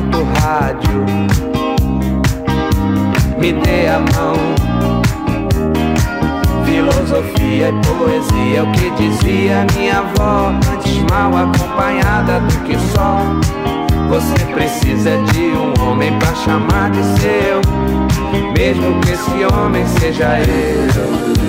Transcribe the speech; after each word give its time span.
momento 0.00 0.22
rádio. 0.40 1.04
Me 3.38 3.52
dê 3.52 3.88
a 3.88 3.98
mão. 3.98 4.36
Filosofia 6.64 7.68
e 7.68 7.86
poesia, 7.86 8.58
é 8.58 8.62
o 8.62 8.72
que 8.72 8.90
dizia 8.90 9.66
minha 9.76 9.98
avó, 9.98 10.52
antes 10.72 10.98
mal 11.10 11.36
acompanhada 11.36 12.40
do 12.40 12.64
que 12.64 12.78
só. 12.92 13.20
Você 14.08 14.44
precisa 14.54 15.18
de 15.32 15.40
um 15.40 15.72
homem 15.82 16.16
pra 16.18 16.34
chamar 16.34 16.90
de 16.90 17.02
seu, 17.20 17.60
mesmo 18.56 19.00
que 19.00 19.12
esse 19.12 19.54
homem 19.54 19.86
seja 19.86 20.38
eu. 20.40 21.47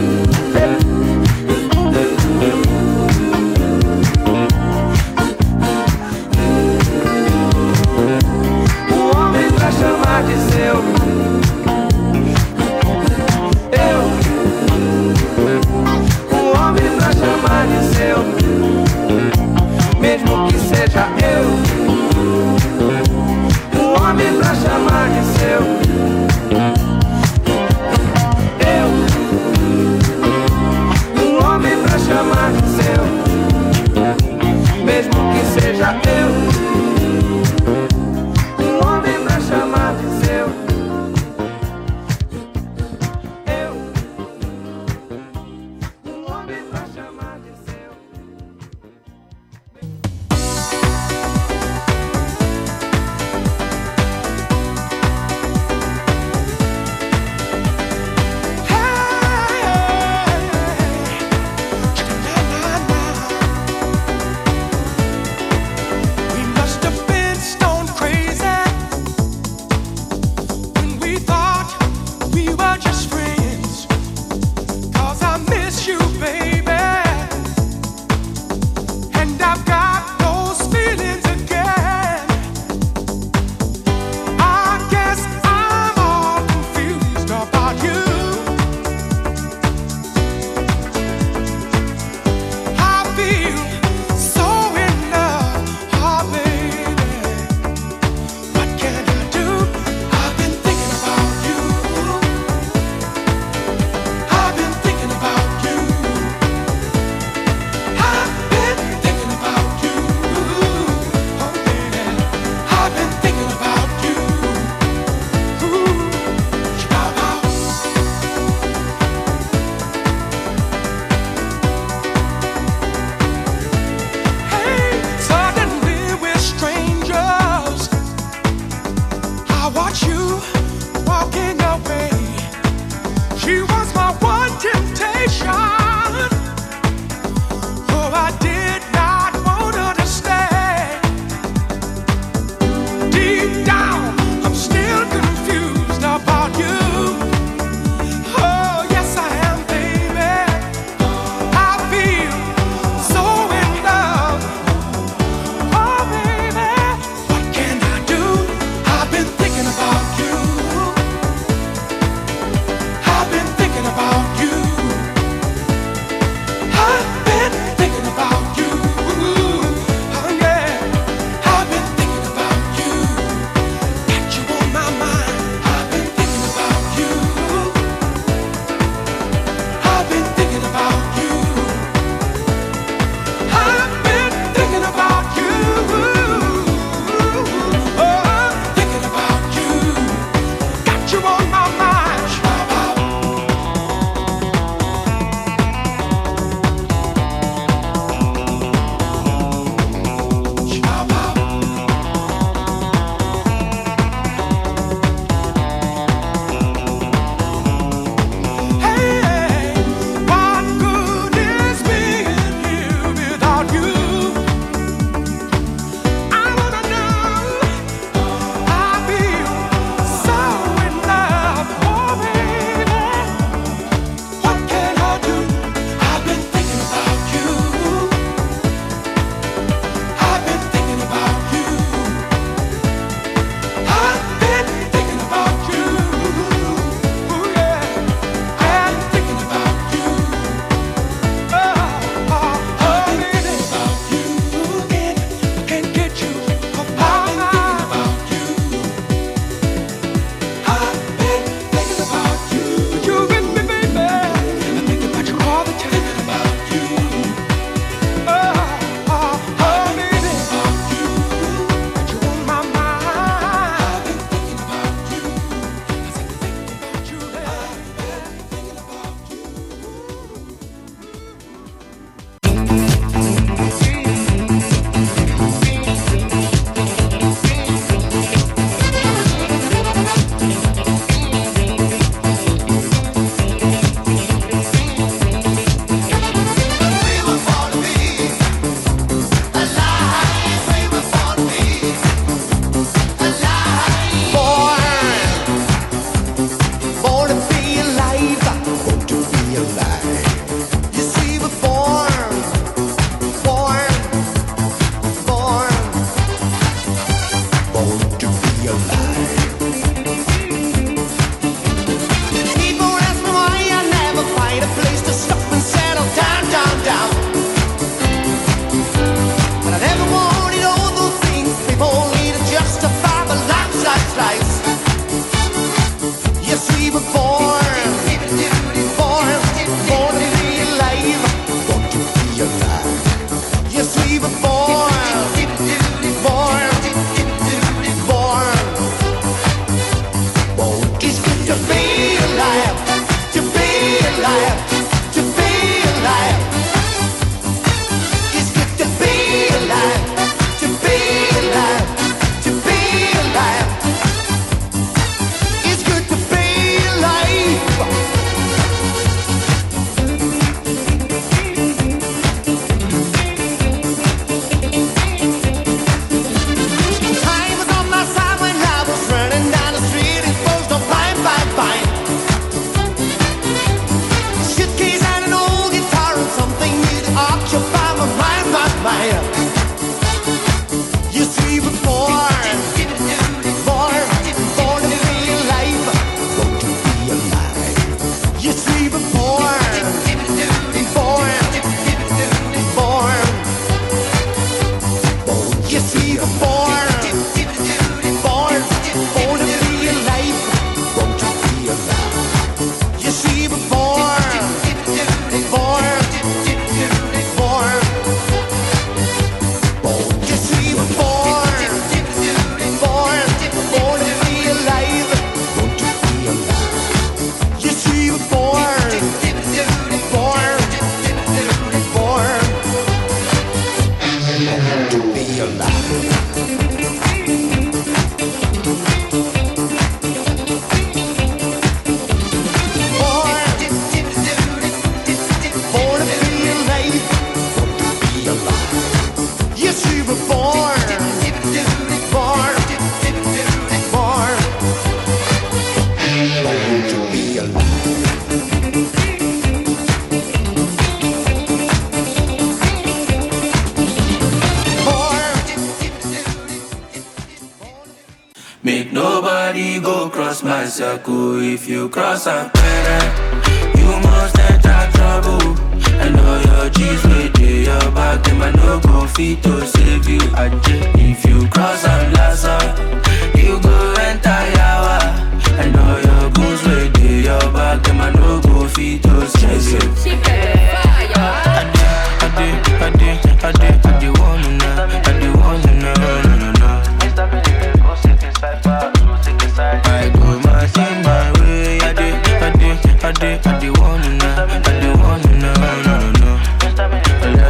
Cross 461.89 462.27
a 462.27 462.38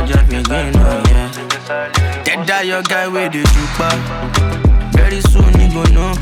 Just 0.09 0.25
begin, 0.25 0.43
oh 0.49 1.03
yeah. 1.05 1.29
That 2.25 2.43
die 2.47 2.63
your 2.63 2.81
guy 2.81 3.07
with 3.07 3.31
the 3.31 3.43
jupa. 3.45 3.93
Very 4.97 5.21
soon 5.21 5.53
you 5.61 5.69
gon' 5.69 5.93
know. 5.93 6.17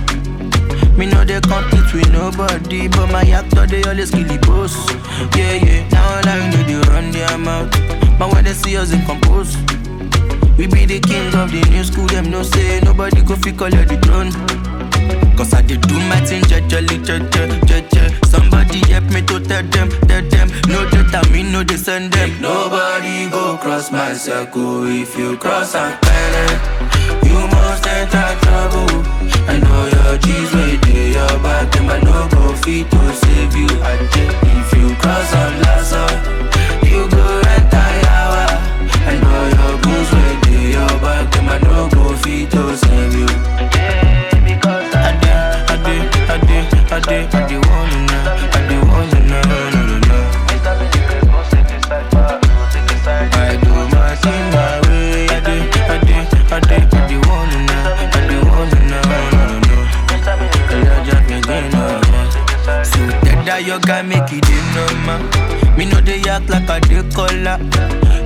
Me 0.98 1.06
know 1.06 1.24
they 1.24 1.40
compete 1.40 1.88
with 1.94 2.12
nobody, 2.12 2.90
but 2.90 3.08
my 3.08 3.24
actor 3.24 3.66
they 3.66 3.82
always 3.84 4.12
kill 4.12 4.28
the 4.28 4.38
boss. 4.44 4.76
Yeah, 5.38 5.56
yeah. 5.64 5.88
Now 5.88 6.20
I 6.20 6.50
know 6.52 6.64
they 6.68 6.90
run 6.90 7.12
their 7.12 7.38
mouth, 7.38 7.72
but 8.20 8.34
when 8.34 8.44
they 8.44 8.52
see 8.54 8.76
us 8.76 8.92
they 8.92 9.00
compose. 9.06 9.56
We 10.58 10.68
be 10.68 10.84
the 10.86 11.00
kings 11.00 11.36
of 11.36 11.52
the 11.52 11.62
new 11.70 11.86
school, 11.86 12.08
them 12.08 12.30
no 12.30 12.44
say 12.44 12.82
nobody 12.82 13.22
go 13.22 13.36
fi 13.38 13.54
call 13.54 13.70
the 13.70 13.98
throne. 14.04 14.67
Cause 15.38 15.54
I 15.54 15.62
did 15.62 15.82
do 15.82 15.96
my 16.10 16.20
thing, 16.22 16.42
jejely, 16.44 16.98
jeje, 17.06 17.44
jeje. 17.70 18.26
Somebody 18.26 18.80
help 18.92 19.06
me 19.14 19.22
to 19.22 19.40
tell 19.40 19.64
them, 19.64 19.90
tell 20.08 20.24
them. 20.30 20.48
No 20.68 20.90
data, 20.90 21.22
me 21.32 21.44
no 21.44 21.64
they 21.64 21.78
send 21.78 22.12
them. 22.14 22.42
Nobody 22.42 23.30
go 23.30 23.58
cross 23.58 23.92
my 23.92 24.14
circle. 24.14 24.86
If 24.88 25.18
you 25.18 25.38
cross 25.38 25.76
a 25.76 25.98
parent, 26.02 26.60
you 27.24 27.40
must 27.54 27.86
enter 27.88 28.30
trouble. 28.42 29.04
I 29.48 29.60
know 29.60 29.82
your 29.96 30.18
G's 30.18 30.54
way 30.54 30.76
they 30.78 31.14
your 31.14 31.40
back, 31.44 31.72
them 31.72 31.90
I 31.90 32.00
no 32.02 32.28
go 32.30 32.54
fit 32.56 32.90
to 32.92 33.14
save 33.16 33.56
you. 33.56 33.68
If 33.72 34.74
you 34.76 34.96
cross 34.96 35.32
blaster, 35.32 36.08
that 63.88 64.06
make 64.06 64.28
it 64.36 64.44
in 64.52 64.66
normal. 64.76 65.24
Me 65.78 65.86
know 65.86 66.02
they 66.02 66.20
act 66.28 66.50
like 66.50 66.68
a 66.68 66.80
day 66.84 67.04
color. 67.16 67.58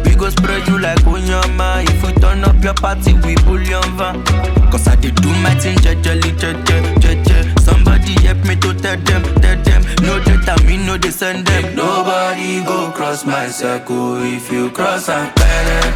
We 0.03 0.15
go 0.17 0.29
spread 0.29 0.67
you 0.67 0.79
like 0.79 1.05
onyama. 1.05 1.85
If 1.85 2.01
we 2.01 2.13
turn 2.17 2.43
up 2.43 2.57
your 2.63 2.73
party, 2.73 3.13
we 3.21 3.35
bullion 3.45 3.85
van. 3.95 4.25
Cause 4.71 4.87
I 4.87 4.95
did 4.95 5.15
do 5.21 5.29
my 5.45 5.53
thing, 5.61 5.77
jejely, 5.77 6.33
jeje, 6.41 6.77
jeje. 6.97 7.37
Somebody 7.61 8.13
help 8.25 8.41
me 8.49 8.55
to 8.57 8.73
tell 8.73 8.97
them, 8.97 9.21
tell 9.41 9.57
them. 9.61 9.81
No 10.01 10.17
data, 10.23 10.57
me 10.65 10.77
know 10.77 10.97
they 10.97 11.11
send 11.11 11.45
them. 11.45 11.75
Nobody 11.75 12.63
go 12.65 12.91
cross 12.91 13.23
my 13.23 13.47
circle. 13.47 14.17
If 14.23 14.51
you 14.51 14.71
cross 14.71 15.09
a 15.09 15.31
parent, 15.35 15.93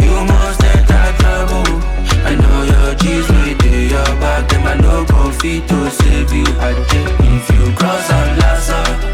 you 0.00 0.16
must 0.24 0.64
enter 0.64 1.04
trouble. 1.20 1.76
I 2.24 2.34
know 2.40 2.58
your 2.64 2.94
G's 2.96 3.28
with 3.28 3.63
your 3.94 4.20
back, 4.20 4.48
them 4.48 4.66
I 4.66 4.74
no 4.82 5.04
go 5.04 5.30
fit 5.30 5.68
to 5.68 5.90
save 5.90 6.32
you. 6.32 6.44
I. 6.58 6.70
If 7.34 7.46
you 7.54 7.64
cross 7.78 8.10
a 8.10 8.20
blaster, 8.36 9.13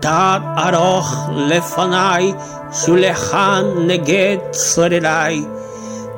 תת 0.00 0.40
ארוך 0.58 1.28
לפניי, 1.36 2.32
שולחן 2.72 3.64
נגד 3.86 4.36
צורריי. 4.50 5.44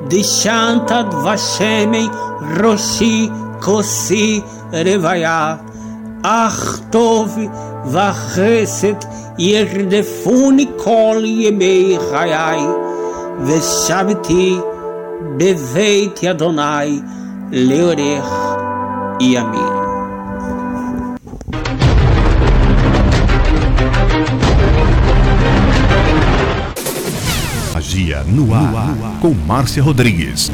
דשנת 0.07 0.91
דבשמי 0.91 2.07
ראשי 2.63 3.29
כוסי 3.61 4.41
רוויה. 4.71 5.55
אך 6.23 6.79
טוב 6.89 7.37
וחסד 7.85 8.95
ירדפוני 9.37 10.65
כל 10.77 11.21
ימי 11.23 11.97
חיי, 12.11 12.59
ושבתי 13.45 14.57
בבית 15.37 16.23
אדוני 16.23 17.01
לאורך 17.51 18.57
ימים. 19.19 19.70
Magia 28.12 28.24
no 28.24 28.54
ar, 28.54 29.20
com 29.20 29.32
Márcia 29.32 29.82
Rodrigues. 29.82 30.52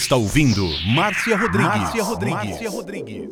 Está 0.00 0.16
ouvindo 0.16 0.66
Márcia 0.94 1.36
Rodrigues. 1.36 1.68
Márcia 1.68 2.02
Rodrigues. 2.02 2.48
Márcia 2.50 2.70
Rodrigues. 2.70 3.30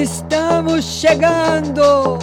Estamos 0.00 0.84
chegando! 0.84 2.18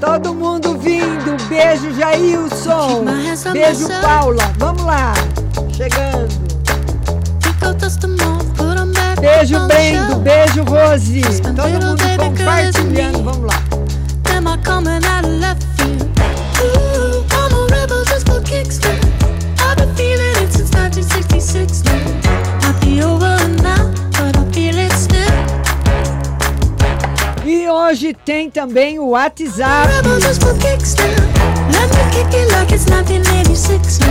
Todo 0.00 0.34
mundo 0.34 0.76
vindo! 0.76 1.36
Beijo, 1.48 1.90
Jailson! 1.94 3.04
Beijo, 3.52 3.88
Paula! 4.02 4.52
Vamos 4.58 4.84
lá! 4.84 5.14
Chegando! 5.72 6.48
Beijo, 9.20 9.66
Brendo! 9.66 10.16
Beijo, 10.20 10.64
Rose! 10.64 11.22
Todo 11.42 11.68
mundo 11.68 11.96
compartilhando! 12.18 13.22
Vamos 13.24 13.52
lá! 13.52 13.62
Am 14.36 14.46
I 14.46 14.56
coming 14.62 15.04
out 15.04 15.24
of 15.24 15.40
left 15.40 15.64
field? 15.76 16.08
Ooh, 16.62 17.24
I'm 17.32 17.52
a 17.52 17.66
rebel 17.70 18.04
just 18.04 18.26
for 18.28 18.40
kicks 18.42 18.78
now. 18.80 18.98
I've 19.60 19.76
been 19.76 19.94
feeling 19.96 20.36
it 20.42 20.52
since 20.52 20.70
1966 20.72 21.82
now. 21.84 21.98
Might 22.62 22.80
be 22.80 23.02
over 23.02 23.36
now, 23.62 23.90
but 24.12 24.36
I 24.36 24.44
feel 24.52 24.76
it 24.78 24.92
still. 24.92 25.18
E 27.44 27.68
hoje 27.68 28.14
tem 28.24 28.50
também 28.50 28.98
o 29.00 29.08
WhatsApp. 29.10 29.88
Rebel 29.88 30.20
just 30.20 30.42
for 30.42 30.54
kicks 30.58 30.94
now. 30.94 31.06
Let 31.72 31.88
me 31.90 32.02
kick 32.12 32.32
it 32.34 32.52
like 32.52 32.72
it's 32.72 32.86
1986 32.86 33.98
now. 34.00 34.06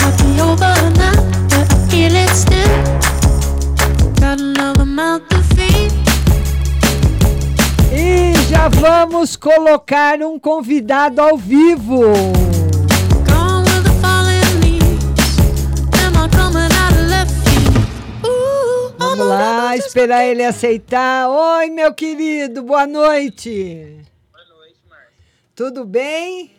Might 0.00 0.16
be 0.22 0.40
over 0.40 0.74
now, 0.96 1.14
but 1.50 1.70
I 1.72 1.88
feel 1.90 2.14
it 2.14 2.30
still. 2.30 2.99
E 7.92 8.32
já 8.48 8.68
vamos 8.68 9.34
colocar 9.34 10.22
um 10.22 10.38
convidado 10.38 11.20
ao 11.20 11.36
vivo. 11.36 12.02
Vamos 18.96 19.26
lá, 19.26 19.76
esperar 19.76 20.24
ele 20.24 20.44
aceitar. 20.44 21.28
Oi, 21.28 21.70
meu 21.70 21.92
querido, 21.92 22.62
boa 22.62 22.86
noite. 22.86 24.00
Boa 24.30 24.44
noite, 24.56 24.78
Márcio. 24.88 25.12
Tudo 25.56 25.84
bem? 25.84 26.52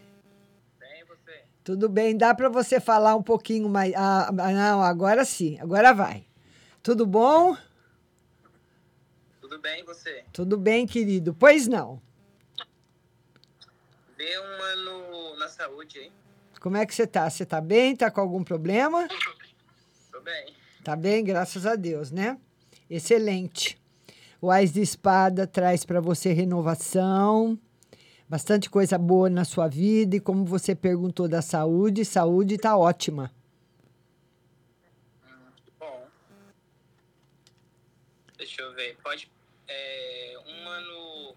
Bem, 0.77 1.05
você? 1.07 1.39
Tudo 1.63 1.87
bem, 1.87 2.17
dá 2.17 2.35
para 2.35 2.49
você 2.49 2.81
falar 2.81 3.15
um 3.15 3.23
pouquinho 3.23 3.69
mais. 3.69 3.93
Ah, 3.95 4.27
ah, 4.27 4.51
não, 4.51 4.83
agora 4.83 5.23
sim, 5.23 5.57
agora 5.61 5.93
vai. 5.93 6.25
Tudo 6.83 7.05
bom? 7.05 7.55
Tudo 9.39 9.59
bem, 9.59 9.83
você? 9.85 10.23
Tudo 10.33 10.57
bem, 10.57 10.87
querido. 10.87 11.31
Pois 11.33 11.67
não. 11.67 12.01
Dê 14.17 14.39
um 14.39 14.63
ano 14.63 15.35
na 15.37 15.47
saúde, 15.47 15.99
hein? 15.99 16.11
Como 16.59 16.77
é 16.77 16.85
que 16.85 16.95
você 16.95 17.05
tá? 17.05 17.29
Você 17.29 17.45
tá 17.45 17.61
bem? 17.61 17.95
Tá 17.95 18.09
com 18.09 18.21
algum 18.21 18.43
problema? 18.43 19.07
Tô 20.11 20.21
bem. 20.21 20.55
Tá 20.83 20.95
bem, 20.95 21.23
graças 21.23 21.67
a 21.67 21.75
Deus, 21.75 22.11
né? 22.11 22.39
Excelente. 22.89 23.79
O 24.41 24.49
Ais 24.49 24.73
de 24.73 24.81
Espada 24.81 25.45
traz 25.45 25.85
para 25.85 26.01
você 26.01 26.33
renovação, 26.33 27.59
bastante 28.27 28.71
coisa 28.71 28.97
boa 28.97 29.29
na 29.29 29.45
sua 29.45 29.67
vida. 29.67 30.15
E 30.15 30.19
como 30.19 30.45
você 30.45 30.73
perguntou 30.73 31.27
da 31.27 31.43
saúde, 31.43 32.03
saúde 32.03 32.57
tá 32.57 32.75
ótima. 32.75 33.31
Deixa 38.51 38.63
eu 38.63 38.73
ver. 38.73 38.97
Pode. 39.01 39.31
É, 39.65 40.35
um 40.45 40.67
ano. 40.67 41.35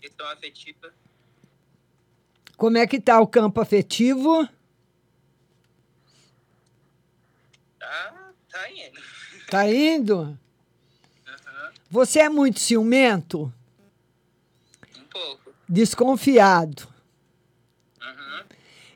Questão 0.00 0.26
afetiva. 0.26 0.92
Como 2.56 2.76
é 2.76 2.86
que 2.86 3.00
tá 3.00 3.20
o 3.20 3.28
campo 3.28 3.60
afetivo? 3.60 4.48
Tá, 7.78 8.32
tá 8.50 8.70
indo. 8.70 9.00
Tá 9.48 9.66
indo? 9.66 10.38
Você 11.88 12.20
é 12.20 12.28
muito 12.28 12.60
ciumento? 12.60 13.50
Um 14.94 15.04
pouco. 15.04 15.54
Desconfiado. 15.66 16.86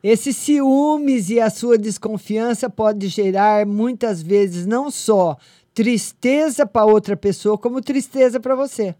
Esses 0.02 0.36
ciúmes 0.36 1.30
e 1.30 1.40
a 1.40 1.48
sua 1.48 1.78
desconfiança 1.78 2.68
pode 2.68 3.08
gerar 3.08 3.64
muitas 3.64 4.20
vezes 4.20 4.66
não 4.66 4.90
só 4.90 5.38
tristeza 5.74 6.66
para 6.66 6.84
outra 6.84 7.16
pessoa, 7.16 7.58
como 7.58 7.80
tristeza 7.80 8.38
para 8.38 8.54
você. 8.54 8.94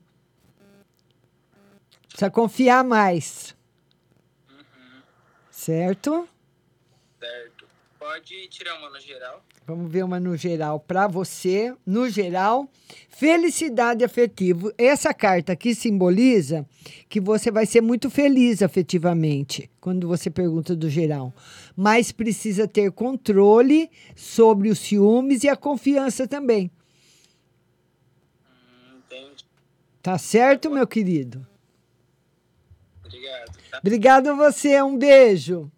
Precisa 2.08 2.30
confiar 2.30 2.85
mais. 2.85 3.56
Certo? 5.50 6.28
Certo. 7.18 7.66
Pode 7.98 8.48
tirar 8.48 8.78
uma 8.78 8.90
no 8.90 9.00
geral. 9.00 9.42
Vamos 9.66 9.90
ver 9.92 10.05
uma 10.05 10.18
no 10.18 10.37
geral 10.37 10.81
para 10.81 11.07
você. 11.07 11.75
No 11.87 12.09
geral, 12.09 12.68
felicidade 13.09 14.05
afetiva. 14.05 14.72
Essa 14.77 15.14
carta 15.14 15.53
aqui 15.53 15.75
simboliza 15.75 16.66
que 17.09 17.20
você 17.20 17.51
vai 17.51 17.64
ser 17.64 17.81
muito 17.81 18.11
feliz 18.11 18.61
afetivamente 18.61 19.70
quando 19.81 20.09
você 20.09 20.29
pergunta 20.29 20.75
do 20.75 20.90
geral. 20.90 21.33
Mas 21.77 22.11
precisa 22.11 22.66
ter 22.66 22.90
controle 22.90 23.88
sobre 24.16 24.68
os 24.68 24.81
ciúmes 24.81 25.44
e 25.44 25.48
a 25.48 25.57
confiança 25.57 26.27
também. 26.27 26.70
Entendi. 28.96 29.44
Tá 30.03 30.18
certo, 30.18 30.68
meu 30.70 30.87
querido? 30.87 31.46
Obrigado. 33.05 33.59
Tá? 33.70 33.79
Obrigado 33.79 34.27
a 34.29 34.35
você. 34.35 34.83
Um 34.83 34.98
beijo. 34.98 35.70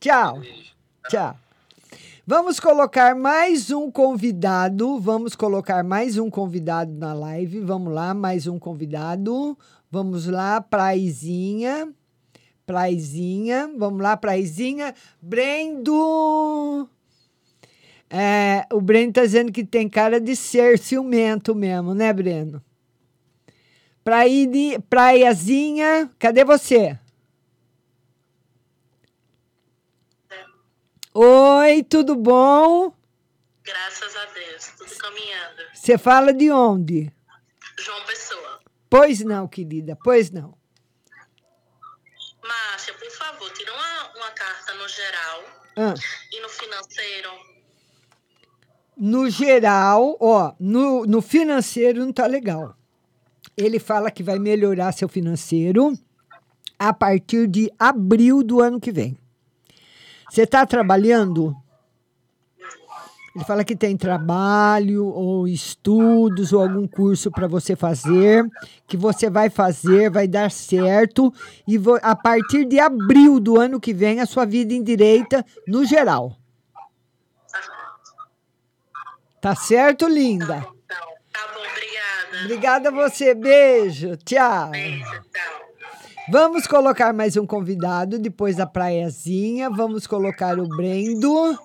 Tchau. 0.00 0.42
Tchau. 1.08 1.38
Vamos 2.30 2.60
colocar 2.60 3.14
mais 3.14 3.70
um 3.70 3.90
convidado. 3.90 5.00
Vamos 5.00 5.34
colocar 5.34 5.82
mais 5.82 6.18
um 6.18 6.28
convidado 6.28 6.92
na 6.92 7.14
live. 7.14 7.60
Vamos 7.60 7.90
lá, 7.90 8.12
mais 8.12 8.46
um 8.46 8.58
convidado. 8.58 9.56
Vamos 9.90 10.26
lá, 10.26 10.60
Praizinha. 10.60 11.90
Praizinha. 12.66 13.70
Vamos 13.78 14.02
lá, 14.02 14.14
Praizinha. 14.14 14.94
Brendo. 15.22 16.86
É, 18.10 18.66
o 18.74 18.78
Breno 18.82 19.10
tá 19.10 19.22
dizendo 19.22 19.50
que 19.50 19.64
tem 19.64 19.88
cara 19.88 20.20
de 20.20 20.36
ser 20.36 20.78
ciumento 20.78 21.54
mesmo, 21.54 21.94
né, 21.94 22.12
Breno? 22.12 22.62
Praí, 24.04 24.78
praiazinha, 24.90 26.10
cadê 26.18 26.44
você? 26.44 26.98
Oi, 31.20 31.82
tudo 31.82 32.14
bom? 32.14 32.92
Graças 33.64 34.14
a 34.16 34.24
Deus, 34.26 34.66
tudo 34.78 34.96
caminhando. 35.00 35.62
Você 35.74 35.98
fala 35.98 36.32
de 36.32 36.48
onde? 36.48 37.12
João 37.76 38.04
Pessoa. 38.06 38.60
Pois 38.88 39.18
não, 39.24 39.48
querida, 39.48 39.98
pois 40.04 40.30
não. 40.30 40.56
Márcia, 42.40 42.94
por 42.94 43.10
favor, 43.10 43.50
tira 43.52 43.72
uma, 43.74 44.16
uma 44.16 44.30
carta 44.30 44.72
no 44.74 44.88
geral 44.88 45.42
Ah, 45.76 45.94
e 46.32 46.40
no 46.40 46.48
financeiro. 46.48 47.30
no 48.96 49.28
geral, 49.28 50.16
ó, 50.20 50.54
no, 50.60 51.04
no 51.04 51.20
financeiro 51.20 51.98
não 51.98 52.12
tá 52.12 52.26
legal. 52.28 52.76
Ele 53.56 53.80
fala 53.80 54.08
que 54.12 54.22
vai 54.22 54.38
melhorar 54.38 54.92
seu 54.92 55.08
financeiro 55.08 55.98
a 56.78 56.94
partir 56.94 57.48
de 57.48 57.68
abril 57.76 58.44
do 58.44 58.60
ano 58.62 58.78
que 58.80 58.92
vem. 58.92 59.18
Você 60.28 60.42
está 60.42 60.66
trabalhando? 60.66 61.56
Ele 63.34 63.44
fala 63.44 63.64
que 63.64 63.76
tem 63.76 63.96
trabalho 63.96 65.06
ou 65.06 65.46
estudos 65.46 66.52
ou 66.52 66.60
algum 66.60 66.88
curso 66.88 67.30
para 67.30 67.46
você 67.46 67.76
fazer, 67.76 68.44
que 68.86 68.96
você 68.96 69.30
vai 69.30 69.48
fazer, 69.48 70.10
vai 70.10 70.26
dar 70.26 70.50
certo 70.50 71.32
e 71.66 71.78
a 72.02 72.16
partir 72.16 72.64
de 72.64 72.80
abril 72.80 73.38
do 73.38 73.60
ano 73.60 73.78
que 73.78 73.94
vem 73.94 74.20
a 74.20 74.26
sua 74.26 74.44
vida 74.44 74.74
endireita 74.74 75.46
no 75.68 75.84
geral. 75.84 76.36
Tá 79.40 79.54
certo, 79.54 80.08
linda? 80.08 80.66
Tá 80.88 81.46
bom, 81.54 81.60
obrigada. 81.60 82.44
Obrigada 82.44 82.88
a 82.88 82.92
você, 82.92 83.34
beijo, 83.34 84.16
tchau. 84.16 84.72
Vamos 86.30 86.66
colocar 86.66 87.12
mais 87.12 87.36
um 87.36 87.46
convidado 87.46 88.18
depois 88.18 88.56
da 88.56 88.66
praiazinha. 88.66 89.70
Vamos 89.70 90.06
colocar 90.06 90.58
o 90.58 90.68
Brendo. 90.68 91.58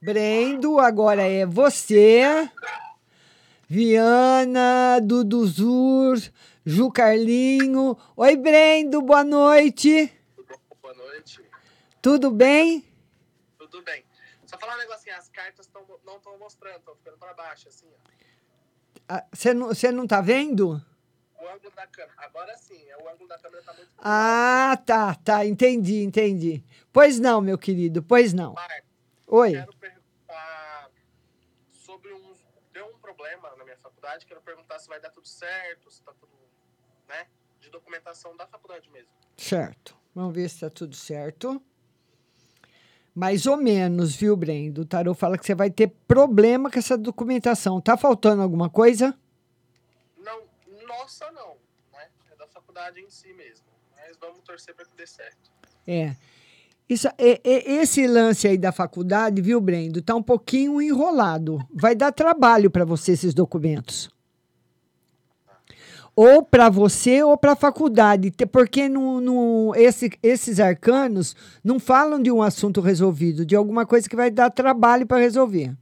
Brendo, 0.00 0.78
agora 0.78 1.22
é 1.22 1.44
você. 1.44 2.50
Viana, 3.68 4.98
Duduzur, 5.02 6.16
Ju 6.64 6.90
Carlinho. 6.90 7.96
Oi, 8.16 8.36
Brendo, 8.36 9.02
boa 9.02 9.22
noite. 9.24 10.10
Boa 10.80 10.94
noite. 10.94 11.42
Tudo 12.00 12.30
bem? 12.30 12.84
Tudo 13.58 13.82
bem. 13.82 14.04
Só 14.46 14.56
falar 14.58 14.76
um 14.76 14.78
negocinho, 14.78 15.16
as 15.16 15.28
cartas 15.28 15.66
tão, 15.66 15.82
não 16.06 16.16
estão 16.16 16.38
mostrando, 16.38 16.78
estão 16.78 16.94
ficando 16.96 17.18
para 17.18 17.34
baixo, 17.34 17.68
assim, 17.68 17.86
ó. 17.92 18.08
Ah, 19.10 19.24
Você 19.32 19.52
não, 19.52 19.66
você 19.68 19.92
não 19.92 20.06
tá 20.06 20.20
vendo? 20.22 20.68
o 20.68 20.72
ângulo 20.72 20.97
da 21.78 21.86
câmera. 21.86 22.14
Agora 22.16 22.56
sim, 22.56 22.82
é, 22.88 22.96
o 22.96 23.08
ângulo 23.08 23.28
da 23.28 23.38
câmera 23.38 23.62
tá 23.62 23.72
muito. 23.72 23.88
Ah, 23.98 24.76
tá, 24.84 25.14
tá. 25.14 25.46
Entendi, 25.46 26.02
entendi. 26.02 26.64
Pois 26.92 27.20
não, 27.20 27.40
meu 27.40 27.56
querido, 27.56 28.02
pois 28.02 28.32
não. 28.32 28.56
Oi. 29.28 29.52
Quero 29.52 29.76
perguntar 29.76 30.90
sobre 31.70 32.12
um. 32.12 32.34
Deu 32.72 32.86
um 32.86 32.98
problema 32.98 33.54
na 33.56 33.64
minha 33.64 33.76
faculdade. 33.78 34.26
Quero 34.26 34.40
perguntar 34.42 34.78
se 34.80 34.88
vai 34.88 35.00
dar 35.00 35.10
tudo 35.10 35.28
certo, 35.28 35.90
se 35.90 36.02
tá 36.02 36.12
tudo. 36.18 36.32
né? 37.08 37.26
De 37.60 37.70
documentação 37.70 38.36
da 38.36 38.46
faculdade 38.46 38.90
mesmo. 38.90 39.10
Certo. 39.36 39.96
Vamos 40.14 40.34
ver 40.34 40.48
se 40.48 40.60
tá 40.60 40.70
tudo 40.70 40.96
certo. 40.96 41.62
Mais 43.14 43.46
ou 43.46 43.56
menos, 43.56 44.14
viu, 44.14 44.36
Brendo? 44.36 44.82
O 44.82 44.84
Tarô 44.84 45.12
fala 45.14 45.36
que 45.38 45.44
você 45.46 45.54
vai 45.54 45.70
ter 45.70 45.88
problema 46.06 46.70
com 46.70 46.78
essa 46.78 46.96
documentação. 46.96 47.80
Tá 47.80 47.96
faltando 47.96 48.42
alguma 48.42 48.70
coisa? 48.70 49.16
Não, 50.18 50.42
nossa, 50.86 51.30
não. 51.32 51.57
Em 52.96 53.10
si 53.10 53.32
mesmo. 53.32 53.66
Mas 53.96 54.16
vamos 54.20 54.40
torcer 54.44 54.74
para 54.74 54.84
que 54.84 54.96
dê 54.96 55.06
certo. 55.06 55.50
É. 55.86 56.14
Isso, 56.88 57.06
é- 57.18 57.40
é- 57.44 57.72
esse 57.72 58.06
lance 58.06 58.46
aí 58.48 58.56
da 58.56 58.72
faculdade, 58.72 59.42
viu, 59.42 59.60
Brendo? 59.60 60.00
Tá 60.00 60.14
um 60.14 60.22
pouquinho 60.22 60.80
enrolado. 60.80 61.58
Vai 61.74 61.94
dar 61.94 62.12
trabalho 62.12 62.70
para 62.70 62.84
você 62.84 63.12
esses 63.12 63.34
documentos. 63.34 64.08
Ou 66.16 66.42
para 66.42 66.68
você 66.68 67.22
ou 67.22 67.36
para 67.36 67.52
a 67.52 67.56
faculdade, 67.56 68.32
porque 68.50 68.88
no, 68.88 69.20
no- 69.20 69.72
esse- 69.76 70.10
esses 70.22 70.58
arcanos 70.58 71.36
não 71.62 71.78
falam 71.78 72.20
de 72.20 72.30
um 72.32 72.42
assunto 72.42 72.80
resolvido, 72.80 73.44
de 73.46 73.54
alguma 73.54 73.84
coisa 73.86 74.08
que 74.08 74.16
vai 74.16 74.30
dar 74.30 74.50
trabalho 74.50 75.06
para 75.06 75.18
resolver. 75.18 75.76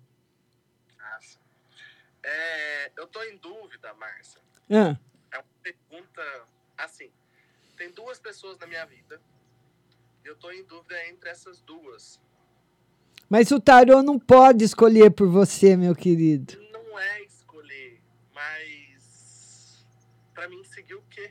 É, 2.23 2.91
eu 2.97 3.07
tô 3.07 3.23
em 3.23 3.37
dúvida, 3.37 3.95
Márcia. 3.95 4.41
Ah, 4.71 4.99
É 5.33 5.39
uma 5.39 5.45
pergunta 5.63 6.23
assim. 6.77 7.09
Tem 7.87 7.95
duas 7.95 8.19
pessoas 8.19 8.59
na 8.59 8.67
minha 8.67 8.85
vida. 8.85 9.21
Eu 10.25 10.35
tô 10.35 10.51
em 10.51 10.65
dúvida 10.65 10.97
entre 11.09 11.31
essas 11.31 11.61
duas. 11.61 12.21
mas 13.31 13.53
o 13.53 13.61
tarô 13.61 14.03
não 14.03 14.19
pode 14.19 14.65
escolher 14.65 15.13
por 15.13 15.29
você, 15.29 15.77
meu 15.77 15.95
querido. 15.95 16.59
Não 16.73 16.99
é 16.99 17.23
escolher, 17.23 18.01
mas 18.35 19.87
pra 20.35 20.49
mim 20.49 20.65
seguir 20.65 20.95
o 20.95 21.03
quê? 21.09 21.31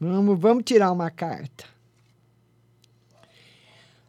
Vamos, 0.00 0.40
vamos 0.40 0.64
tirar 0.64 0.90
uma 0.92 1.10
carta. 1.10 1.66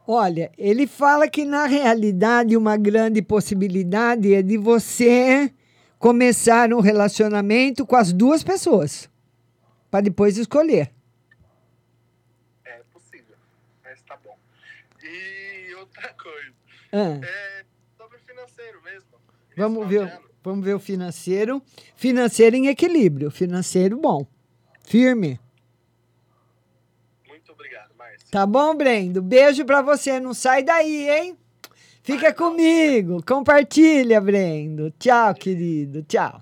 Olha, 0.07 0.53
ele 0.57 0.87
fala 0.87 1.27
que 1.27 1.43
na 1.43 1.65
realidade 1.65 2.55
uma 2.55 2.77
grande 2.77 3.21
possibilidade 3.21 4.33
é 4.33 4.41
de 4.41 4.57
você 4.57 5.53
começar 5.97 6.73
um 6.73 6.79
relacionamento 6.79 7.85
com 7.85 7.97
as 7.97 8.13
duas 8.13 8.41
pessoas, 8.41 9.09
para 9.91 9.99
depois 9.99 10.37
escolher. 10.37 10.93
É 12.63 12.83
possível, 12.93 13.35
mas 13.83 14.01
tá 14.03 14.15
bom. 14.17 14.37
E 15.03 15.75
outra 16.07 16.13
coisa. 16.23 16.53
Ah. 16.91 17.19
É 17.25 17.65
sobre 17.97 18.17
o 18.17 18.19
financeiro 18.21 18.81
mesmo. 18.83 19.09
Vamos 19.57 19.87
ver, 19.87 20.03
o- 20.05 20.11
vamos 20.43 20.65
ver 20.65 20.73
o 20.75 20.79
financeiro. 20.79 21.61
Financeiro 21.95 22.55
em 22.55 22.67
equilíbrio, 22.67 23.29
financeiro 23.29 23.97
bom, 23.97 24.25
firme. 24.83 25.39
Muito 27.27 27.51
obrigado, 27.51 27.89
Márcia. 27.97 28.27
Tá 28.31 28.45
bom, 28.45 28.75
Brendo? 28.75 29.21
Beijo 29.21 29.65
pra 29.65 29.81
você. 29.81 30.19
Não 30.19 30.33
sai 30.33 30.63
daí, 30.63 31.09
hein? 31.09 31.37
Fica 32.01 32.33
comigo. 32.33 33.23
Compartilha, 33.25 34.19
Brendo. 34.21 34.91
Tchau, 34.97 35.33
querido. 35.35 36.01
Tchau. 36.03 36.41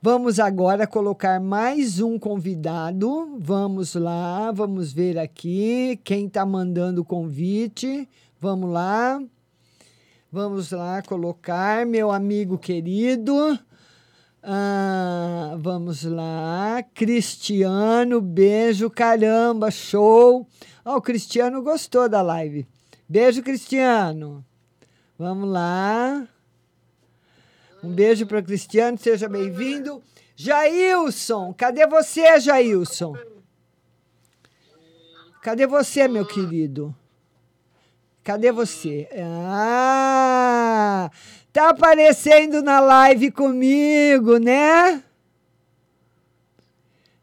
Vamos 0.00 0.38
agora 0.38 0.86
colocar 0.86 1.40
mais 1.40 2.00
um 2.00 2.18
convidado. 2.18 3.36
Vamos 3.40 3.94
lá, 3.96 4.52
vamos 4.52 4.92
ver 4.92 5.18
aqui 5.18 5.98
quem 6.04 6.28
tá 6.28 6.46
mandando 6.46 7.00
o 7.02 7.04
convite. 7.04 8.08
Vamos 8.40 8.70
lá. 8.70 9.20
Vamos 10.30 10.70
lá 10.70 11.00
colocar 11.02 11.86
meu 11.86 12.10
amigo 12.10 12.58
querido. 12.58 13.58
Ah, 14.42 15.56
vamos 15.58 16.04
lá. 16.04 16.84
Cristiano, 16.94 18.20
beijo, 18.20 18.90
caramba, 18.90 19.70
show. 19.70 20.46
Ó, 20.84 20.96
o 20.96 21.02
Cristiano 21.02 21.62
gostou 21.62 22.08
da 22.08 22.20
live. 22.20 22.66
Beijo, 23.08 23.42
Cristiano. 23.42 24.44
Vamos 25.18 25.48
lá. 25.48 26.28
Um 27.82 27.90
beijo 27.90 28.26
para 28.26 28.42
Cristiano, 28.42 28.98
seja 28.98 29.28
bem-vindo. 29.28 30.02
Jailson, 30.34 31.54
cadê 31.54 31.86
você, 31.86 32.38
Jailson? 32.38 33.14
Cadê 35.40 35.66
você, 35.66 36.06
meu 36.06 36.26
querido? 36.26 36.94
Cadê 38.26 38.50
você? 38.50 39.08
Ah, 39.16 41.08
tá 41.52 41.70
aparecendo 41.70 42.60
na 42.60 42.80
live 42.80 43.30
comigo, 43.30 44.38
né? 44.38 45.00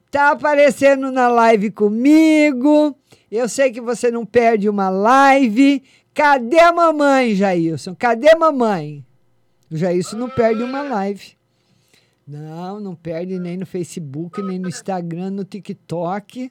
Tá 0.09 0.31
aparecendo 0.31 1.11
na 1.11 1.27
live 1.27 1.71
comigo. 1.71 2.97
Eu 3.29 3.49
sei 3.49 3.69
que 3.69 3.81
você 3.81 4.09
não 4.09 4.25
perde 4.25 4.69
uma 4.69 4.89
live. 4.89 5.83
Cadê 6.13 6.61
a 6.61 6.71
mamãe, 6.71 7.35
Jailson? 7.35 7.93
Cadê 7.93 8.29
a 8.29 8.39
mamãe? 8.39 9.05
O 9.69 9.75
Jailson 9.75 10.15
não 10.15 10.29
perde 10.29 10.63
uma 10.63 10.83
live. 10.83 11.33
Não, 12.25 12.79
não 12.79 12.95
perde 12.95 13.37
nem 13.39 13.57
no 13.57 13.65
Facebook, 13.65 14.41
nem 14.41 14.57
no 14.57 14.69
Instagram, 14.69 15.31
no 15.31 15.43
TikTok. 15.43 16.49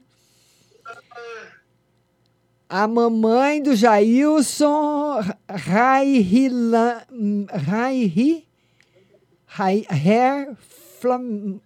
A 2.73 2.89
mamãe 2.89 3.63
do 3.63 3.77
Jailson, 3.77 5.21
Raihila, 5.47 7.07
Raihi, 7.67 8.49
Rai, 9.45 9.85
Hair, 9.91 10.57
Flam, 10.99 11.61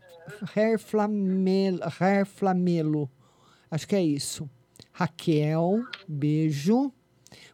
Hair, 0.56 0.80
Flamelo, 0.80 1.78
Hair 2.00 2.26
Flamelo. 2.26 3.08
Acho 3.70 3.86
que 3.86 3.94
é 3.94 4.02
isso. 4.02 4.50
Raquel, 4.90 5.84
beijo. 6.08 6.92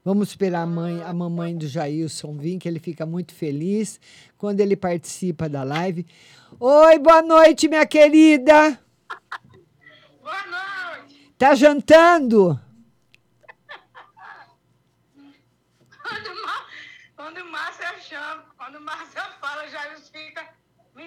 Vamos 0.03 0.29
esperar 0.31 0.63
a, 0.63 0.67
mãe, 0.67 1.03
a 1.03 1.13
mamãe 1.13 1.55
do 1.55 1.69
Jailson 1.69 2.33
vir, 2.39 2.59
que 2.59 2.67
ele 2.67 2.79
fica 2.79 3.05
muito 3.05 3.35
feliz 3.35 4.01
quando 4.39 4.61
ele 4.61 4.77
participa 4.77 5.47
da 5.47 5.63
live. 5.63 6.07
Oi, 6.59 6.99
boa 6.99 7.21
noite, 7.21 7.69
minha 7.69 7.85
querida. 7.85 8.81
Boa 10.23 10.47
noite. 10.47 11.35
Tá 11.37 11.55
jantando? 11.55 12.59
Quando, 16.03 16.27
o 16.27 16.43
Ma- 16.43 16.67
quando 17.17 17.39
o 17.39 17.51
Márcio 17.51 17.85
chama, 18.03 18.45
quando 18.57 18.77
o 18.77 18.81
Márcio 18.81 19.23
fala, 19.41 19.67
já 19.69 19.81
fica. 20.13 20.49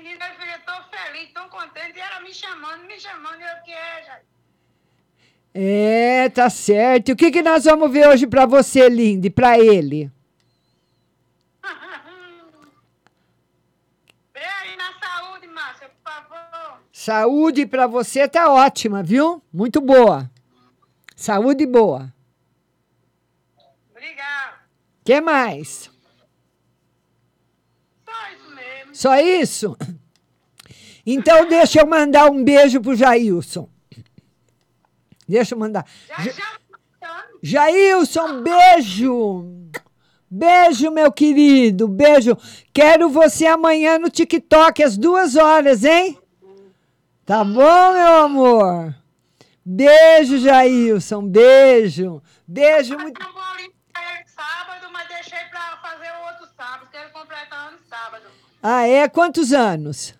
Menina, 0.05 0.27
eu 0.27 0.35
fiquei 0.35 0.59
tão 0.59 0.83
feliz, 0.83 1.33
tão 1.33 1.49
contente, 1.49 1.97
e 1.97 1.99
ela 1.99 2.21
me 2.21 2.31
chamando, 2.31 2.85
me 2.85 2.99
chamando, 2.99 3.39
e 3.39 3.43
eu 3.43 3.63
que 3.63 3.71
é, 3.71 4.03
já. 4.05 4.19
É, 5.51 6.29
tá 6.29 6.47
certo. 6.47 7.13
O 7.13 7.15
que, 7.15 7.31
que 7.31 7.41
nós 7.41 7.63
vamos 7.63 7.91
ver 7.91 8.07
hoje 8.07 8.27
pra 8.27 8.45
você, 8.45 8.87
Lindy? 8.87 9.31
Pra 9.31 9.57
ele? 9.57 10.11
Vê 14.31 14.45
aí 14.45 14.77
na 14.77 14.93
saúde, 14.93 15.47
Márcia, 15.47 15.89
por 15.89 16.03
favor. 16.03 16.81
Saúde 16.91 17.65
pra 17.65 17.87
você 17.87 18.27
tá 18.27 18.51
ótima, 18.51 19.01
viu? 19.01 19.41
Muito 19.51 19.81
boa. 19.81 20.29
Saúde 21.15 21.65
boa. 21.65 22.13
Obrigada. 23.89 24.59
que 25.03 25.19
mais? 25.19 25.89
Só 28.05 28.31
isso 28.35 28.53
mesmo. 28.53 28.84
Só 28.95 29.15
isso? 29.19 29.77
Então 31.05 31.47
deixa 31.47 31.81
eu 31.81 31.85
mandar 31.85 32.31
um 32.31 32.43
beijo 32.43 32.79
pro 32.81 32.95
Jailson. 32.95 33.67
Deixa 35.27 35.53
eu 35.53 35.59
mandar. 35.59 35.85
Ja- 36.07 37.25
Jailson, 37.43 38.41
beijo! 38.41 39.51
Beijo, 40.31 40.89
meu 40.91 41.11
querido, 41.11 41.87
beijo. 41.87 42.35
Quero 42.73 43.09
você 43.09 43.45
amanhã 43.45 43.99
no 43.99 44.09
TikTok 44.09 44.81
às 44.81 44.97
duas 44.97 45.35
horas, 45.35 45.83
hein? 45.83 46.17
Tá 47.25 47.43
bom, 47.43 47.93
meu 47.93 48.13
amor? 48.23 48.95
Beijo, 49.63 50.39
Jailson, 50.39 51.27
beijo. 51.27 52.21
Beijo 52.47 52.97
muito. 52.97 53.21
Eu 53.21 53.33
vou 53.33 53.41
ali 53.41 53.71
pra 53.93 54.01
ele 54.15 54.25
sábado, 54.29 54.87
mas 54.91 55.07
deixei 55.07 55.39
pra 55.51 55.77
fazer 55.81 56.11
o 56.11 56.27
outro 56.31 56.47
sábado, 56.55 56.89
que 56.89 56.97
ele 56.97 57.09
completa 57.09 57.55
ano 57.55 57.77
sábado. 57.89 58.23
Ah, 58.67 58.87
é? 58.87 59.07
Quantos 59.07 59.53
anos? 59.53 60.15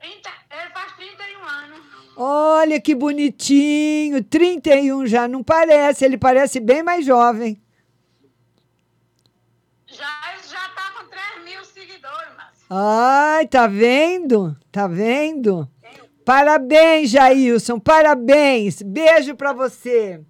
30, 0.00 0.28
ele 0.50 0.70
faz 0.74 0.96
31 0.96 1.44
anos. 1.44 1.80
Olha 2.16 2.80
que 2.80 2.96
bonitinho, 2.96 4.24
31 4.24 5.06
já, 5.06 5.28
não 5.28 5.40
parece, 5.40 6.04
ele 6.04 6.18
parece 6.18 6.58
bem 6.58 6.82
mais 6.82 7.06
jovem. 7.06 7.62
Já, 9.86 10.34
já 10.50 10.68
tá 10.70 10.94
com 10.98 11.06
3 11.06 11.44
mil 11.44 11.64
seguidores, 11.64 12.34
Márcia. 12.36 12.66
Ai, 12.68 13.46
tá 13.46 13.68
vendo? 13.68 14.56
Tá 14.72 14.88
vendo? 14.88 15.70
Parabéns, 16.24 17.10
Jailson, 17.10 17.78
parabéns. 17.78 18.82
Beijo 18.82 19.36
pra 19.36 19.52
você. 19.52 20.20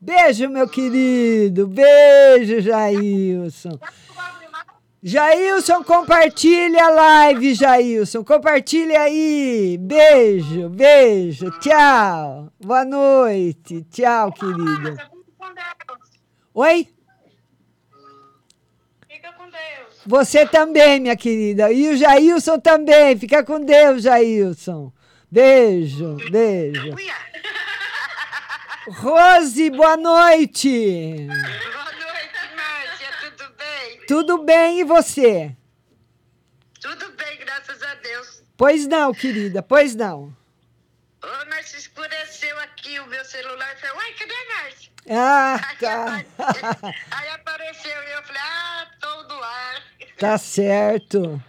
Beijo, 0.00 0.48
meu 0.48 0.66
querido. 0.66 1.66
Beijo, 1.66 2.62
Jailson. 2.62 3.78
Jailson, 5.06 5.84
compartilha 5.84 6.86
a 6.86 6.88
live, 6.88 7.54
Jailson. 7.54 8.24
Compartilha 8.24 9.02
aí. 9.02 9.76
Beijo, 9.78 10.70
beijo. 10.70 11.50
Tchau. 11.60 12.50
Boa 12.58 12.86
noite. 12.86 13.82
Tchau, 13.90 14.32
querido. 14.32 14.96
Oi? 16.54 16.88
Você 20.06 20.46
também, 20.46 21.00
minha 21.00 21.16
querida. 21.16 21.70
E 21.70 21.90
o 21.90 21.96
Jailson 21.98 22.58
também. 22.58 23.18
Fica 23.18 23.44
com 23.44 23.60
Deus, 23.60 24.04
Jailson. 24.04 24.90
Beijo, 25.30 26.16
beijo. 26.30 26.94
Rose, 28.88 29.68
boa 29.68 29.98
noite. 29.98 31.26
Boa 31.26 31.36
noite? 31.36 31.83
Tudo 34.06 34.44
bem 34.44 34.80
e 34.80 34.84
você? 34.84 35.54
Tudo 36.80 37.10
bem, 37.12 37.38
graças 37.38 37.82
a 37.82 37.94
Deus. 37.96 38.42
Pois 38.56 38.86
não, 38.86 39.12
querida, 39.12 39.62
pois 39.62 39.94
não. 39.94 40.34
Ô, 41.22 41.46
Márcia, 41.48 41.78
escureceu 41.78 42.58
aqui 42.60 42.98
o 43.00 43.06
meu 43.06 43.24
celular. 43.24 43.70
Eu 43.72 43.78
falei, 43.78 43.96
uai, 43.96 44.12
cadê 44.12 44.34
a 44.34 44.62
Márcia? 44.62 44.92
Ah, 45.10 45.74
tá. 45.80 46.24
Aí 47.10 47.28
apareceu 47.30 47.90
e 48.02 48.12
eu 48.12 48.22
falei, 48.24 48.42
ah, 48.42 48.86
tô 49.00 49.22
no 49.24 49.42
ar. 49.42 49.82
Tá 50.18 50.36
certo. 50.38 51.42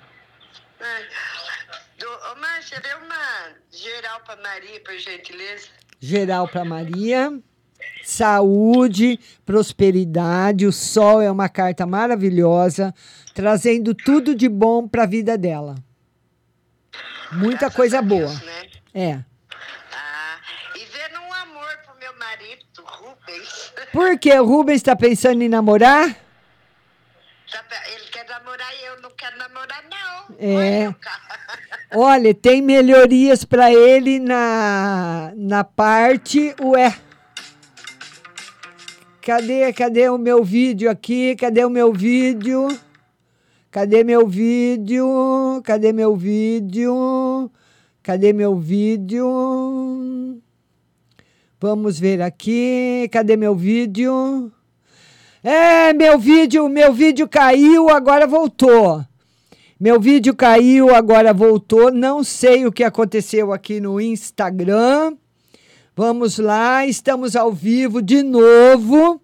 Do- 1.98 2.32
Ô, 2.32 2.36
Márcia, 2.38 2.80
dê 2.80 2.94
uma 2.96 3.56
geral 3.72 4.22
pra 4.22 4.36
Maria, 4.38 4.80
por 4.82 4.98
gentileza. 4.98 5.68
Geral 6.00 6.48
para 6.48 6.63
Maria. 6.65 7.32
Saúde, 8.04 9.19
prosperidade. 9.45 10.67
O 10.67 10.71
sol 10.71 11.21
é 11.21 11.32
uma 11.32 11.50
carta 11.50 11.86
maravilhosa, 11.88 12.93
trazendo 13.34 13.95
tudo 13.95 14.36
de 14.36 14.48
bom 14.48 14.88
para 14.88 15.04
a 15.04 15.08
vida 15.08 15.38
dela. 15.38 15.76
Muita 17.32 17.71
coisa 17.71 18.02
boa. 18.02 18.32
né? 18.32 18.69
É. 18.93 19.19
E 20.76 20.86
vendo 20.86 21.19
um 21.19 21.34
amor 21.34 21.78
pro 21.84 21.98
meu 22.00 22.15
marido, 22.17 22.63
Rubens. 22.84 23.74
Por 23.91 24.19
que 24.19 24.32
o 24.39 24.45
Rubens 24.45 24.78
está 24.78 24.95
pensando 24.95 25.41
em 25.41 25.50
namorar? 25.50 26.15
Tá 27.52 27.63
Ele 27.93 28.06
quer 28.12 28.28
namorar 28.30 28.74
e 28.82 28.86
eu 28.86 29.02
não 29.02 29.10
quero 29.12 29.38
namorar, 29.38 29.84
não. 29.89 30.36
É. 30.39 30.93
Olha, 31.93 32.34
tem 32.36 32.62
melhorias 32.62 33.43
para 33.43 33.71
ele 33.74 34.19
na, 34.19 35.32
na 35.36 35.63
parte. 35.63 36.56
Ué. 36.62 36.95
Cadê, 39.26 39.74
cadê 39.74 40.08
o 40.08 40.20
meu 40.20 40.44
vídeo 40.44 40.88
aqui? 40.88 41.36
Cadê 41.36 41.66
o 41.66 41.70
meu 41.70 41.92
vídeo? 41.92 42.68
Cadê 43.72 44.04
meu 44.04 44.28
vídeo? 44.28 45.08
Cadê 45.64 45.92
meu 45.92 46.16
vídeo? 46.16 47.50
Cadê 48.04 48.32
meu 48.32 48.56
vídeo? 48.56 49.28
Vamos 51.60 51.98
ver 52.00 52.22
aqui. 52.22 53.10
Cadê 53.12 53.36
meu 53.36 53.56
vídeo? 53.56 54.52
É, 55.44 55.92
meu 55.92 56.20
vídeo, 56.20 56.70
meu 56.70 56.94
vídeo 56.94 57.28
caiu, 57.28 57.90
agora 57.90 58.28
voltou. 58.28 59.04
Meu 59.80 60.00
vídeo 60.00 60.36
caiu, 60.36 60.94
agora 60.94 61.34
voltou. 61.34 61.92
Não 61.92 62.24
sei 62.24 62.68
o 62.68 62.72
que 62.72 62.84
aconteceu 62.84 63.52
aqui 63.52 63.80
no 63.80 64.00
Instagram. 64.00 65.18
Vamos 65.97 66.39
lá, 66.39 66.86
estamos 66.86 67.38
ao 67.38 67.53
vivo 67.53 68.01
de 68.01 68.21
novo. 68.21 69.21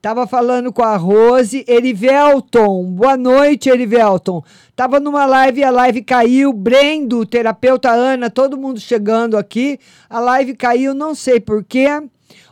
Tava 0.00 0.26
falando 0.26 0.72
com 0.72 0.82
a 0.82 0.96
Rose, 0.96 1.62
Erivelton. 1.68 2.84
Boa 2.84 3.18
noite, 3.18 3.68
Erivelton. 3.68 4.42
Tava 4.74 4.98
numa 4.98 5.26
live, 5.26 5.62
a 5.62 5.70
live 5.70 6.00
caiu. 6.00 6.54
Brendo, 6.54 7.26
terapeuta 7.26 7.90
Ana, 7.90 8.30
todo 8.30 8.56
mundo 8.56 8.80
chegando 8.80 9.36
aqui. 9.36 9.78
A 10.08 10.18
live 10.18 10.56
caiu, 10.56 10.94
não 10.94 11.14
sei 11.14 11.38
porquê. 11.38 11.86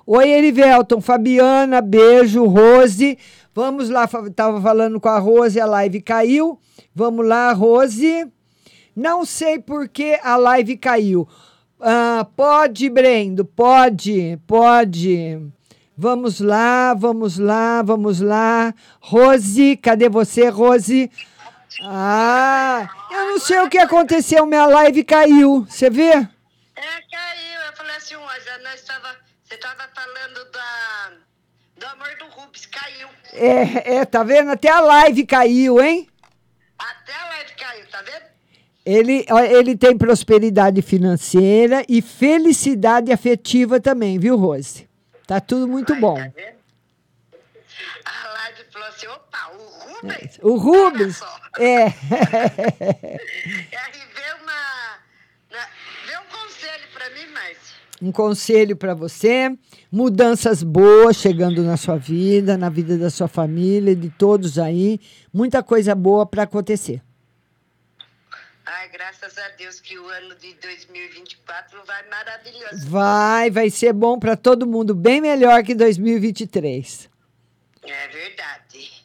Oi, 0.06 0.28
Erivelton, 0.28 1.00
Fabiana, 1.00 1.80
beijo, 1.80 2.44
Rose. 2.44 3.16
Vamos 3.54 3.88
lá, 3.88 4.06
tava 4.36 4.60
falando 4.60 5.00
com 5.00 5.08
a 5.08 5.18
Rose, 5.18 5.58
a 5.58 5.64
live 5.64 6.02
caiu. 6.02 6.58
Vamos 6.94 7.26
lá, 7.26 7.50
Rose. 7.54 8.30
Não 8.94 9.24
sei 9.24 9.58
por 9.58 9.88
que 9.88 10.20
a 10.22 10.36
live 10.36 10.76
caiu. 10.76 11.26
Ah, 11.80 12.26
pode, 12.36 12.88
Brendo, 12.88 13.44
pode, 13.44 14.38
pode. 14.46 15.38
Vamos 15.96 16.40
lá, 16.40 16.94
vamos 16.94 17.38
lá, 17.38 17.82
vamos 17.82 18.20
lá. 18.20 18.74
Rose, 19.00 19.76
cadê 19.76 20.08
você, 20.08 20.48
Rose? 20.48 21.10
Ah, 21.82 22.88
eu 23.10 23.26
não 23.26 23.38
sei 23.38 23.58
o 23.60 23.68
que 23.68 23.78
aconteceu, 23.78 24.46
minha 24.46 24.66
live 24.66 25.04
caiu. 25.04 25.66
Você 25.68 25.90
vê? 25.90 26.10
É, 26.10 26.26
caiu. 26.76 27.60
Eu 27.66 27.76
falei 27.76 27.96
assim, 27.96 28.16
olha, 28.16 28.58
nós 28.62 28.82
tava, 28.82 29.16
você 29.42 29.56
tava 29.56 29.88
falando 29.94 30.50
da, 30.50 31.12
do 31.76 31.86
amor 31.86 32.16
do 32.18 32.26
Rubens, 32.26 32.66
caiu. 32.66 33.08
É, 33.32 33.96
é, 33.96 34.04
tá 34.04 34.22
vendo? 34.22 34.50
Até 34.50 34.70
a 34.70 34.80
live 34.80 35.26
caiu, 35.26 35.80
hein? 35.80 36.08
Até 36.78 37.14
a 37.14 37.28
live 37.28 37.52
caiu, 37.54 37.86
tá 37.88 38.02
vendo? 38.02 38.33
Ele, 38.84 39.24
ele 39.50 39.76
tem 39.76 39.96
prosperidade 39.96 40.82
financeira 40.82 41.82
e 41.88 42.02
felicidade 42.02 43.10
afetiva 43.12 43.80
também, 43.80 44.18
viu, 44.18 44.36
Rose? 44.36 44.86
Tá 45.26 45.40
tudo 45.40 45.66
muito 45.66 45.94
bom. 45.96 46.18
A 46.18 46.30
live 48.32 48.60
falou 48.70 48.88
assim, 48.88 49.06
opa, 49.06 49.50
o 49.54 49.94
Rubens? 49.94 50.38
O 50.42 50.56
Rubens, 50.56 51.20
é. 51.58 51.88
Vê 54.14 54.32
uma... 54.42 54.52
na- 55.50 55.68
Vê 56.06 56.18
um 56.18 56.28
conselho 56.30 56.84
pra 56.92 57.08
mim, 57.10 57.26
Márcia. 57.32 57.76
um 58.02 58.12
conselho 58.12 58.76
para 58.76 58.94
você: 58.94 59.56
mudanças 59.90 60.62
boas 60.62 61.16
chegando 61.16 61.62
na 61.62 61.76
sua 61.78 61.96
vida, 61.96 62.58
na 62.58 62.68
vida 62.68 62.98
da 62.98 63.08
sua 63.10 63.28
família, 63.28 63.96
de 63.96 64.10
todos 64.10 64.58
aí. 64.58 65.00
Muita 65.32 65.62
coisa 65.62 65.94
boa 65.94 66.26
para 66.26 66.42
acontecer. 66.42 67.00
Ai, 68.66 68.88
graças 68.88 69.36
a 69.36 69.48
Deus 69.58 69.78
que 69.78 69.98
o 69.98 70.08
ano 70.08 70.34
de 70.36 70.54
2024 70.54 71.84
vai 71.84 72.08
maravilhoso. 72.08 72.88
Vai, 72.88 73.50
vai 73.50 73.68
ser 73.68 73.92
bom 73.92 74.18
para 74.18 74.36
todo 74.36 74.66
mundo, 74.66 74.94
bem 74.94 75.20
melhor 75.20 75.62
que 75.62 75.74
2023. 75.74 77.10
É 77.82 78.08
verdade. 78.08 79.04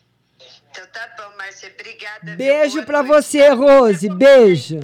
Então 0.71 0.85
tá 0.93 1.13
bom, 1.17 1.37
Márcia, 1.37 1.69
obrigada. 1.77 2.35
Beijo 2.37 2.85
para 2.85 3.01
você, 3.01 3.49
Rose. 3.49 4.09
Beijo. 4.09 4.79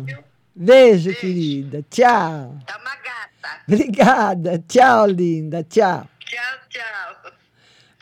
Beijo, 0.53 1.13
querida. 1.15 1.85
Tchau. 1.89 2.57
Tá 2.65 2.77
uma 2.77 2.95
gata. 2.97 3.61
Obrigada. 3.67 4.63
Tchau, 4.67 5.07
linda. 5.07 5.63
Tchau. 5.63 6.07
Tchau, 6.19 6.59
tchau. 6.69 7.31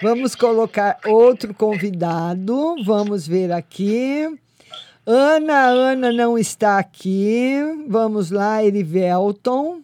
Vamos 0.02 0.36
colocar 0.36 1.00
outro 1.06 1.54
convidado. 1.54 2.76
Vamos 2.84 3.28
ver 3.28 3.52
aqui. 3.52 4.40
Ana, 5.06 5.66
Ana 5.68 6.12
não 6.12 6.38
está 6.38 6.80
aqui. 6.80 7.58
Vamos 7.88 8.32
lá, 8.32 8.64
Erivelton. 8.64 9.82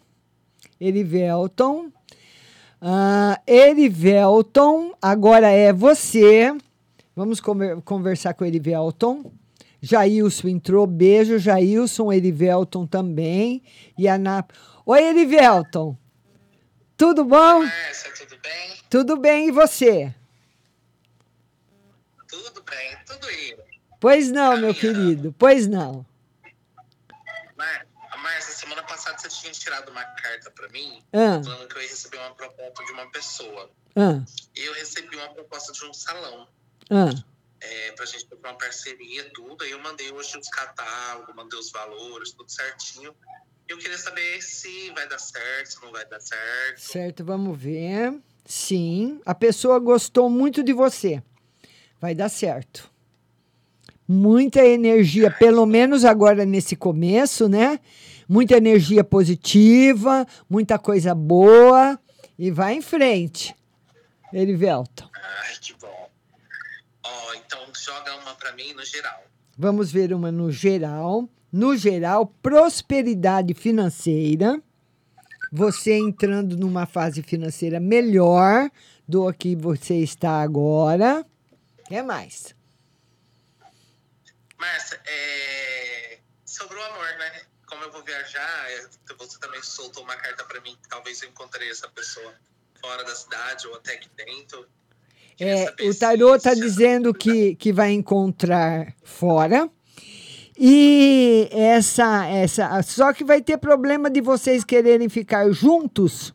Erivelton. 0.80 1.91
Ah, 2.82 3.41
Erivelton, 3.45 4.93
agora 5.01 5.49
é 5.49 5.74
você. 5.74 6.55
Vamos 7.15 7.41
conver- 7.41 7.82
conversar 7.82 8.34
com 8.34 8.45
Erivelton. 8.45 9.30
Jailson 9.82 10.47
entrou. 10.47 10.88
Beijo, 10.88 11.38
Jailson. 11.38 12.11
Erivelton 12.13 12.88
também. 12.88 13.61
E 13.97 14.07
a 14.07 14.15
Ana. 14.15 14.45
Oi, 14.86 15.03
Erivelton. 15.03 15.97
Tudo 16.95 17.26
bom? 17.26 17.61
Tudo 18.17 18.38
bem? 18.41 18.70
Tudo 18.89 19.17
bem, 19.17 19.47
e 19.47 19.51
você? 19.51 20.13
Tudo 22.28 22.63
bem, 22.63 22.97
tudo 23.05 23.28
indo. 23.32 23.63
Pois 23.99 24.31
não, 24.31 24.57
meu 24.57 24.73
querido, 24.73 25.33
pois 25.37 25.67
não. 25.67 26.05
Márcia, 28.21 28.53
semana 28.53 28.83
passada 28.83 29.17
você 29.17 29.29
tinha 29.29 29.51
tirado 29.53 29.89
uma 29.91 30.03
carta 30.03 30.51
pra 30.51 30.67
mim, 30.69 31.01
Ah. 31.13 31.41
falando 31.43 31.67
que 31.69 31.77
eu 31.77 31.81
ia 31.81 31.87
receber 31.87 32.17
uma 32.17 32.35
proposta 32.35 32.83
de 32.85 32.91
uma 32.91 33.09
pessoa. 33.11 33.69
Ah, 33.95 34.21
E 34.55 34.59
eu 34.61 34.73
recebi 34.73 35.15
uma 35.15 35.29
proposta 35.29 35.71
de 35.71 35.85
um 35.85 35.93
salão. 35.93 36.47
ah, 36.89 37.09
É, 37.61 37.91
pra 37.93 38.05
gente 38.05 38.25
ter 38.25 38.35
uma 38.35 38.53
parceria, 38.57 39.29
tudo. 39.33 39.63
Aí 39.65 39.71
eu 39.71 39.79
mandei 39.79 40.11
hoje 40.13 40.37
os 40.37 40.47
catálogos, 40.49 41.35
mandei 41.35 41.59
os 41.59 41.69
valores, 41.71 42.31
tudo 42.31 42.49
certinho. 42.49 43.13
Eu 43.67 43.77
queria 43.77 43.97
saber 43.97 44.41
se 44.41 44.89
vai 44.91 45.07
dar 45.09 45.19
certo, 45.19 45.67
se 45.73 45.81
não 45.81 45.91
vai 45.91 46.05
dar 46.05 46.19
certo. 46.21 46.79
certo, 46.79 47.23
vamos 47.25 47.59
ver. 47.59 48.17
Sim, 48.45 49.21
a 49.25 49.35
pessoa 49.35 49.77
gostou 49.79 50.29
muito 50.29 50.63
de 50.63 50.71
você. 50.73 51.21
Vai 51.99 52.15
dar 52.15 52.29
certo. 52.29 52.89
Muita 54.10 54.66
energia, 54.66 55.30
pelo 55.30 55.68
menos 55.68 56.03
agora 56.03 56.43
nesse 56.43 56.76
começo, 56.76 57.47
né? 57.47 57.80
Muita 58.28 58.57
energia 58.57 59.03
positiva, 59.03 60.26
muita 60.49 60.80
coisa 60.80 61.14
boa 61.14 61.99
e 62.38 62.49
vai 62.49 62.74
em 62.74 62.82
frente. 62.82 63.55
Erivelton. 64.34 65.07
Ai, 65.14 65.53
que 65.62 65.76
bom. 65.80 66.10
Ó, 67.03 67.34
então 67.36 67.60
joga 67.74 68.16
uma 68.16 68.34
pra 68.34 68.51
mim 68.53 68.74
no 68.74 68.84
geral. 68.84 69.24
Vamos 69.55 69.91
ver 69.91 70.12
uma 70.12 70.32
no 70.32 70.51
geral. 70.51 71.30
No 71.51 71.76
geral, 71.76 72.26
prosperidade 72.41 73.53
financeira. 73.53 74.62
Você 75.51 75.97
entrando 75.97 76.57
numa 76.57 76.86
fase 76.86 77.22
financeira 77.22 77.80
melhor 77.80 78.70
do 79.07 79.32
que 79.34 79.55
você 79.55 79.95
está 79.95 80.41
agora. 80.41 81.26
O 81.80 81.89
que 81.89 82.01
mais? 82.03 82.59
Márcia, 84.60 85.01
é... 85.07 86.20
sobre 86.45 86.78
o 86.78 86.84
amor, 86.84 87.07
né? 87.18 87.41
Como 87.66 87.84
eu 87.84 87.91
vou 87.91 88.03
viajar, 88.03 88.72
é, 88.72 88.88
você 89.18 89.39
também 89.39 89.62
soltou 89.62 90.03
uma 90.03 90.16
carta 90.16 90.43
pra 90.43 90.60
mim 90.62 90.76
que 90.82 90.89
talvez 90.89 91.22
eu 91.22 91.30
encontrei 91.30 91.70
essa 91.70 91.88
pessoa 91.89 92.34
fora 92.82 93.03
da 93.03 93.16
cidade 93.16 93.68
ou 93.68 93.76
até 93.76 93.93
aqui 93.93 94.10
dentro. 94.16 94.68
É, 95.39 95.74
o 95.88 95.95
tarô 95.97 96.36
está 96.36 96.53
dizendo 96.53 97.14
que, 97.14 97.55
que 97.55 97.72
vai 97.72 97.91
encontrar 97.91 98.93
fora. 99.03 99.70
E 100.57 101.47
essa, 101.51 102.26
essa. 102.28 102.82
Só 102.84 103.14
que 103.14 103.24
vai 103.24 103.41
ter 103.41 103.57
problema 103.57 104.10
de 104.10 104.20
vocês 104.20 104.66
quererem 104.66 105.07
ficar 105.07 105.49
juntos 105.51 106.34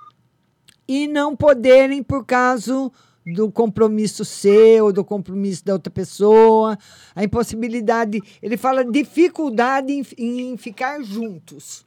e 0.89 1.07
não 1.07 1.37
poderem 1.37 2.03
por 2.03 2.25
causa 2.25 2.91
do 3.27 3.51
compromisso 3.51 4.25
seu, 4.25 4.93
do 4.93 5.05
compromisso 5.05 5.65
da 5.65 5.73
outra 5.73 5.91
pessoa, 5.91 6.79
a 7.15 7.25
impossibilidade. 7.25 8.21
Ele 8.43 8.57
fala 8.57 8.85
dificuldade 8.85 9.93
em, 9.93 10.05
em 10.19 10.57
ficar 10.57 11.03
juntos. 11.03 11.87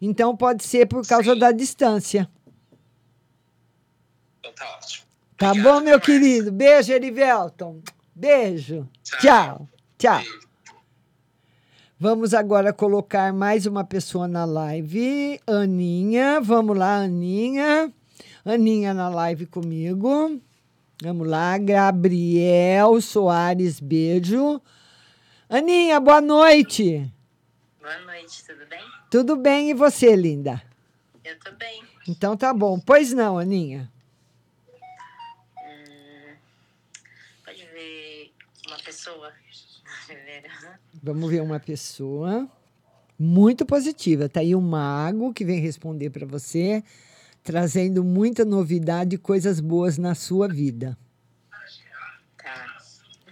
Então 0.00 0.36
pode 0.36 0.64
ser 0.64 0.86
por 0.86 1.06
causa 1.06 1.34
da 1.34 1.52
distância. 1.52 2.28
Então 4.38 4.52
tá 4.52 4.78
ótimo. 4.78 5.06
Tá 5.36 5.54
bom, 5.54 5.80
meu 5.80 6.00
querido? 6.00 6.52
Beijo, 6.52 6.92
Erivelton. 6.92 7.80
Beijo. 8.14 8.88
Tchau. 9.02 9.68
Tchau. 9.98 10.22
Vamos 11.98 12.34
agora 12.34 12.72
colocar 12.72 13.32
mais 13.32 13.66
uma 13.66 13.84
pessoa 13.84 14.28
na 14.28 14.44
live. 14.44 15.40
Aninha. 15.46 16.40
Vamos 16.40 16.76
lá, 16.76 16.96
Aninha. 16.96 17.92
Aninha 18.44 18.92
na 18.92 19.08
live 19.08 19.46
comigo. 19.46 20.40
Vamos 21.02 21.26
lá. 21.26 21.58
Gabriel 21.58 23.00
Soares, 23.00 23.80
beijo. 23.80 24.62
Aninha, 25.48 25.98
boa 25.98 26.20
noite. 26.20 27.12
Boa 27.80 27.98
noite, 28.02 28.44
tudo 28.46 28.64
bem? 28.68 28.80
Tudo 29.10 29.36
bem 29.36 29.70
e 29.70 29.74
você, 29.74 30.14
linda? 30.14 30.62
Eu 31.24 31.36
tô 31.40 31.50
bem. 31.56 31.82
Então 32.06 32.36
tá 32.36 32.54
bom. 32.54 32.78
Pois 32.78 33.12
não, 33.12 33.36
Aninha. 33.36 33.90
Hum, 35.58 36.34
pode 37.44 37.66
ver 37.74 38.32
uma 38.68 38.78
pessoa. 38.78 39.32
Vamos 41.02 41.28
ver 41.28 41.42
uma 41.42 41.58
pessoa 41.58 42.48
muito 43.18 43.66
positiva. 43.66 44.28
Tá 44.28 44.38
aí 44.38 44.54
um 44.54 44.60
mago 44.60 45.34
que 45.34 45.44
vem 45.44 45.58
responder 45.58 46.10
para 46.10 46.26
você, 46.26 46.84
trazendo 47.42 48.04
muita 48.04 48.44
novidade 48.44 49.16
e 49.16 49.18
coisas 49.18 49.60
boas 49.60 49.98
na 49.98 50.14
sua 50.14 50.48
vida. 50.48 50.96
Tá. 52.36 52.76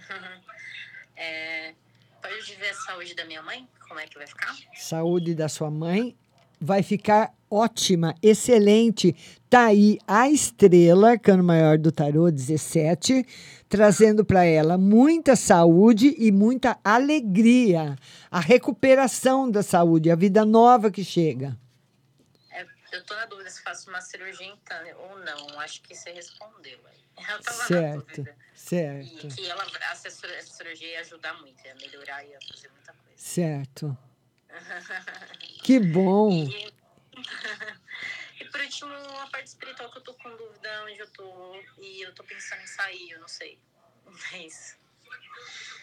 É, 1.23 1.75
pode 2.23 2.55
ver 2.57 2.71
a 2.71 2.75
saúde 2.75 3.15
da 3.15 3.27
minha 3.27 3.43
mãe? 3.43 3.69
Como 3.87 4.01
é 4.01 4.07
que 4.07 4.17
vai 4.17 4.27
ficar? 4.27 4.57
Saúde 4.75 5.35
da 5.35 5.51
sua 5.51 5.71
mãe 5.71 6.17
vai 6.61 6.83
ficar 6.83 7.33
ótima, 7.51 8.15
excelente. 8.23 9.17
Tá 9.49 9.67
aí 9.67 9.99
a 10.07 10.31
estrela, 10.31 11.19
cano 11.19 11.43
maior 11.43 11.79
do 11.79 11.91
tarô 11.91 12.31
17, 12.31 13.27
trazendo 13.69 14.25
para 14.25 14.45
ela 14.45 14.79
muita 14.79 15.35
saúde 15.35 16.15
e 16.19 16.31
muita 16.31 16.79
alegria. 16.85 17.97
A 18.31 18.39
recuperação 18.39 19.51
da 19.51 19.63
saúde, 19.63 20.11
a 20.11 20.15
vida 20.15 20.45
nova 20.45 20.91
que 20.91 21.03
chega. 21.03 21.57
Eu 22.93 23.05
tô 23.05 23.15
na 23.15 23.25
dúvida 23.27 23.51
se 23.51 23.63
faço 23.63 23.89
uma 23.91 24.01
cirurgia 24.01 24.47
então 24.47 24.99
ou 24.99 25.19
não. 25.21 25.61
Acho 25.61 25.81
que 25.83 25.95
você 25.95 26.11
respondeu. 26.13 26.79
aí. 26.87 27.01
Eu 27.31 27.41
tava 27.43 27.59
na 27.59 27.65
Certo, 27.65 27.99
dúvida. 28.07 28.37
certo, 28.55 29.27
E 29.27 29.29
que 29.29 29.47
ela, 29.51 29.67
essa 29.93 30.11
cir- 30.11 30.31
essa 30.31 30.53
cirurgia 30.55 30.89
ia 30.93 31.01
ajudar 31.01 31.35
muito, 31.41 31.65
ia 31.65 31.75
melhorar, 31.77 32.25
ia 32.25 32.39
fazer 32.49 32.69
muita 32.71 32.93
coisa. 32.93 33.17
certo. 33.17 33.99
Que 35.63 35.79
bom. 35.79 36.31
E, 36.33 36.73
e 38.41 38.45
por 38.47 38.61
último, 38.61 38.93
a 38.95 39.27
parte 39.31 39.47
espiritual 39.49 39.91
que 39.93 39.99
eu 39.99 40.03
tô 40.03 40.15
com 40.15 40.31
dúvida 40.37 40.85
onde 40.85 40.99
eu 40.99 41.11
tô. 41.11 41.55
E 41.79 42.03
eu 42.03 42.15
tô 42.15 42.25
pensando 42.25 42.63
em 42.63 42.67
sair, 42.67 43.11
eu 43.11 43.21
não 43.21 43.29
sei. 43.29 43.59
Isso. 44.45 44.77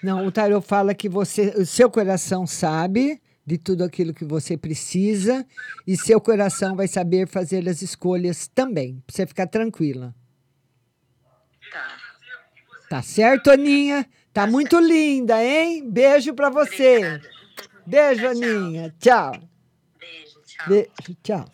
Não, 0.03 0.26
o 0.26 0.32
tarô 0.32 0.62
fala 0.62 0.93
que 0.93 1.08
você, 1.08 1.49
o 1.58 1.66
seu 1.66 1.89
coração 1.89 2.45
sabe 2.45 3.22
de 3.48 3.58
tudo 3.58 3.86
aquilo 3.86 4.14
que 4.14 4.26
você 4.26 4.58
precisa 4.58 5.48
e 5.88 5.95
seu 5.95 6.20
coração 6.20 6.76
vai 6.76 6.86
saber 6.86 7.26
fazer 7.30 7.68
as 7.70 7.82
escolhas 7.82 8.45
também, 8.50 9.02
pra 9.08 9.16
você 9.16 9.26
ficar 9.26 9.48
tranquila. 9.48 10.14
Tá. 11.72 11.98
Tá 12.89 13.02
certo, 13.02 13.50
Aninha? 13.50 14.06
Tá 14.34 14.45
muito 14.45 14.78
linda, 14.78 15.41
hein? 15.41 15.89
Beijo 15.89 16.34
pra 16.34 16.50
você. 16.50 17.22
Beijo, 17.86 18.28
Aninha. 18.28 18.93
Tchau. 19.00 19.32
Beijo, 19.98 20.41
tchau. 20.45 20.68
Beijo, 20.68 21.18
tchau. 21.24 21.45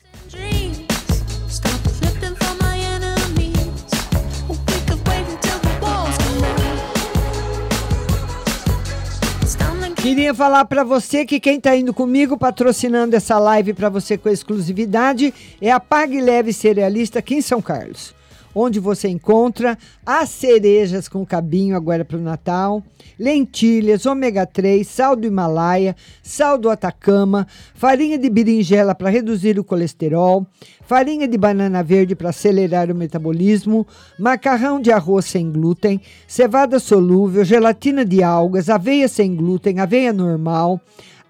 Queria 10.04 10.34
falar 10.34 10.66
para 10.66 10.84
você 10.84 11.26
que 11.26 11.40
quem 11.40 11.56
está 11.56 11.74
indo 11.78 11.94
comigo 11.94 12.38
patrocinando 12.38 13.16
essa 13.16 13.40
live 13.40 13.74
para 13.74 13.88
você 13.88 14.18
com 14.18 14.28
exclusividade 14.28 15.34
é 15.62 15.72
a 15.72 15.80
Pague 15.80 16.20
Leve 16.20 16.52
Cerealista 16.52 17.20
aqui 17.20 17.36
em 17.36 17.42
São 17.42 17.62
Carlos, 17.62 18.14
onde 18.54 18.80
você 18.80 19.08
encontra 19.08 19.78
as 20.06 20.30
cerejas 20.30 21.08
com 21.08 21.26
cabinho 21.26 21.76
agora 21.76 22.06
para 22.06 22.18
o 22.18 22.22
Natal, 22.22 22.84
lentilhas, 23.18 24.06
ômega 24.06 24.46
3, 24.46 24.86
sal 24.88 25.16
do 25.16 25.28
Himalaia, 25.28 25.96
sal 26.22 26.58
do 26.58 26.70
Atacama, 26.70 27.48
farinha 27.74 28.18
de 28.18 28.30
berinjela 28.30 28.94
para 28.94 29.10
reduzir 29.10 29.60
o 29.60 29.64
colesterol, 29.64 30.46
farinha 30.86 31.28
de 31.28 31.38
banana 31.38 31.84
verde 31.84 32.16
para 32.16 32.30
acelerar 32.30 32.92
o 32.92 32.96
metabolismo, 32.96 33.88
macarrão 34.20 34.80
de 34.80 34.92
arroz 34.92 35.26
sem 35.26 35.52
glúten, 35.52 36.00
cevada 36.28 36.80
solúvel, 36.80 37.44
gelatina 37.44 38.06
de 38.06 38.22
algas, 38.22 38.70
aveia 38.70 39.08
sem 39.08 39.36
glúten, 39.36 39.80
aveia 39.80 40.14
normal, 40.14 40.80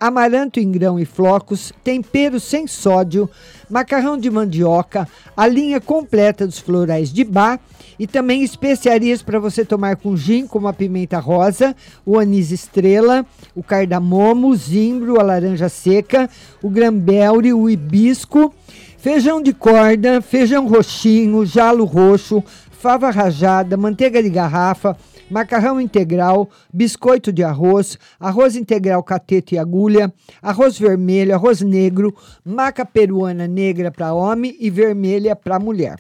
amaranto 0.04 0.60
em 0.60 0.70
grão 0.70 1.00
e 1.00 1.06
flocos, 1.06 1.72
tempero 1.82 2.38
sem 2.38 2.68
sódio, 2.68 3.30
macarrão 3.70 4.18
de 4.18 4.30
mandioca, 4.30 5.08
a 5.36 5.48
linha 5.48 5.80
completa 5.80 6.46
dos 6.46 6.60
florais 6.60 7.12
de 7.12 7.24
bar 7.24 7.58
e 7.98 8.06
também 8.06 8.44
especiarias 8.44 9.24
para 9.24 9.40
você 9.40 9.64
tomar 9.64 9.96
com 9.96 10.18
gin, 10.18 10.46
como 10.46 10.68
a 10.68 10.74
pimenta 10.74 11.20
rosa, 11.20 11.74
o 12.06 12.20
anis 12.20 12.52
estrela, 12.52 13.26
o 13.56 13.64
cardamomo, 13.64 14.50
o 14.50 14.56
zimbro, 14.58 15.22
a 15.22 15.24
laranja 15.24 15.70
seca, 15.70 16.30
o 16.62 16.70
grambelre, 16.70 17.54
o 17.54 17.70
hibisco, 17.70 18.54
feijão 18.98 19.42
de 19.42 19.54
corda, 19.54 20.22
feijão 20.22 20.68
roxinho, 20.68 21.46
jalo 21.46 21.86
roxo, 21.86 22.44
fava 22.72 23.10
rajada, 23.10 23.78
manteiga 23.78 24.22
de 24.22 24.30
garrafa, 24.30 24.98
macarrão 25.30 25.80
integral, 25.80 26.50
biscoito 26.74 27.32
de 27.32 27.44
arroz, 27.44 28.00
arroz 28.20 28.56
integral 28.56 29.04
catete 29.04 29.56
e 29.56 29.58
agulha, 29.58 30.14
arroz 30.42 30.78
vermelho, 30.78 31.34
arroz 31.34 31.62
negro, 31.62 32.14
maca 32.44 32.86
peruana 32.86 33.48
negra 33.48 33.92
para 33.92 34.14
homem 34.14 34.56
e 34.60 34.70
vermelha 34.70 35.36
para 35.36 35.60
mulher. 35.60 36.00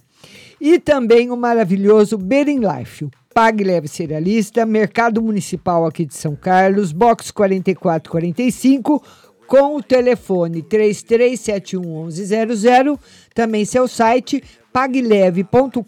E 0.59 0.80
também 0.80 1.32
o 1.32 1.36
maravilhoso 1.36 2.17
Bering 2.17 2.59
Life. 2.59 3.09
Pague 3.34 3.63
Leve 3.63 3.88
Cerealista, 3.88 4.65
Mercado 4.65 5.21
Municipal 5.21 5.86
aqui 5.86 6.05
de 6.05 6.15
São 6.15 6.36
Carlos, 6.36 6.91
box 6.91 7.32
4445, 7.32 9.01
com 9.47 9.76
o 9.76 9.84
telefone 9.84 10.61
33711100, 10.61 12.99
também 13.34 13.65
seu 13.65 13.88
site 13.88 14.43
pagleve.com.br 14.71 15.84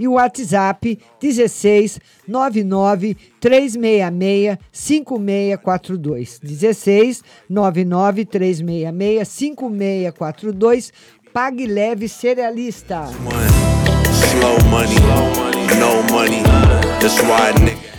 e 0.00 0.08
o 0.08 0.12
WhatsApp 0.12 0.98
16 1.20 2.00
99 2.26 3.14
366 3.38 4.56
5642. 4.72 6.40
16 6.42 7.22
99 7.50 8.24
366 8.24 9.28
5642. 9.28 10.92
Pague 11.34 11.66
Leve 11.66 12.08
Cerealista. 12.08 13.04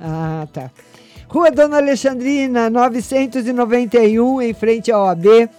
Ah, 0.00 0.48
tá. 0.50 0.70
Rua 1.28 1.50
Dona 1.50 1.76
Alexandrina 1.76 2.70
991, 2.70 4.40
em 4.40 4.54
frente 4.54 4.90
ao 4.90 5.06
AB. 5.06 5.50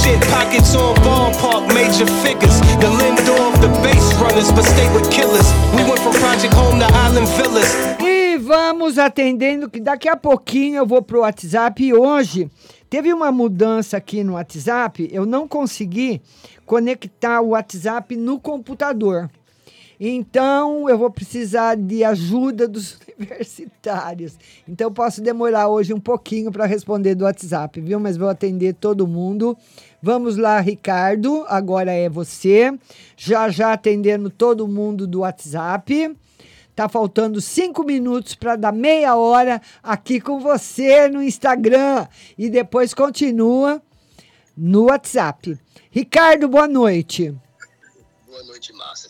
Shit, 0.00 0.20
pockets 0.30 0.74
on 0.74 0.94
ballpark, 0.96 1.68
major 1.74 2.06
figures. 2.22 2.60
The 2.80 2.88
Lindor, 2.88 3.52
the 3.60 3.68
base 3.82 4.14
runners, 4.20 4.50
but 4.52 4.64
stay 4.64 4.88
with 4.94 5.10
killers. 5.10 5.46
We 5.76 5.82
went 5.84 6.00
from 6.00 6.12
Project 6.14 6.54
Home 6.54 6.78
to 6.78 6.86
Island 6.86 7.28
Villas. 7.36 7.70
E 8.00 8.38
vamos 8.38 8.98
atendendo, 8.98 9.68
que 9.68 9.80
daqui 9.80 10.08
a 10.08 10.16
pouquinho 10.16 10.78
eu 10.78 10.86
vou 10.86 11.02
pro 11.02 11.20
WhatsApp. 11.20 11.84
E 11.84 11.92
hoje 11.92 12.48
teve 12.88 13.12
uma 13.12 13.30
mudança 13.30 13.96
aqui 13.96 14.24
no 14.24 14.34
WhatsApp, 14.34 15.08
eu 15.12 15.26
não 15.26 15.46
consegui 15.46 16.22
conectar 16.64 17.40
o 17.40 17.48
WhatsApp 17.48 18.16
no 18.16 18.38
computador. 18.38 19.28
Então 20.02 20.88
eu 20.88 20.96
vou 20.96 21.10
precisar 21.10 21.76
de 21.76 22.02
ajuda 22.02 22.66
dos 22.66 22.98
universitários. 23.18 24.38
Então 24.66 24.90
posso 24.90 25.20
demorar 25.20 25.68
hoje 25.68 25.92
um 25.92 26.00
pouquinho 26.00 26.50
para 26.50 26.64
responder 26.64 27.14
do 27.14 27.24
WhatsApp, 27.24 27.78
viu? 27.82 28.00
Mas 28.00 28.16
vou 28.16 28.30
atender 28.30 28.74
todo 28.74 29.06
mundo. 29.06 29.54
Vamos 30.02 30.38
lá, 30.38 30.58
Ricardo. 30.58 31.44
Agora 31.46 31.92
é 31.92 32.08
você. 32.08 32.72
Já 33.14 33.50
já 33.50 33.74
atendendo 33.74 34.30
todo 34.30 34.66
mundo 34.66 35.06
do 35.06 35.20
WhatsApp. 35.20 36.16
Tá 36.74 36.88
faltando 36.88 37.38
cinco 37.42 37.84
minutos 37.84 38.34
para 38.34 38.56
dar 38.56 38.72
meia 38.72 39.14
hora 39.16 39.60
aqui 39.82 40.18
com 40.18 40.40
você 40.40 41.08
no 41.08 41.22
Instagram. 41.22 42.06
E 42.38 42.48
depois 42.48 42.94
continua 42.94 43.82
no 44.56 44.84
WhatsApp. 44.84 45.58
Ricardo, 45.90 46.48
boa 46.48 46.66
noite. 46.66 47.36
Boa 48.26 48.42
noite, 48.44 48.72
Márcia. 48.72 49.09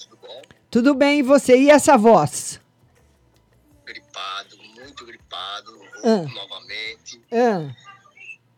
Tudo 0.70 0.94
bem, 0.94 1.18
e 1.18 1.22
você? 1.22 1.56
E 1.58 1.70
essa 1.70 1.96
voz? 1.96 2.60
Gripado, 3.84 4.56
muito 4.76 5.04
gripado, 5.04 5.72
Ah. 6.04 6.22
novamente, 6.32 7.20
Ah, 7.32 7.74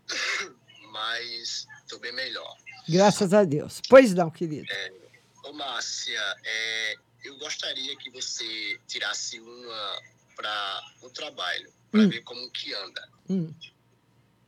mas 0.92 1.66
tô 1.88 1.98
bem 1.98 2.12
melhor. 2.12 2.54
graças 2.88 3.32
a 3.32 3.44
Deus. 3.44 3.80
Pois 3.88 4.12
não, 4.12 4.30
querido. 4.30 4.66
É, 4.70 4.92
ô, 5.44 5.52
Márcia, 5.54 6.20
é, 6.44 6.94
eu 7.24 7.38
gostaria 7.38 7.96
que 7.96 8.10
você 8.10 8.78
tirasse 8.86 9.40
uma 9.40 10.02
para 10.36 10.80
o 11.02 11.08
trabalho, 11.10 11.70
para 11.90 12.00
Hum. 12.02 12.08
ver 12.10 12.20
como 12.22 12.50
que 12.50 12.74
anda. 12.74 13.08
Hum. 13.30 13.54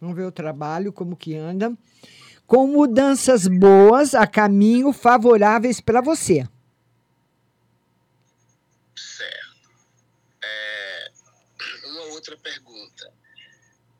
Vamos 0.00 0.16
ver 0.16 0.24
o 0.26 0.32
trabalho, 0.32 0.92
como 0.92 1.16
que 1.16 1.34
anda. 1.34 1.72
Com 2.46 2.66
mudanças 2.66 3.46
boas 3.46 4.14
a 4.14 4.26
caminho 4.26 4.92
favoráveis 4.92 5.80
para 5.80 6.02
você. 6.02 6.46
Certo. 8.94 9.70
É, 10.42 11.10
uma 11.86 12.13
outra 12.24 12.36
pergunta. 12.38 13.12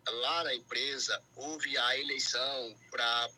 Lá 0.07 0.45
na 0.45 0.55
empresa 0.55 1.23
houve 1.37 1.77
a 1.77 1.99
eleição 1.99 2.75
para 2.91 3.29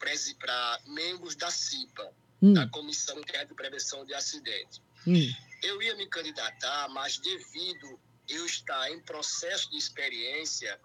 membros 0.86 1.34
da 1.34 1.50
CIPA, 1.50 2.12
Hum. 2.42 2.52
da 2.52 2.68
Comissão 2.68 3.18
de 3.22 3.54
Prevenção 3.54 4.04
de 4.04 4.12
Acidentes. 4.14 4.80
Hum. 5.06 5.32
Eu 5.62 5.80
ia 5.80 5.96
me 5.96 6.06
candidatar, 6.06 6.86
mas 6.90 7.16
devido 7.18 7.98
eu 8.28 8.44
estar 8.44 8.90
em 8.90 9.00
processo 9.00 9.70
de 9.70 9.78
experiência, 9.78 10.78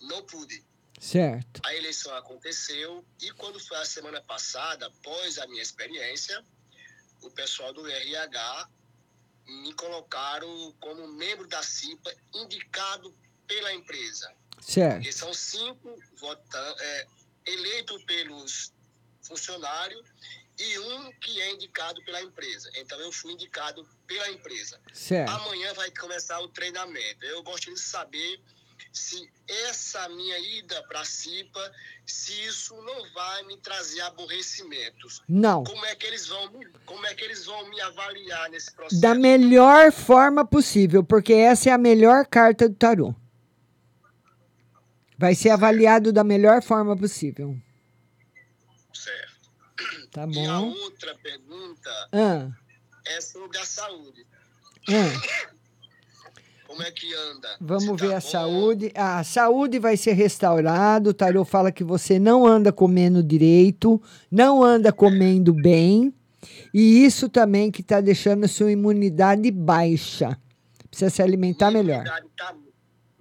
não 0.00 0.22
pude. 0.24 0.64
Certo. 0.98 1.60
A 1.64 1.74
eleição 1.74 2.12
aconteceu 2.16 3.06
e 3.22 3.30
quando 3.32 3.60
foi 3.60 3.76
a 3.76 3.84
semana 3.84 4.20
passada, 4.20 4.86
após 4.86 5.38
a 5.38 5.46
minha 5.46 5.62
experiência, 5.62 6.44
o 7.22 7.30
pessoal 7.30 7.72
do 7.72 7.86
RH 7.86 8.68
me 9.46 9.72
colocaram 9.74 10.72
como 10.80 11.06
membro 11.06 11.46
da 11.46 11.62
CIPA 11.62 12.14
indicado 12.34 13.14
pela 13.50 13.72
empresa. 13.74 14.32
Certo. 14.60 14.94
Porque 14.96 15.12
são 15.12 15.34
cinco 15.34 15.96
votan- 16.20 16.74
é, 16.78 17.06
eleitos 17.46 18.02
pelos 18.04 18.72
funcionários 19.22 20.06
e 20.58 20.78
um 20.78 21.10
que 21.20 21.40
é 21.40 21.52
indicado 21.52 22.02
pela 22.04 22.22
empresa. 22.22 22.70
Então 22.76 22.98
eu 23.00 23.10
fui 23.10 23.32
indicado 23.32 23.86
pela 24.06 24.30
empresa. 24.30 24.78
Certo. 24.92 25.30
Amanhã 25.30 25.72
vai 25.74 25.90
começar 25.90 26.38
o 26.40 26.48
treinamento. 26.48 27.24
Eu 27.24 27.42
gostaria 27.42 27.74
de 27.74 27.80
saber 27.80 28.40
se 28.92 29.28
essa 29.68 30.08
minha 30.08 30.38
ida 30.58 30.82
para 30.88 31.00
a 31.00 31.04
CIPA, 31.04 31.72
se 32.06 32.32
isso 32.44 32.74
não 32.82 33.12
vai 33.12 33.42
me 33.44 33.56
trazer 33.58 34.00
aborrecimentos. 34.02 35.22
Não. 35.28 35.64
Como 35.64 35.84
é 35.86 35.94
que 35.96 36.06
eles 36.06 36.26
vão, 36.26 36.50
me- 36.52 36.66
como 36.86 37.06
é 37.06 37.14
que 37.14 37.24
eles 37.24 37.44
vão 37.46 37.68
me 37.68 37.80
avaliar 37.80 38.48
nesse 38.50 38.72
processo? 38.72 39.00
Da 39.00 39.14
melhor 39.14 39.90
forma 39.92 40.44
possível, 40.46 41.02
porque 41.04 41.32
essa 41.32 41.70
é 41.70 41.72
a 41.72 41.78
melhor 41.78 42.26
carta 42.26 42.68
do 42.68 42.74
tarô. 42.74 43.14
Vai 45.20 45.34
ser 45.34 45.50
avaliado 45.50 46.14
da 46.14 46.24
melhor 46.24 46.62
forma 46.62 46.96
possível. 46.96 47.54
Certo. 48.94 49.50
Tá 50.10 50.22
E 50.26 50.46
a 50.46 50.52
bom? 50.58 50.68
outra 50.70 51.14
pergunta 51.22 51.90
Ah, 52.10 52.48
é 53.06 53.20
sobre 53.20 53.58
a 53.58 53.64
saúde. 53.66 54.24
ah. 54.88 55.50
Como 56.66 56.82
é 56.82 56.90
que 56.90 57.12
anda? 57.12 57.48
Vamos 57.60 58.00
ver 58.00 58.14
a 58.14 58.20
saúde. 58.20 58.92
A 58.94 59.22
saúde 59.22 59.78
vai 59.78 59.94
ser 59.98 60.12
restaurada. 60.12 61.10
O 61.10 61.12
tarô 61.14 61.44
fala 61.44 61.70
que 61.70 61.84
você 61.84 62.18
não 62.18 62.46
anda 62.46 62.72
comendo 62.72 63.22
direito, 63.22 64.00
não 64.30 64.62
anda 64.64 64.90
comendo 64.90 65.52
bem. 65.52 66.14
E 66.72 67.04
isso 67.04 67.28
também 67.28 67.70
que 67.70 67.82
está 67.82 68.00
deixando 68.00 68.44
a 68.44 68.48
sua 68.48 68.72
imunidade 68.72 69.50
baixa. 69.50 70.38
Precisa 70.88 71.10
se 71.10 71.20
alimentar 71.20 71.70
melhor. 71.70 72.06
Imunidade 72.06 72.26
tá- 72.38 72.54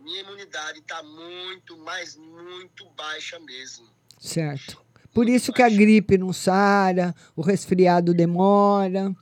minha 0.10 0.22
imunidade 0.22 0.80
está 0.80 1.01
muito, 1.03 1.78
mas 1.78 2.16
muito 2.16 2.89
baixa 2.91 3.39
mesmo. 3.39 3.88
Certo. 4.20 4.82
Por 5.14 5.28
isso 5.30 5.53
que 5.53 5.62
a 5.62 5.70
gripe 5.70 6.18
não 6.18 6.34
sara, 6.34 7.16
o 7.36 7.41
resfriado 7.41 8.14
demora. 8.14 9.14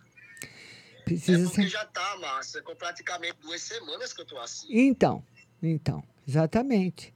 Precisa 1.05 1.39
É 1.39 1.43
Porque 1.43 1.61
ser. 1.63 1.67
já 1.69 1.85
tá, 1.85 2.17
Márcia, 2.19 2.61
com 2.61 2.75
praticamente 2.75 3.35
duas 3.41 3.61
semanas 3.61 4.11
que 4.13 4.21
eu 4.21 4.25
tô 4.25 4.37
assim. 4.39 4.67
Então, 4.69 5.23
então, 5.61 6.03
exatamente. 6.27 7.13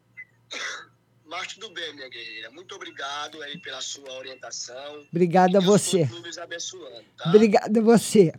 Mas 1.26 1.54
tudo 1.54 1.70
bem, 1.74 1.94
minha 1.96 2.10
guerreira. 2.10 2.52
Muito 2.52 2.76
obrigado 2.76 3.42
aí 3.42 3.58
pela 3.60 3.82
sua 3.82 4.12
orientação. 4.18 5.06
Obrigada 5.10 5.60
a 5.60 5.62
E 5.62 5.66
Deus 5.66 5.82
você. 5.82 6.10
tá? 7.18 7.30
Obrigada 7.30 7.80
a 7.80 7.84
você. 7.84 8.34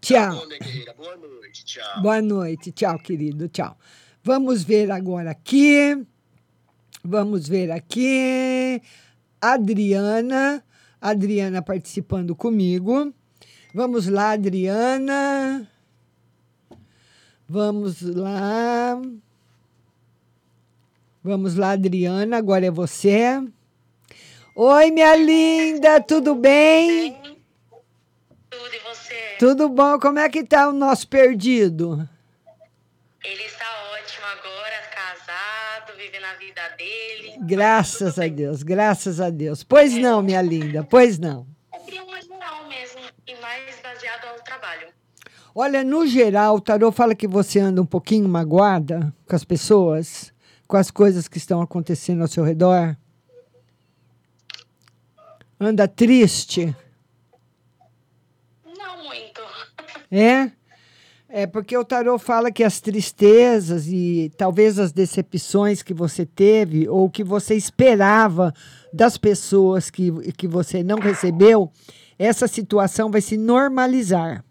Tchau. 0.00 0.34
Bom, 0.36 0.46
minha 0.46 0.58
guerreira. 0.58 0.94
Boa 0.94 1.16
noite. 1.16 1.64
Tchau. 1.64 2.02
Boa 2.02 2.22
noite. 2.22 2.72
Tchau, 2.72 2.98
querido. 2.98 3.48
Tchau. 3.48 3.78
Vamos 4.26 4.64
ver 4.64 4.90
agora 4.90 5.32
aqui. 5.32 6.02
Vamos 7.04 7.46
ver 7.46 7.70
aqui. 7.70 8.80
Adriana. 9.38 10.64
Adriana 10.98 11.60
participando 11.60 12.34
comigo. 12.34 13.12
Vamos 13.74 14.06
lá, 14.06 14.30
Adriana. 14.30 15.68
Vamos 17.46 18.00
lá. 18.00 18.98
Vamos 21.22 21.54
lá, 21.56 21.72
Adriana. 21.72 22.38
Agora 22.38 22.64
é 22.64 22.70
você. 22.70 23.46
Oi, 24.56 24.90
minha 24.90 25.16
linda, 25.16 26.00
tudo 26.00 26.34
bem? 26.34 27.14
Tudo 28.48 28.74
e 28.74 28.78
você? 28.78 29.36
Tudo 29.38 29.68
bom? 29.68 29.98
Como 29.98 30.18
é 30.18 30.30
que 30.30 30.42
tá 30.44 30.66
o 30.66 30.72
nosso 30.72 31.06
perdido? 31.08 32.08
Ele 33.22 33.53
vivendo 36.04 36.24
a 36.24 36.34
vida 36.34 36.60
dele. 36.76 37.38
Graças 37.46 38.18
a 38.18 38.28
Deus, 38.28 38.62
graças 38.62 39.20
a 39.20 39.30
Deus. 39.30 39.64
Pois 39.64 39.94
não, 39.94 40.22
minha 40.22 40.42
linda, 40.42 40.84
pois 40.84 41.18
não. 41.18 41.46
Uma 41.72 42.20
geral 42.20 42.68
mesmo 42.68 43.00
e 43.26 43.34
mais 43.40 43.80
baseado 43.82 44.26
ao 44.26 44.42
trabalho. 44.42 44.88
Olha, 45.54 45.82
no 45.82 46.06
geral, 46.06 46.56
o 46.56 46.60
tarô 46.60 46.92
fala 46.92 47.14
que 47.14 47.26
você 47.26 47.58
anda 47.58 47.80
um 47.80 47.86
pouquinho 47.86 48.28
magoada 48.28 49.14
com 49.26 49.34
as 49.34 49.44
pessoas, 49.44 50.32
com 50.66 50.76
as 50.76 50.90
coisas 50.90 51.26
que 51.26 51.38
estão 51.38 51.62
acontecendo 51.62 52.22
ao 52.22 52.28
seu 52.28 52.44
redor. 52.44 52.96
Anda 55.58 55.88
triste. 55.88 56.76
Não 58.76 59.04
muito. 59.04 59.40
É? 60.10 60.52
É 61.36 61.48
porque 61.48 61.76
o 61.76 61.84
tarô 61.84 62.16
fala 62.16 62.52
que 62.52 62.62
as 62.62 62.78
tristezas 62.78 63.88
e 63.88 64.30
talvez 64.36 64.78
as 64.78 64.92
decepções 64.92 65.82
que 65.82 65.92
você 65.92 66.24
teve 66.24 66.88
ou 66.88 67.10
que 67.10 67.24
você 67.24 67.56
esperava 67.56 68.54
das 68.92 69.18
pessoas 69.18 69.90
que, 69.90 70.12
que 70.34 70.46
você 70.46 70.84
não 70.84 71.00
recebeu, 71.00 71.72
essa 72.16 72.46
situação 72.46 73.10
vai 73.10 73.20
se 73.20 73.36
normalizar. 73.36 74.44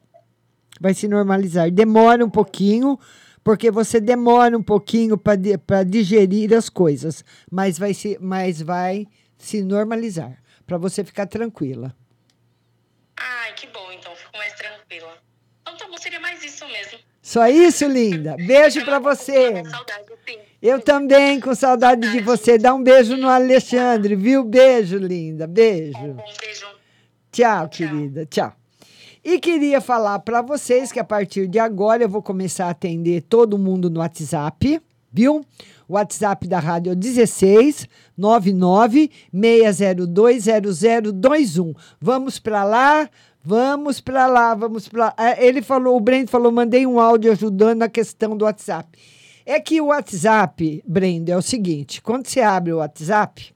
Vai 0.78 0.94
se 0.94 1.08
normalizar. 1.08 1.72
Demora 1.72 2.26
um 2.26 2.30
pouquinho, 2.30 3.00
porque 3.46 3.72
você 3.72 4.02
demora 4.02 4.58
um 4.58 4.62
pouquinho 4.62 5.18
para 5.18 5.84
digerir 5.84 6.54
as 6.54 6.68
coisas, 6.68 7.24
mas 7.50 7.80
vai 7.80 7.94
se, 7.94 8.18
mas 8.20 8.62
vai 8.62 9.08
se 9.38 9.64
normalizar, 9.64 10.38
para 10.68 10.78
você 10.78 11.02
ficar 11.02 11.28
tranquila. 11.28 11.96
Ai, 13.16 13.54
que 13.54 13.68
bom, 13.68 13.90
então 13.94 14.14
fico 14.18 14.36
mais 14.38 14.52
tranquila. 14.52 15.23
Tá 15.94 15.98
bom, 15.98 15.98
seria 15.98 16.20
mais 16.20 16.44
isso 16.44 16.66
mesmo. 16.68 17.00
Só 17.22 17.48
isso, 17.48 17.88
linda. 17.88 18.36
Beijo 18.36 18.84
para 18.84 19.00
você. 19.00 19.64
Saudade, 19.64 20.06
sim. 20.28 20.40
Eu 20.62 20.82
também, 20.82 21.40
com 21.40 21.54
saudade 21.54 22.12
de 22.12 22.20
você. 22.20 22.58
Dá 22.58 22.74
um 22.74 22.82
beijo 22.82 23.16
no 23.16 23.30
Alexandre, 23.30 24.16
viu? 24.16 24.44
Beijo, 24.44 24.98
linda. 24.98 25.46
Beijo. 25.46 25.98
Um 25.98 26.16
beijo. 26.16 26.66
Tchau, 27.32 27.70
querida. 27.70 28.26
Tchau. 28.26 28.54
E 29.24 29.40
queria 29.40 29.80
falar 29.80 30.20
para 30.20 30.42
vocês 30.42 30.92
que 30.92 31.00
a 31.00 31.04
partir 31.04 31.48
de 31.48 31.60
agora 31.60 32.04
eu 32.04 32.10
vou 32.10 32.22
começar 32.22 32.66
a 32.66 32.72
atender 32.72 33.22
todo 33.22 33.58
mundo 33.58 33.90
no 33.90 34.00
WhatsApp, 34.00 34.82
viu? 35.12 35.46
O 35.88 35.94
WhatsApp 35.94 36.48
da 36.48 36.60
rádio 36.60 36.92
é 36.92 36.96
16 36.96 37.88
99 38.18 39.12
602 39.32 40.46
0021. 40.46 41.74
Vamos 42.02 42.40
para 42.40 42.64
lá. 42.64 43.10
Vamos 43.46 44.00
para 44.00 44.26
lá, 44.26 44.56
vamos 44.56 44.88
para 44.88 45.06
lá. 45.06 45.16
Ele 45.38 45.62
falou, 45.62 45.98
o 45.98 46.00
Brendo 46.00 46.32
falou, 46.32 46.50
mandei 46.50 46.88
um 46.88 46.98
áudio 46.98 47.32
ajudando 47.34 47.80
na 47.80 47.90
questão 47.90 48.38
do 48.38 48.46
WhatsApp. 48.46 48.98
É 49.46 49.60
que 49.60 49.82
o 49.82 49.88
WhatsApp, 49.88 50.82
Brendo, 50.88 51.30
é 51.30 51.36
o 51.36 51.42
seguinte: 51.42 52.02
quando 52.02 52.26
você 52.28 52.40
abre 52.40 52.72
o 52.72 52.78
WhatsApp, 52.78 53.54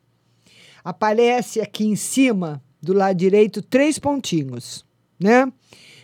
aparece 0.83 1.61
aqui 1.61 1.85
em 1.85 1.95
cima, 1.95 2.61
do 2.81 2.91
lado 2.91 3.15
direito, 3.15 3.61
três 3.61 3.97
pontinhos, 3.97 4.85
né? 5.17 5.49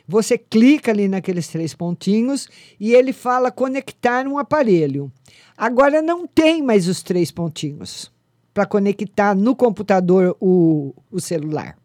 Você 0.08 0.38
clica 0.38 0.92
ali 0.92 1.08
naqueles 1.10 1.48
três 1.48 1.74
pontinhos 1.74 2.48
e 2.80 2.94
ele 2.94 3.12
fala 3.12 3.52
conectar 3.52 4.26
um 4.28 4.38
aparelho. 4.38 5.12
Agora 5.58 6.02
não 6.02 6.26
tem 6.26 6.62
mais 6.62 6.88
os 6.88 7.04
três 7.04 7.32
pontinhos 7.32 8.12
para 8.54 8.66
conectar 8.66 9.36
no 9.36 9.56
computador 9.56 10.36
o, 10.40 10.94
o 11.12 11.20
celular. 11.20 11.78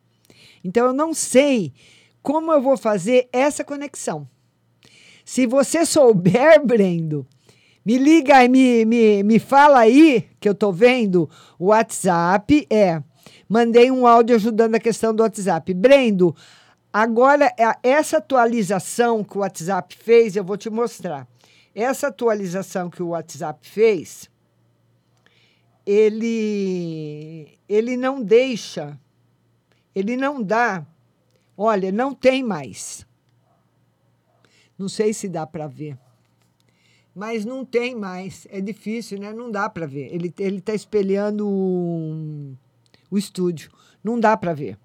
Então 0.63 0.87
eu 0.87 0.93
não 0.93 1.15
sei 1.15 1.73
como 2.23 2.53
eu 2.53 2.61
vou 2.61 2.77
fazer 2.77 3.29
essa 3.33 3.65
conexão. 3.65 4.29
Se 5.25 5.47
você 5.47 5.85
souber, 5.85 6.61
Brendo, 6.65 7.27
me 7.85 7.99
liga 7.99 8.45
e 8.45 8.49
me, 8.49 8.85
me, 8.85 9.23
me 9.23 9.39
fala 9.39 9.81
aí, 9.81 10.29
que 10.41 10.49
eu 10.49 10.55
tô 10.55 10.73
vendo 10.73 11.29
o 11.59 11.67
WhatsApp. 11.67 12.67
É, 12.71 13.03
mandei 13.49 13.91
um 13.91 14.07
áudio 14.07 14.37
ajudando 14.37 14.75
a 14.75 14.81
questão 14.81 15.15
do 15.15 15.23
WhatsApp. 15.23 15.73
Brendo, 15.75 16.35
agora 16.93 17.53
é- 17.59 17.79
essa 17.89 18.19
atualização 18.19 19.25
que 19.25 19.37
o 19.37 19.41
WhatsApp 19.41 19.97
fez, 19.97 20.37
eu 20.37 20.45
vou 20.45 20.57
te 20.57 20.69
mostrar. 20.69 21.27
Essa 21.75 22.09
atualização 22.09 22.91
que 22.91 23.03
o 23.03 23.09
WhatsApp 23.09 23.67
fez, 23.69 24.29
ele, 25.87 27.59
ele 27.69 27.97
não 27.97 28.21
deixa 28.23 28.99
ele 29.99 30.17
não 30.17 30.41
dá. 30.41 30.87
Olha, 31.57 31.91
não 31.91 32.15
tem 32.15 32.43
mais. 32.43 33.05
Não 34.79 34.89
sei 34.89 35.13
se 35.13 35.29
dá 35.29 35.45
para 35.45 35.67
ver. 35.67 35.99
Mas 37.13 37.45
não 37.45 37.65
tem 37.65 37.97
mais. 37.97 38.47
É 38.49 38.61
difícil, 38.61 39.19
né? 39.19 39.33
Não 39.33 39.51
dá 39.51 39.69
para 39.69 39.87
ver. 39.87 40.15
Ele 40.15 40.33
está 40.39 40.73
espelhando 40.73 41.49
o, 41.49 42.55
o 43.11 43.19
estúdio. 43.19 43.73
Não 44.05 44.21
dá 44.21 44.37
para 44.37 44.55
ver. 44.55 44.79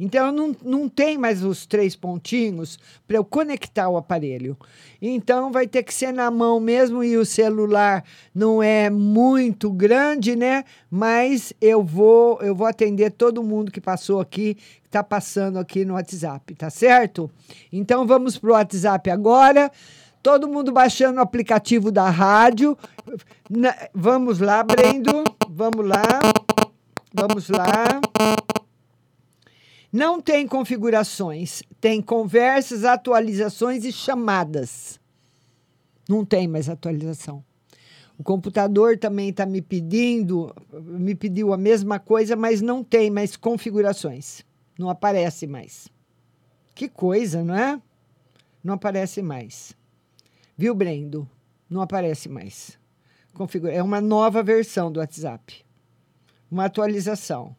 Então, 0.00 0.30
não, 0.30 0.54
não 0.64 0.88
tem 0.88 1.18
mais 1.18 1.42
os 1.42 1.66
três 1.66 1.96
pontinhos 1.96 2.78
para 3.06 3.16
eu 3.16 3.24
conectar 3.24 3.88
o 3.88 3.96
aparelho. 3.96 4.56
Então, 5.02 5.50
vai 5.50 5.66
ter 5.66 5.82
que 5.82 5.92
ser 5.92 6.12
na 6.12 6.30
mão 6.30 6.60
mesmo 6.60 7.02
e 7.02 7.16
o 7.16 7.24
celular 7.26 8.04
não 8.34 8.62
é 8.62 8.88
muito 8.90 9.70
grande, 9.72 10.36
né? 10.36 10.64
Mas 10.90 11.52
eu 11.60 11.82
vou, 11.82 12.40
eu 12.42 12.54
vou 12.54 12.66
atender 12.66 13.10
todo 13.10 13.42
mundo 13.42 13.72
que 13.72 13.80
passou 13.80 14.20
aqui, 14.20 14.54
que 14.54 14.86
está 14.86 15.02
passando 15.02 15.58
aqui 15.58 15.84
no 15.84 15.94
WhatsApp, 15.94 16.54
tá 16.54 16.70
certo? 16.70 17.30
Então, 17.72 18.06
vamos 18.06 18.38
para 18.38 18.50
o 18.50 18.52
WhatsApp 18.52 19.10
agora. 19.10 19.70
Todo 20.22 20.48
mundo 20.48 20.72
baixando 20.72 21.18
o 21.18 21.22
aplicativo 21.22 21.90
da 21.92 22.08
rádio. 22.10 22.76
Na- 23.48 23.74
vamos 23.94 24.38
lá, 24.40 24.62
Brendo. 24.62 25.24
Vamos 25.48 25.86
lá. 25.86 26.02
Vamos 27.14 27.48
lá. 27.48 28.00
Não 29.92 30.20
tem 30.20 30.46
configurações, 30.46 31.62
tem 31.80 32.02
conversas, 32.02 32.84
atualizações 32.84 33.84
e 33.86 33.92
chamadas. 33.92 35.00
Não 36.06 36.26
tem 36.26 36.46
mais 36.46 36.68
atualização. 36.68 37.42
O 38.18 38.22
computador 38.22 38.98
também 38.98 39.30
está 39.30 39.46
me 39.46 39.62
pedindo, 39.62 40.54
me 40.72 41.14
pediu 41.14 41.52
a 41.52 41.56
mesma 41.56 41.98
coisa, 41.98 42.36
mas 42.36 42.60
não 42.60 42.84
tem 42.84 43.10
mais 43.10 43.36
configurações. 43.36 44.44
Não 44.78 44.90
aparece 44.90 45.46
mais. 45.46 45.88
Que 46.74 46.88
coisa, 46.88 47.42
não 47.42 47.54
é? 47.54 47.80
Não 48.62 48.74
aparece 48.74 49.22
mais. 49.22 49.74
Viu, 50.56 50.74
Brendo? 50.74 51.28
Não 51.70 51.80
aparece 51.80 52.28
mais. 52.28 52.78
Configura. 53.32 53.72
É 53.72 53.82
uma 53.82 54.00
nova 54.00 54.42
versão 54.42 54.90
do 54.90 55.00
WhatsApp. 55.00 55.64
Uma 56.50 56.66
atualização 56.66 57.56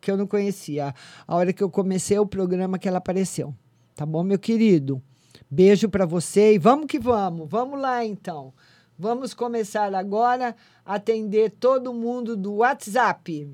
que 0.00 0.10
eu 0.10 0.16
não 0.16 0.26
conhecia. 0.26 0.94
A 1.26 1.36
hora 1.36 1.52
que 1.52 1.62
eu 1.62 1.70
comecei 1.70 2.18
o 2.18 2.26
programa 2.26 2.78
que 2.78 2.88
ela 2.88 2.98
apareceu. 2.98 3.54
Tá 3.94 4.06
bom, 4.06 4.22
meu 4.22 4.38
querido? 4.38 5.02
Beijo 5.50 5.88
para 5.88 6.06
você 6.06 6.54
e 6.54 6.58
vamos 6.58 6.86
que 6.86 6.98
vamos. 6.98 7.48
Vamos 7.48 7.80
lá 7.80 8.04
então. 8.04 8.52
Vamos 8.98 9.32
começar 9.32 9.94
agora 9.94 10.54
a 10.84 10.94
atender 10.96 11.50
todo 11.58 11.94
mundo 11.94 12.36
do 12.36 12.56
WhatsApp. 12.56 13.48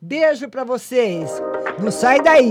Beijo 0.00 0.48
para 0.48 0.64
vocês. 0.64 1.30
Não 1.82 1.90
sai 1.90 2.20
daí. 2.20 2.50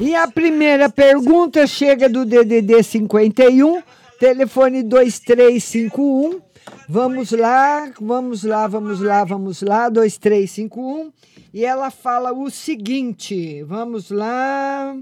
E 0.00 0.16
a 0.16 0.26
primeira 0.26 0.90
pergunta 0.90 1.66
chega 1.68 2.08
do 2.08 2.24
DDD 2.24 2.82
51, 2.82 3.80
telefone 4.18 4.82
2351. 4.82 6.40
Vamos 6.88 7.30
lá, 7.30 7.88
vamos 8.00 8.42
lá, 8.42 8.66
vamos 8.66 9.00
lá, 9.00 9.24
vamos 9.24 9.62
lá, 9.62 9.88
2351. 9.88 11.12
E 11.54 11.64
ela 11.64 11.92
fala 11.92 12.32
o 12.32 12.50
seguinte: 12.50 13.62
vamos 13.62 14.10
lá. 14.10 14.96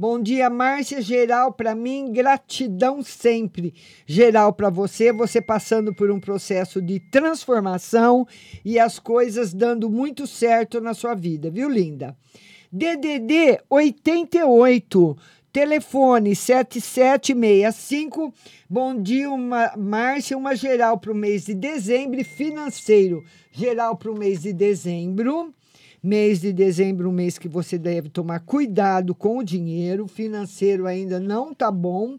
Bom 0.00 0.18
dia, 0.18 0.48
Márcia. 0.48 1.02
Geral 1.02 1.52
para 1.52 1.74
mim, 1.74 2.10
gratidão 2.10 3.02
sempre. 3.02 3.74
Geral 4.06 4.50
para 4.50 4.70
você, 4.70 5.12
você 5.12 5.42
passando 5.42 5.94
por 5.94 6.10
um 6.10 6.18
processo 6.18 6.80
de 6.80 6.98
transformação 6.98 8.26
e 8.64 8.78
as 8.78 8.98
coisas 8.98 9.52
dando 9.52 9.90
muito 9.90 10.26
certo 10.26 10.80
na 10.80 10.94
sua 10.94 11.14
vida, 11.14 11.50
viu, 11.50 11.68
linda? 11.68 12.16
DDD 12.72 13.60
88, 13.68 15.18
telefone 15.52 16.34
7765. 16.34 18.32
Bom 18.70 18.98
dia, 19.02 19.28
uma, 19.30 19.76
Márcia. 19.76 20.38
Uma 20.38 20.56
geral 20.56 20.96
para 20.96 21.12
o 21.12 21.14
mês 21.14 21.44
de 21.44 21.52
dezembro 21.52 22.24
financeiro. 22.24 23.22
Geral 23.52 23.94
para 23.98 24.10
o 24.10 24.18
mês 24.18 24.40
de 24.40 24.54
dezembro. 24.54 25.52
Mês 26.02 26.40
de 26.40 26.50
dezembro, 26.50 27.10
um 27.10 27.12
mês 27.12 27.36
que 27.36 27.46
você 27.46 27.76
deve 27.76 28.08
tomar 28.08 28.40
cuidado 28.40 29.14
com 29.14 29.36
o 29.36 29.44
dinheiro. 29.44 30.08
Financeiro 30.08 30.86
ainda 30.86 31.20
não 31.20 31.52
tá 31.52 31.70
bom. 31.70 32.18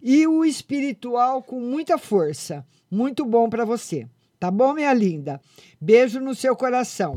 E 0.00 0.26
o 0.26 0.46
espiritual 0.46 1.42
com 1.42 1.60
muita 1.60 1.98
força. 1.98 2.64
Muito 2.90 3.26
bom 3.26 3.50
para 3.50 3.66
você. 3.66 4.06
Tá 4.40 4.50
bom, 4.50 4.72
minha 4.72 4.94
linda? 4.94 5.38
Beijo 5.78 6.20
no 6.20 6.34
seu 6.34 6.56
coração. 6.56 7.12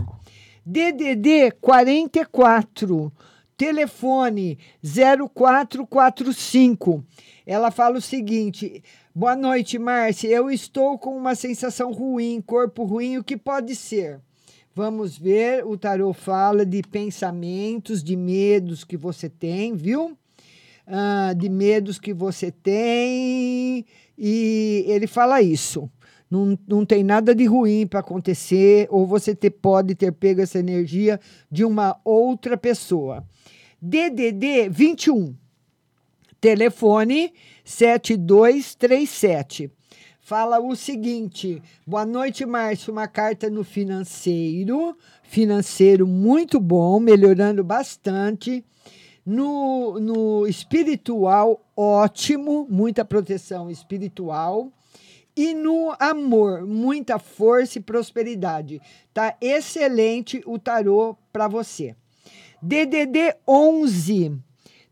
DDD 0.66 1.52
44, 1.62 3.10
telefone 3.56 4.60
0445. 4.84 7.06
Ela 7.46 7.72
fala 7.72 8.00
o 8.00 8.02
seguinte: 8.02 8.84
Boa 9.16 9.38
noite, 9.38 9.80
Márcia. 9.80 10.28
Eu 10.28 10.52
estou 10.52 11.00
com 11.00 11.16
uma 11.16 11.36
sensação 11.36 11.94
ruim, 11.94 12.42
corpo 12.42 12.84
ruim, 12.84 13.18
o 13.18 13.24
que 13.24 13.38
pode 13.38 13.78
ser? 13.78 14.20
Vamos 14.74 15.18
ver, 15.18 15.66
o 15.66 15.78
tarô 15.78 16.14
fala 16.14 16.66
de 16.66 16.82
pensamentos, 16.82 18.02
de 18.02 18.16
medos 18.16 18.86
que 18.86 18.96
você 18.96 19.28
tem, 19.28 19.76
viu? 19.76 20.18
Ah, 20.88 21.34
de 21.36 21.50
medos 21.50 22.00
que 22.00 22.14
você 22.14 22.52
tem, 22.52 23.86
e 24.18 24.86
ele 24.88 25.08
fala 25.08 25.42
isso. 25.42 25.92
Não, 26.30 26.58
não 26.66 26.86
tem 26.86 27.04
nada 27.04 27.36
de 27.36 27.44
ruim 27.44 27.86
para 27.86 28.00
acontecer, 28.00 28.88
ou 28.90 29.06
você 29.06 29.36
pode 29.36 29.94
ter 29.94 30.14
pego 30.14 30.40
essa 30.40 30.58
energia 30.58 31.20
de 31.52 31.66
uma 31.66 32.00
outra 32.06 32.56
pessoa. 32.56 33.26
DDD 33.82 34.70
21, 34.70 35.36
telefone 36.40 37.34
7237. 37.66 39.70
Fala 40.32 40.60
o 40.62 40.76
seguinte: 40.78 41.62
boa 41.86 42.06
noite, 42.06 42.46
Márcio. 42.46 42.94
Uma 42.94 43.06
carta 43.06 43.50
no 43.50 43.66
financeiro, 43.66 44.98
financeiro 45.24 46.08
muito 46.08 46.58
bom, 46.58 47.02
melhorando 47.02 47.66
bastante. 47.66 48.64
No, 49.26 50.00
no 50.00 50.48
espiritual, 50.48 51.62
ótimo, 51.76 52.66
muita 52.70 53.04
proteção 53.04 53.70
espiritual. 53.70 54.72
E 55.36 55.54
no 55.54 55.94
amor, 56.00 56.66
muita 56.66 57.20
força 57.20 57.78
e 57.78 57.82
prosperidade. 57.82 58.82
Tá 59.14 59.36
excelente 59.42 60.42
o 60.46 60.58
tarô 60.58 61.18
para 61.34 61.50
você. 61.50 61.94
DDD 62.62 63.36
11, 63.46 64.40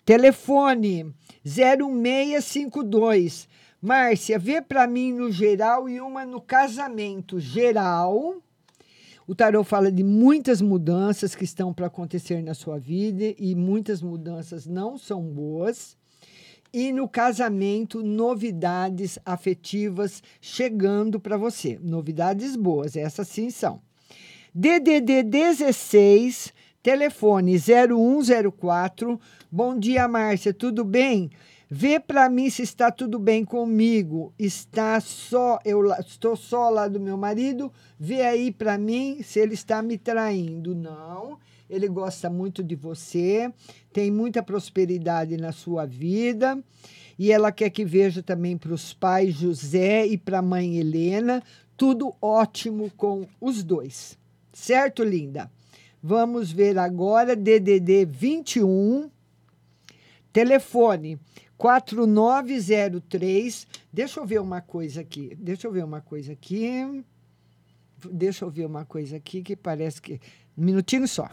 telefone 0.04 1.16
0652. 1.46 3.48
Márcia, 3.82 4.38
vê 4.38 4.62
para 4.62 4.86
mim 4.86 5.14
no 5.14 5.32
geral 5.32 5.88
e 5.88 6.02
uma 6.02 6.26
no 6.26 6.42
casamento 6.42 7.40
geral. 7.40 8.36
O 9.26 9.34
tarô 9.34 9.64
fala 9.64 9.90
de 9.90 10.04
muitas 10.04 10.62
mudanças 10.62 11.34
que 11.34 11.46
estão 11.46 11.74
para 11.74 11.88
acontecer 11.88 12.44
na 12.44 12.54
sua 12.54 12.78
vida 12.78 13.34
e 13.38 13.56
muitas 13.56 14.02
mudanças 14.02 14.66
não 14.66 14.98
são 14.98 15.22
boas. 15.22 15.96
E 16.74 16.92
no 16.92 17.08
casamento, 17.08 18.04
novidades 18.04 19.18
afetivas 19.26 20.22
chegando 20.42 21.18
para 21.18 21.38
você. 21.38 21.80
Novidades 21.82 22.58
boas, 22.58 22.98
essas 22.98 23.30
sim 23.30 23.50
são. 23.50 23.82
DDD 24.54 25.24
16, 25.24 26.54
telefone 26.84 27.56
0104. 27.58 29.20
Bom 29.50 29.80
dia, 29.80 30.08
Márcia, 30.08 30.54
tudo 30.54 30.84
bem? 30.84 31.30
Vê 31.72 32.00
para 32.00 32.28
mim 32.30 32.50
se 32.50 32.64
está 32.64 32.90
tudo 32.92 33.20
bem 33.20 33.46
comigo. 33.46 34.34
Está 34.40 35.00
só 35.00 35.60
eu 35.64 35.82
lá- 35.82 36.00
estou 36.00 36.36
só 36.36 36.68
lado 36.70 36.94
do 36.94 37.00
meu 37.00 37.16
marido. 37.16 37.72
Vê 38.00 38.22
aí 38.24 38.52
para 38.52 38.76
mim 38.78 39.22
se 39.22 39.40
ele 39.40 39.54
está 39.54 39.82
me 39.84 39.96
traindo. 39.98 40.74
Não. 40.74 41.38
Ele 41.70 41.88
gosta 41.88 42.28
muito 42.32 42.64
de 42.64 42.76
você, 42.76 43.54
tem 43.94 44.10
muita 44.10 44.42
prosperidade 44.42 45.38
na 45.38 45.52
sua 45.52 45.86
vida. 45.86 46.58
E 47.20 47.32
ela 47.32 47.52
quer 47.52 47.70
que 47.70 47.86
veja 47.86 48.24
também 48.24 48.58
para 48.58 48.74
os 48.74 48.92
pais 48.92 49.36
José 49.36 50.08
e 50.08 50.18
para 50.18 50.40
a 50.40 50.42
mãe 50.42 50.78
Helena. 50.78 51.44
Tudo 51.78 52.16
ótimo 52.20 52.90
com 52.98 53.28
os 53.40 53.62
dois. 53.64 54.18
Certo, 54.52 55.04
linda? 55.04 55.52
Vamos 56.02 56.52
ver 56.52 56.80
agora 56.80 57.36
DDD 57.36 58.06
21. 58.06 59.12
Telefone 60.34 61.20
4903. 61.60 63.68
Deixa 63.92 64.22
eu 64.22 64.26
ver 64.26 64.40
uma 64.40 64.62
coisa 64.62 65.02
aqui. 65.02 65.36
Deixa 65.38 65.68
eu 65.68 65.72
ver 65.72 65.84
uma 65.84 66.00
coisa 66.00 66.32
aqui. 66.32 67.04
Deixa 68.10 68.46
eu 68.46 68.50
ver 68.50 68.66
uma 68.66 68.86
coisa 68.86 69.18
aqui 69.18 69.44
que 69.44 69.58
parece 69.58 70.02
que. 70.02 70.22
Um 70.58 70.64
minutinho 70.64 71.08
só. 71.08 71.30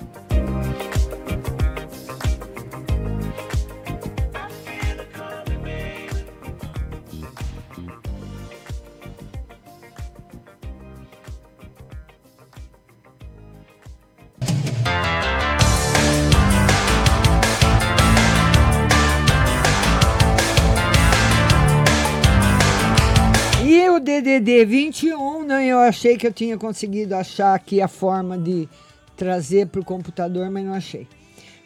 CD21, 24.47 25.45
né? 25.45 25.67
Eu 25.67 25.81
achei 25.81 26.17
que 26.17 26.25
eu 26.25 26.33
tinha 26.33 26.57
conseguido 26.57 27.17
achar 27.17 27.53
aqui 27.53 27.83
a 27.83 27.89
forma 27.89 28.39
de 28.39 28.69
trazer 29.17 29.67
para 29.67 29.81
o 29.81 29.85
computador, 29.85 30.49
mas 30.51 30.65
não 30.65 30.73
achei. 30.73 31.09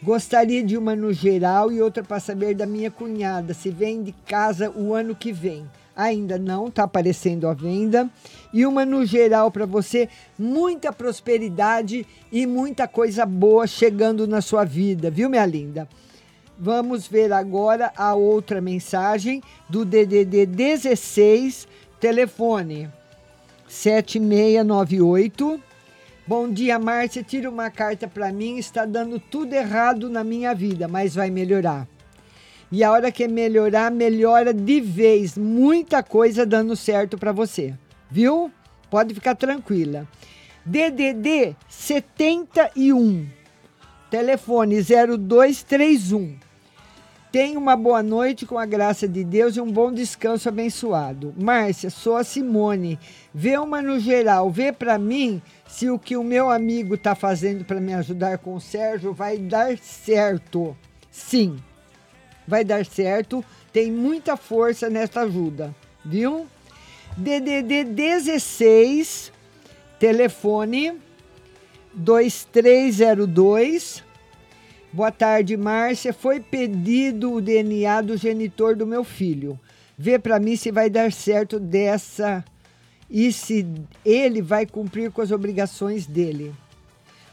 Gostaria 0.01 0.63
de 0.63 0.75
uma 0.75 0.95
no 0.95 1.13
geral 1.13 1.71
e 1.71 1.79
outra 1.79 2.03
para 2.03 2.19
saber 2.19 2.55
da 2.55 2.65
minha 2.65 2.89
cunhada, 2.89 3.53
se 3.53 3.69
vem 3.69 4.01
de 4.01 4.11
casa 4.25 4.71
o 4.71 4.95
ano 4.95 5.13
que 5.13 5.31
vem. 5.31 5.69
Ainda 5.95 6.39
não 6.39 6.69
está 6.69 6.85
aparecendo 6.85 7.47
a 7.47 7.53
venda. 7.53 8.09
E 8.51 8.65
uma 8.65 8.83
no 8.83 9.05
geral 9.05 9.51
para 9.51 9.67
você, 9.67 10.09
muita 10.39 10.91
prosperidade 10.91 12.07
e 12.31 12.47
muita 12.47 12.87
coisa 12.87 13.27
boa 13.27 13.67
chegando 13.67 14.25
na 14.25 14.41
sua 14.41 14.63
vida, 14.63 15.11
viu, 15.11 15.29
minha 15.29 15.45
linda? 15.45 15.87
Vamos 16.57 17.07
ver 17.07 17.31
agora 17.31 17.93
a 17.95 18.15
outra 18.15 18.59
mensagem 18.59 19.39
do 19.69 19.85
DDD 19.85 20.47
16 20.47 21.67
telefone 22.01 22.89
7698. 23.67 25.61
Bom 26.27 26.49
dia, 26.51 26.77
Márcia. 26.79 27.23
Tira 27.23 27.49
uma 27.49 27.69
carta 27.69 28.07
para 28.07 28.33
mim. 28.33 28.57
Está 28.57 28.85
dando 28.85 29.19
tudo 29.19 29.53
errado 29.53 30.09
na 30.09 30.23
minha 30.23 30.53
vida, 30.55 30.87
mas 30.87 31.13
vai 31.13 31.29
melhorar. 31.29 31.87
E 32.71 32.83
a 32.83 32.91
hora 32.91 33.11
que 33.11 33.27
melhorar, 33.27 33.91
melhora 33.91 34.51
de 34.53 34.81
vez. 34.81 35.37
Muita 35.37 36.01
coisa 36.01 36.43
dando 36.45 36.75
certo 36.75 37.17
para 37.17 37.31
você, 37.31 37.75
viu? 38.09 38.51
Pode 38.89 39.13
ficar 39.13 39.35
tranquila. 39.35 40.07
DDD 40.65 41.55
71, 41.69 43.27
telefone 44.09 44.81
0231. 44.81 46.50
Tenha 47.31 47.57
uma 47.57 47.77
boa 47.77 48.03
noite 48.03 48.45
com 48.45 48.59
a 48.59 48.65
graça 48.65 49.07
de 49.07 49.23
Deus 49.23 49.55
e 49.55 49.61
um 49.61 49.71
bom 49.71 49.89
descanso 49.89 50.49
abençoado. 50.49 51.33
Márcia, 51.37 51.89
sou 51.89 52.17
a 52.17 52.25
Simone. 52.25 52.99
Vê 53.33 53.57
uma 53.57 53.81
no 53.81 53.97
geral, 54.01 54.51
vê 54.51 54.73
para 54.73 54.97
mim 54.97 55.41
se 55.65 55.89
o 55.89 55.97
que 55.97 56.17
o 56.17 56.25
meu 56.25 56.49
amigo 56.49 56.95
está 56.95 57.15
fazendo 57.15 57.63
para 57.63 57.79
me 57.79 57.93
ajudar 57.93 58.37
com 58.39 58.53
o 58.53 58.59
Sérgio 58.59 59.13
vai 59.13 59.37
dar 59.37 59.77
certo. 59.77 60.75
Sim, 61.09 61.55
vai 62.45 62.65
dar 62.65 62.85
certo. 62.85 63.45
Tem 63.71 63.89
muita 63.89 64.35
força 64.35 64.89
nessa 64.89 65.21
ajuda, 65.21 65.73
viu? 66.03 66.45
DDD 67.15 67.85
16, 67.85 69.31
telefone 69.97 70.99
2302. 71.93 74.10
Boa 74.93 75.09
tarde, 75.09 75.55
Márcia. 75.55 76.11
Foi 76.11 76.41
pedido 76.41 77.31
o 77.31 77.41
DNA 77.41 78.01
do 78.01 78.17
genitor 78.17 78.75
do 78.75 78.85
meu 78.85 79.05
filho. 79.05 79.57
Vê 79.97 80.19
para 80.19 80.37
mim 80.37 80.57
se 80.57 80.69
vai 80.69 80.89
dar 80.89 81.13
certo 81.13 81.57
dessa 81.57 82.43
e 83.09 83.31
se 83.31 83.65
ele 84.03 84.41
vai 84.41 84.65
cumprir 84.65 85.09
com 85.09 85.21
as 85.21 85.31
obrigações 85.31 86.05
dele. 86.05 86.53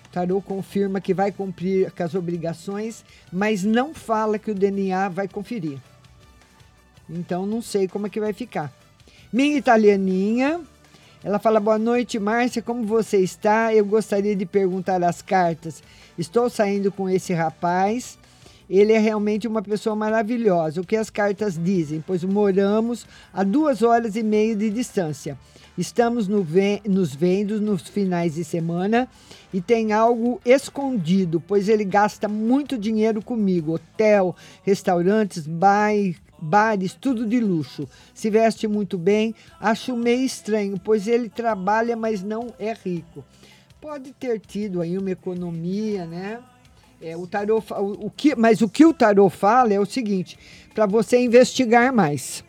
O 0.05 0.09
tarô 0.11 0.41
confirma 0.41 1.01
que 1.01 1.13
vai 1.13 1.33
cumprir 1.33 1.91
com 1.91 2.03
as 2.05 2.15
obrigações, 2.15 3.05
mas 3.33 3.65
não 3.65 3.93
fala 3.93 4.39
que 4.39 4.53
o 4.53 4.55
DNA 4.55 5.09
vai 5.09 5.27
conferir. 5.27 5.79
Então 7.11 7.45
não 7.45 7.61
sei 7.61 7.89
como 7.89 8.07
é 8.07 8.11
que 8.11 8.21
vai 8.21 8.33
ficar. 8.33 8.73
Minha 9.33 9.59
italianinha, 9.59 10.61
ela 11.23 11.39
fala: 11.39 11.61
Boa 11.61 11.79
noite, 11.79 12.19
Márcia, 12.19 12.63
como 12.63 12.85
você 12.85 13.19
está? 13.19 13.75
Eu 13.75 13.85
gostaria 13.85 14.35
de 14.37 14.47
perguntar 14.47 15.03
as 15.03 15.21
cartas. 15.23 15.83
Estou 16.17 16.49
saindo 16.49 16.91
com 16.93 17.09
esse 17.09 17.33
rapaz. 17.33 18.19
Ele 18.71 18.93
é 18.93 18.99
realmente 18.99 19.49
uma 19.49 19.63
pessoa 19.63 19.97
maravilhosa. 19.97 20.81
O 20.81 20.85
que 20.87 20.95
as 20.97 21.09
cartas 21.09 21.59
dizem? 21.63 22.05
Pois 22.07 22.23
moramos 22.23 23.07
a 23.33 23.43
duas 23.43 23.83
horas 23.83 24.15
e 24.15 24.23
meia 24.23 24.55
de 24.55 24.69
distância. 24.69 25.39
Estamos 25.77 26.29
no 26.29 26.43
ve- 26.43 26.83
nos 26.87 27.15
vendo 27.15 27.61
nos 27.61 27.83
finais 27.83 28.35
de 28.35 28.45
semana 28.45 29.09
e 29.55 29.61
tem 29.61 29.93
algo 29.93 30.39
escondido, 30.45 31.41
pois 31.41 31.69
ele 31.69 31.85
gasta 31.85 32.29
muito 32.29 32.77
dinheiro 32.77 33.23
comigo. 33.23 33.75
Hotel, 33.75 34.37
restaurantes, 34.65 35.47
bai- 35.47 36.17
bares, 36.41 36.95
tudo 36.95 37.27
de 37.27 37.41
luxo. 37.41 37.89
Se 38.15 38.31
veste 38.31 38.67
muito 38.67 38.97
bem. 38.97 39.35
Acho 39.61 39.97
meio 39.97 40.23
estranho, 40.23 40.79
pois 40.83 41.07
ele 41.09 41.29
trabalha, 41.29 41.97
mas 41.97 42.23
não 42.23 42.53
é 42.59 42.73
rico. 42.73 43.25
Pode 43.81 44.13
ter 44.13 44.41
tido 44.41 44.81
aí 44.81 44.99
uma 44.99 45.11
economia, 45.11 46.07
né? 46.07 46.41
É, 47.01 47.17
o 47.17 47.27
tarô, 47.27 47.63
o, 47.71 48.07
o 48.07 48.11
que, 48.11 48.35
mas 48.35 48.61
o 48.61 48.69
que 48.69 48.85
o 48.85 48.93
tarô 48.93 49.29
fala 49.31 49.73
é 49.73 49.79
o 49.79 49.87
seguinte: 49.87 50.37
para 50.75 50.87
você 50.87 51.19
investigar 51.19 51.93
mais. 51.93 52.45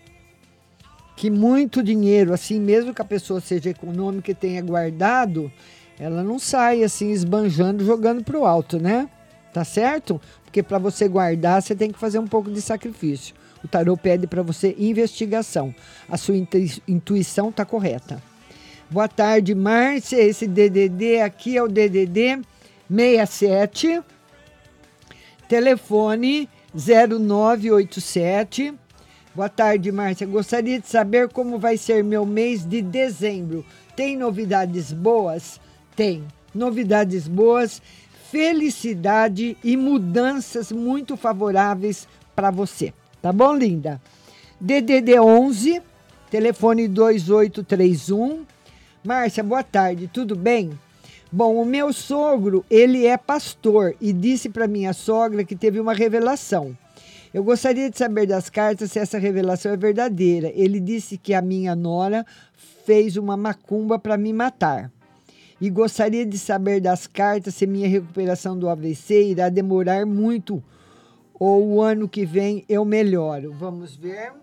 Que 1.15 1.29
muito 1.29 1.83
dinheiro, 1.83 2.33
assim, 2.33 2.59
mesmo 2.61 2.93
que 2.93 3.01
a 3.01 3.05
pessoa 3.05 3.41
seja 3.41 3.69
econômica 3.69 4.31
e 4.31 4.35
tenha 4.35 4.61
guardado, 4.61 5.51
ela 5.99 6.23
não 6.23 6.39
sai 6.39 6.81
assim 6.81 7.11
esbanjando, 7.11 7.83
jogando 7.83 8.23
pro 8.23 8.45
alto, 8.45 8.79
né? 8.79 9.09
Tá 9.53 9.65
certo? 9.65 10.21
Porque 10.45 10.63
para 10.63 10.77
você 10.77 11.07
guardar, 11.07 11.61
você 11.61 11.75
tem 11.75 11.91
que 11.91 11.99
fazer 11.99 12.19
um 12.19 12.27
pouco 12.27 12.49
de 12.49 12.61
sacrifício. 12.61 13.35
O 13.64 13.68
tarô 13.68 13.97
pede 13.97 14.28
para 14.28 14.41
você 14.41 14.76
investigação. 14.78 15.74
A 16.07 16.18
sua 16.18 16.38
intui- 16.38 16.82
intuição 16.88 17.51
tá 17.51 17.66
correta. 17.66 18.22
Boa 18.89 19.07
tarde, 19.07 19.53
Márcia. 19.53 20.22
Esse 20.22 20.47
DDD 20.47 21.22
aqui 21.22 21.57
é 21.57 21.64
o 21.64 21.68
DDD 21.68 22.39
67 22.89 24.01
telefone 25.47 26.49
0987. 26.74 28.74
Boa 29.36 29.49
tarde, 29.49 29.91
Márcia. 29.91 30.26
Gostaria 30.28 30.80
de 30.80 30.88
saber 30.88 31.30
como 31.30 31.60
vai 31.60 31.78
ser 31.78 32.03
meu 32.03 32.26
mês 32.26 32.66
de 32.66 32.82
dezembro. 32.82 33.64
Tem 33.95 34.18
novidades 34.18 34.91
boas? 34.91 35.60
Tem. 35.95 36.24
Novidades 36.53 37.28
boas, 37.28 37.80
felicidade 38.32 39.55
e 39.64 39.78
mudanças 39.78 40.72
muito 40.72 41.16
favoráveis 41.16 42.07
para 42.36 42.49
você. 42.49 42.91
Tá 43.22 43.34
bom, 43.34 43.53
linda? 43.53 44.01
DDD 44.61 45.20
11, 45.20 45.82
telefone 46.32 46.88
2831. 46.88 48.45
Márcia, 49.03 49.43
boa 49.43 49.61
tarde. 49.61 50.07
Tudo 50.07 50.38
bem? 50.38 50.72
Bom, 51.30 51.61
o 51.61 51.65
meu 51.65 51.91
sogro, 51.91 52.63
ele 52.70 53.05
é 53.05 53.17
pastor 53.17 53.93
e 53.99 54.13
disse 54.13 54.47
para 54.47 54.70
minha 54.70 54.93
sogra 54.93 55.43
que 55.43 55.53
teve 55.53 55.82
uma 55.82 55.93
revelação. 55.93 56.78
Eu 57.34 57.43
gostaria 57.43 57.89
de 57.89 57.97
saber 57.97 58.26
das 58.26 58.49
cartas 58.49 58.93
se 58.93 58.99
essa 58.99 59.20
revelação 59.20 59.74
é 59.74 59.78
verdadeira. 59.78 60.49
Ele 60.55 60.80
disse 60.80 61.17
que 61.17 61.34
a 61.34 61.41
minha 61.41 61.76
nora 61.76 62.26
fez 62.86 63.17
uma 63.17 63.36
macumba 63.36 63.99
para 63.99 64.17
me 64.17 64.32
matar. 64.32 64.89
E 65.59 65.70
gostaria 65.70 66.26
de 66.26 66.39
saber 66.39 66.80
das 66.80 67.05
cartas 67.05 67.53
se 67.53 67.67
minha 67.67 67.88
recuperação 67.89 68.57
do 68.57 68.70
AVC 68.70 69.32
irá 69.32 69.49
demorar 69.49 70.05
muito 70.05 70.63
ou 71.39 71.65
o 71.65 71.81
ano 71.81 72.07
que 72.09 72.25
vem 72.25 72.65
eu 72.67 72.83
melhoro. 72.83 73.53
Vamos 73.53 73.95
ver. 73.95 74.33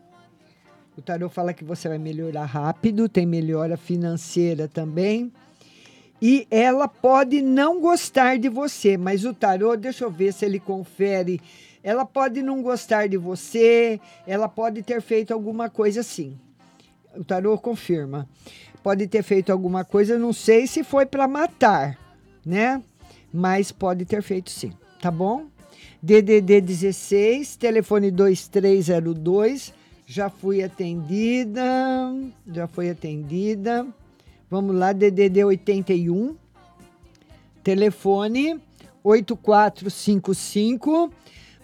O 0.97 1.03
tarô 1.03 1.28
fala 1.28 1.53
que 1.53 1.62
você 1.62 1.88
vai 1.88 1.99
melhorar 1.99 2.47
rápido, 2.47 3.07
tem 3.07 3.26
melhora 3.26 3.76
financeira 3.76 4.66
também. 4.66 5.30
E 6.22 6.47
ela 6.51 6.88
pode 6.88 7.42
não 7.42 7.78
gostar 7.78 8.38
de 8.38 8.49
você, 8.49 8.97
mas 8.97 9.26
o 9.26 9.34
tarô, 9.34 9.76
deixa 9.76 10.05
eu 10.05 10.11
ver 10.11 10.32
se 10.32 10.47
ele 10.47 10.59
confere. 10.59 11.38
Ela 11.82 12.07
pode 12.07 12.42
não 12.42 12.62
gostar 12.62 13.07
de 13.09 13.18
você, 13.18 14.01
ela 14.26 14.49
pode 14.49 14.82
ter 14.82 15.03
feito 15.03 15.34
alguma 15.34 15.68
coisa 15.68 16.01
assim. 16.01 16.34
O 17.14 17.22
tarô 17.22 17.59
confirma. 17.59 18.26
Pode 18.82 19.07
ter 19.07 19.22
feito 19.22 19.53
alguma 19.53 19.84
coisa, 19.84 20.18
não 20.18 20.32
sei 20.32 20.66
se 20.66 20.82
foi 20.82 21.05
para 21.05 21.28
matar, 21.28 21.99
né? 22.44 22.82
Mas 23.32 23.70
pode 23.70 24.07
ter 24.07 24.22
feito 24.22 24.51
sim, 24.51 24.72
tá 25.01 25.11
bom? 25.11 25.47
DDD 26.07 26.61
16, 26.61 27.57
telefone 27.57 28.12
2302. 28.12 29.74
Já 30.07 30.30
fui 30.30 30.62
atendida, 30.62 32.14
já 32.46 32.68
fui 32.68 32.88
atendida. 32.88 33.84
Vamos 34.48 34.76
lá, 34.76 34.92
DDD 34.92 35.42
81, 35.42 36.36
telefone 37.64 38.61
8455. 39.02 41.12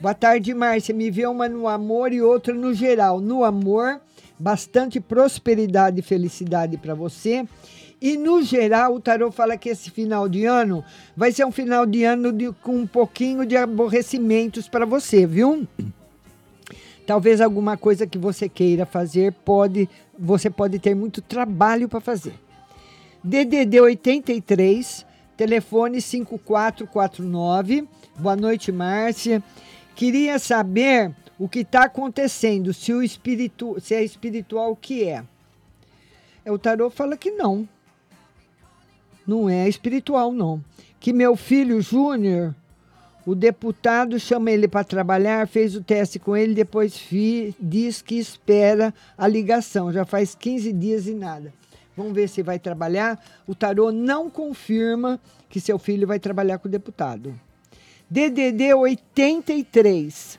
Boa 0.01 0.15
tarde, 0.15 0.53
Márcia. 0.53 0.93
Me 0.93 1.09
vê 1.09 1.25
uma 1.25 1.49
no 1.49 1.69
amor 1.69 2.13
e 2.13 2.21
outra 2.21 2.53
no 2.53 2.75
geral. 2.75 3.21
No 3.21 3.45
amor, 3.45 4.01
bastante 4.37 4.99
prosperidade 4.99 6.01
e 6.01 6.03
felicidade 6.03 6.77
para 6.77 6.97
você. 6.97 7.47
E 8.05 8.17
no 8.17 8.43
geral, 8.43 8.97
o 8.97 9.01
tarô 9.01 9.31
fala 9.31 9.57
que 9.57 9.69
esse 9.69 9.89
final 9.89 10.29
de 10.29 10.45
ano 10.45 10.85
vai 11.17 11.31
ser 11.31 11.45
um 11.45 11.53
final 11.53 11.87
de 11.87 12.03
ano 12.03 12.33
de- 12.33 12.51
com 12.61 12.79
um 12.79 12.87
pouquinho 12.87 13.47
de 13.47 13.57
aborrecimentos 13.57 14.67
para 14.69 14.85
você, 14.85 15.25
viu? 15.25 15.69
Talvez 17.07 17.41
alguma 17.41 17.77
coisa 17.77 18.05
que 18.05 18.19
você 18.19 18.49
queira 18.49 18.85
fazer 18.85 19.33
pode, 19.45 19.89
você 20.19 20.51
pode 20.51 20.81
ter 20.81 20.97
muito 20.97 21.23
trabalho 21.23 21.89
para 21.89 22.01
fazer. 22.01 22.35
DDD 23.23 23.81
83, 23.81 25.07
telefone 25.37 26.01
5449. 26.01 27.87
Boa 28.19 28.35
noite, 28.35 28.73
Márcia. 28.73 29.41
Queria 29.95 30.41
saber 30.41 31.13
o 31.39 31.49
que 31.49 31.61
está 31.61 31.85
acontecendo, 31.85 32.75
se, 32.75 32.93
o 32.93 33.01
espiritu, 33.01 33.77
se 33.81 33.95
é 33.95 34.03
espiritual, 34.03 34.73
o 34.73 34.77
que 34.77 35.05
é. 35.05 35.23
É, 36.45 36.51
O 36.51 36.59
tarô 36.59 36.91
fala 36.91 37.17
que 37.17 37.31
não. 37.31 37.69
Não 39.27 39.49
é 39.49 39.69
espiritual, 39.69 40.33
não. 40.33 40.63
Que 40.99 41.13
meu 41.13 41.37
filho 41.37 41.81
Júnior, 41.81 42.55
o 43.27 43.35
deputado 43.35 44.19
chama 44.19 44.51
ele 44.51 44.67
para 44.69 44.85
trabalhar, 44.85 45.47
fez 45.47 45.77
o 45.77 45.83
teste 45.83 46.19
com 46.19 46.37
ele, 46.37 46.55
depois 46.55 46.97
fi- 46.97 47.55
diz 47.61 48.03
que 48.03 48.17
espera 48.19 48.93
a 49.17 49.29
ligação. 49.29 49.93
Já 49.93 50.05
faz 50.05 50.35
15 50.35 50.73
dias 50.73 51.07
e 51.07 51.15
nada. 51.15 51.53
Vamos 51.97 52.13
ver 52.15 52.29
se 52.29 52.43
vai 52.43 52.59
trabalhar. 52.59 53.23
O 53.47 53.55
tarô 53.55 53.93
não 53.93 54.29
confirma 54.31 55.21
que 55.49 55.61
seu 55.61 55.79
filho 55.79 56.07
vai 56.07 56.19
trabalhar 56.19 56.59
com 56.59 56.67
o 56.67 56.71
deputado. 56.71 57.39
DDD 58.11 58.75
83, 58.75 60.39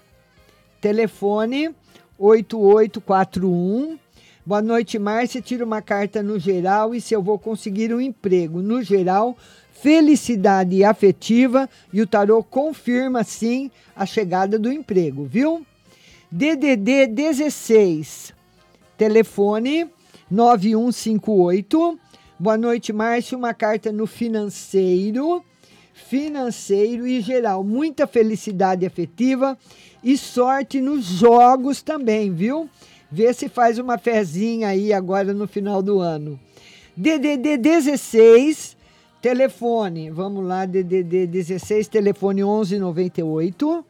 telefone 0.82 1.74
8841. 2.18 3.98
Boa 4.46 4.62
noite, 4.62 5.00
Márcia. 5.00 5.42
Tira 5.42 5.64
uma 5.64 5.82
carta 5.82 6.22
no 6.22 6.38
geral 6.38 6.94
e 6.94 7.00
se 7.00 7.14
eu 7.14 7.24
vou 7.24 7.40
conseguir 7.40 7.94
um 7.94 8.02
emprego. 8.02 8.62
No 8.62 8.84
geral, 8.84 9.38
felicidade 9.72 10.84
afetiva 10.84 11.70
e 11.94 12.02
o 12.02 12.08
tarô 12.08 12.44
confirma 12.44 13.24
sim 13.24 13.72
a 13.96 14.06
chegada 14.06 14.60
do 14.60 14.70
emprego, 14.70 15.24
viu? 15.24 15.66
DDD 16.30 17.08
16, 17.08 18.34
telefone 18.98 19.90
9158. 20.30 21.98
Boa 22.38 22.58
noite, 22.58 22.92
Márcia. 22.92 23.38
Uma 23.38 23.54
carta 23.54 23.94
no 23.94 24.06
financeiro, 24.06 25.42
financeiro 25.94 27.08
e 27.08 27.22
geral. 27.22 27.64
Muita 27.64 28.06
felicidade 28.06 28.86
afetiva 28.86 29.58
e 30.04 30.18
sorte 30.18 30.82
nos 30.82 31.06
jogos 31.06 31.82
também, 31.82 32.34
viu? 32.34 32.70
Vê 33.16 33.32
se 33.32 33.48
faz 33.48 33.78
uma 33.78 34.00
fezinha 34.00 34.70
aí 34.70 34.92
agora 34.92 35.36
no 35.36 35.48
final 35.48 35.84
do 35.84 36.00
ano. 36.00 36.40
DDD 36.98 37.58
16, 37.58 38.76
telefone. 39.22 40.10
Vamos 40.10 40.44
lá, 40.44 40.66
DDD 40.66 41.28
16, 41.28 41.88
telefone 41.90 42.44
1198. 42.44 43.86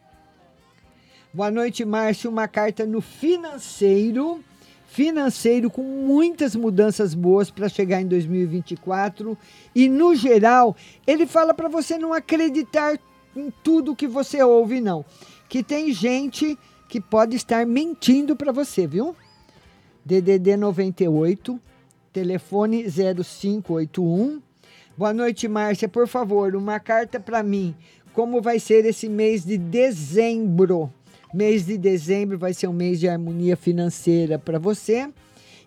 Boa 1.34 1.50
noite, 1.50 1.86
Márcio. 1.86 2.30
Uma 2.30 2.50
carta 2.50 2.86
no 2.86 3.00
financeiro. 3.00 4.44
financeiro 4.90 5.70
com 5.70 5.84
muitas 5.84 6.54
mudanças 6.54 7.14
boas 7.14 7.50
para 7.50 7.70
chegar 7.70 8.02
em 8.02 8.08
2024 8.08 9.38
e 9.74 9.88
no 9.88 10.14
geral, 10.14 10.76
ele 11.08 11.26
fala 11.26 11.54
para 11.54 11.70
você 11.70 11.98
não 11.98 12.12
acreditar 12.12 13.00
em 13.34 13.50
tudo 13.64 13.96
que 13.96 14.06
você 14.06 14.44
ouve 14.44 14.82
não, 14.82 15.06
que 15.48 15.64
tem 15.64 15.94
gente 15.94 16.60
que 16.94 17.02
pode 17.02 17.36
estar 17.36 17.66
mentindo 17.66 18.36
para 18.36 18.52
você, 18.52 18.86
viu? 18.86 19.16
DDD 20.06 20.56
98, 20.56 21.60
telefone 22.14 22.86
0581. 22.88 24.39
Boa 24.96 25.12
noite, 25.12 25.48
Márcia. 25.48 25.89
Por 25.89 26.08
favor, 26.08 26.56
uma 26.56 26.80
carta 26.80 27.20
para 27.20 27.41
mim. 27.41 27.74
Como 28.14 28.44
vai 28.44 28.60
ser 28.60 28.86
esse 28.86 29.10
mês 29.10 29.44
de 29.44 29.58
dezembro? 29.58 30.94
Mês 31.34 31.66
de 31.66 31.80
dezembro 31.80 32.38
vai 32.38 32.54
ser 32.54 32.68
um 32.68 32.74
mês 32.74 33.00
de 33.00 33.10
harmonia 33.10 33.58
financeira 33.58 34.38
para 34.38 34.60
você 34.60 35.10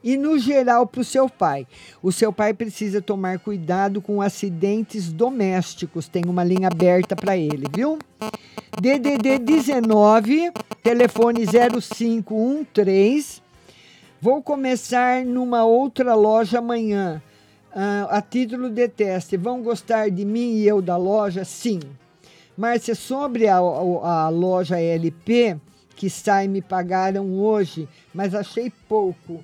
e 0.06 0.16
no 0.16 0.38
geral 0.38 0.86
para 0.86 1.00
o 1.00 1.04
seu 1.04 1.28
pai. 1.28 1.66
O 2.00 2.12
seu 2.12 2.32
pai 2.32 2.54
precisa 2.54 3.02
tomar 3.02 3.40
cuidado 3.40 4.00
com 4.00 4.22
acidentes 4.22 5.12
domésticos. 5.12 6.06
Tem 6.06 6.22
uma 6.26 6.44
linha 6.44 6.68
aberta 6.68 7.16
para 7.16 7.36
ele, 7.36 7.66
viu? 7.74 7.98
DDD 8.80 9.40
19, 9.40 10.52
telefone 10.80 11.44
0513. 11.44 13.42
Vou 14.20 14.40
começar 14.40 15.24
numa 15.24 15.64
outra 15.64 16.14
loja 16.14 16.60
amanhã. 16.60 17.20
Ah, 17.74 18.06
a 18.08 18.22
título 18.22 18.70
de 18.70 18.86
teste, 18.86 19.36
vão 19.36 19.60
gostar 19.60 20.08
de 20.08 20.24
mim 20.24 20.52
e 20.52 20.68
eu 20.68 20.80
da 20.80 20.96
loja? 20.96 21.44
Sim. 21.44 21.80
Márcia, 22.56 22.94
sobre 22.94 23.48
a, 23.48 23.56
a, 23.56 24.26
a 24.26 24.28
loja 24.28 24.80
LP, 24.80 25.56
que 25.96 26.08
sai 26.08 26.46
me 26.46 26.62
pagaram 26.62 27.40
hoje, 27.40 27.88
mas 28.14 28.36
achei 28.36 28.72
pouco. 28.88 29.42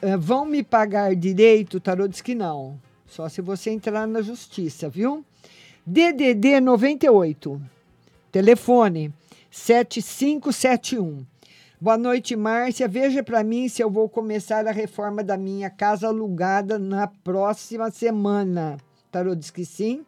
Eh, 0.00 0.16
Vão 0.16 0.44
me 0.44 0.62
pagar 0.62 1.14
direito? 1.16 1.78
O 1.78 1.80
tarô 1.80 2.06
diz 2.06 2.20
que 2.20 2.34
não. 2.34 2.78
Só 3.06 3.28
se 3.28 3.40
você 3.40 3.70
entrar 3.70 4.06
na 4.06 4.22
justiça, 4.22 4.88
viu? 4.88 5.24
DDD 5.84 6.60
98. 6.60 7.60
Telefone 8.30 9.12
7571. 9.50 11.26
Boa 11.80 11.98
noite, 11.98 12.34
Márcia. 12.34 12.88
Veja 12.88 13.22
para 13.22 13.44
mim 13.44 13.68
se 13.68 13.82
eu 13.82 13.90
vou 13.90 14.08
começar 14.08 14.66
a 14.66 14.72
reforma 14.72 15.22
da 15.22 15.36
minha 15.36 15.68
casa 15.68 16.06
alugada 16.06 16.78
na 16.78 17.06
próxima 17.06 17.90
semana. 17.90 18.78
Tarô 19.10 19.34
diz 19.34 19.50
que 19.50 19.64
sim. 19.64 20.04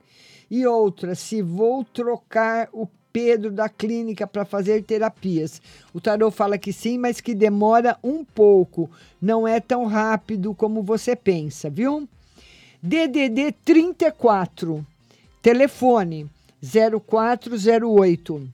E 0.51 0.67
outra, 0.67 1.15
se 1.15 1.43
vou 1.43 1.85
trocar 1.85 2.69
o 2.73 2.87
Pedro 3.17 3.51
da 3.51 3.67
clínica 3.67 4.27
para 4.27 4.45
fazer 4.45 4.83
terapias. 4.83 5.63
O 5.95 5.99
tarô 6.03 6.31
fala 6.31 6.59
que 6.59 6.71
sim, 6.71 6.99
mas 6.99 7.19
que 7.19 7.35
demora 7.35 7.97
um 8.05 8.23
pouco. 8.23 8.91
Não 9.19 9.49
é 9.49 9.59
tão 9.59 9.87
rápido 9.87 10.53
como 10.53 10.83
você 10.83 11.17
pensa, 11.17 11.71
viu? 11.71 12.07
DDD 12.83 13.53
34. 13.65 14.87
Telefone 15.41 16.31
0408. 16.63 18.47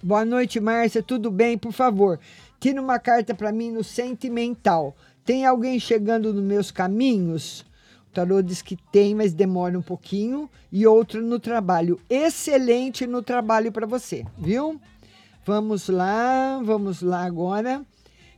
Boa 0.00 0.24
noite, 0.24 0.60
Márcia. 0.60 1.02
Tudo 1.02 1.28
bem? 1.28 1.58
Por 1.58 1.72
favor, 1.72 2.20
tira 2.60 2.80
uma 2.80 3.00
carta 3.00 3.34
para 3.34 3.50
mim 3.50 3.72
no 3.72 3.82
sentimental. 3.82 4.96
Tem 5.24 5.44
alguém 5.44 5.80
chegando 5.80 6.32
nos 6.32 6.44
meus 6.44 6.70
caminhos? 6.70 7.65
Tarô 8.16 8.40
diz 8.40 8.62
que 8.62 8.76
tem, 8.76 9.14
mas 9.14 9.34
demora 9.34 9.78
um 9.78 9.82
pouquinho. 9.82 10.48
E 10.72 10.86
outro 10.86 11.20
no 11.20 11.38
trabalho. 11.38 12.00
Excelente 12.08 13.06
no 13.06 13.20
trabalho 13.22 13.70
para 13.70 13.86
você, 13.86 14.24
viu? 14.38 14.80
Vamos 15.44 15.90
lá, 15.90 16.58
vamos 16.64 17.02
lá 17.02 17.26
agora. 17.26 17.84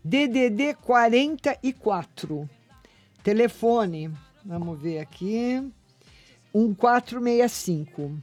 DDD 0.03 0.75
44. 0.83 2.51
Telefone, 3.23 4.11
vamos 4.45 4.81
ver 4.81 4.99
aqui. 4.99 5.63
1465. 6.53 8.19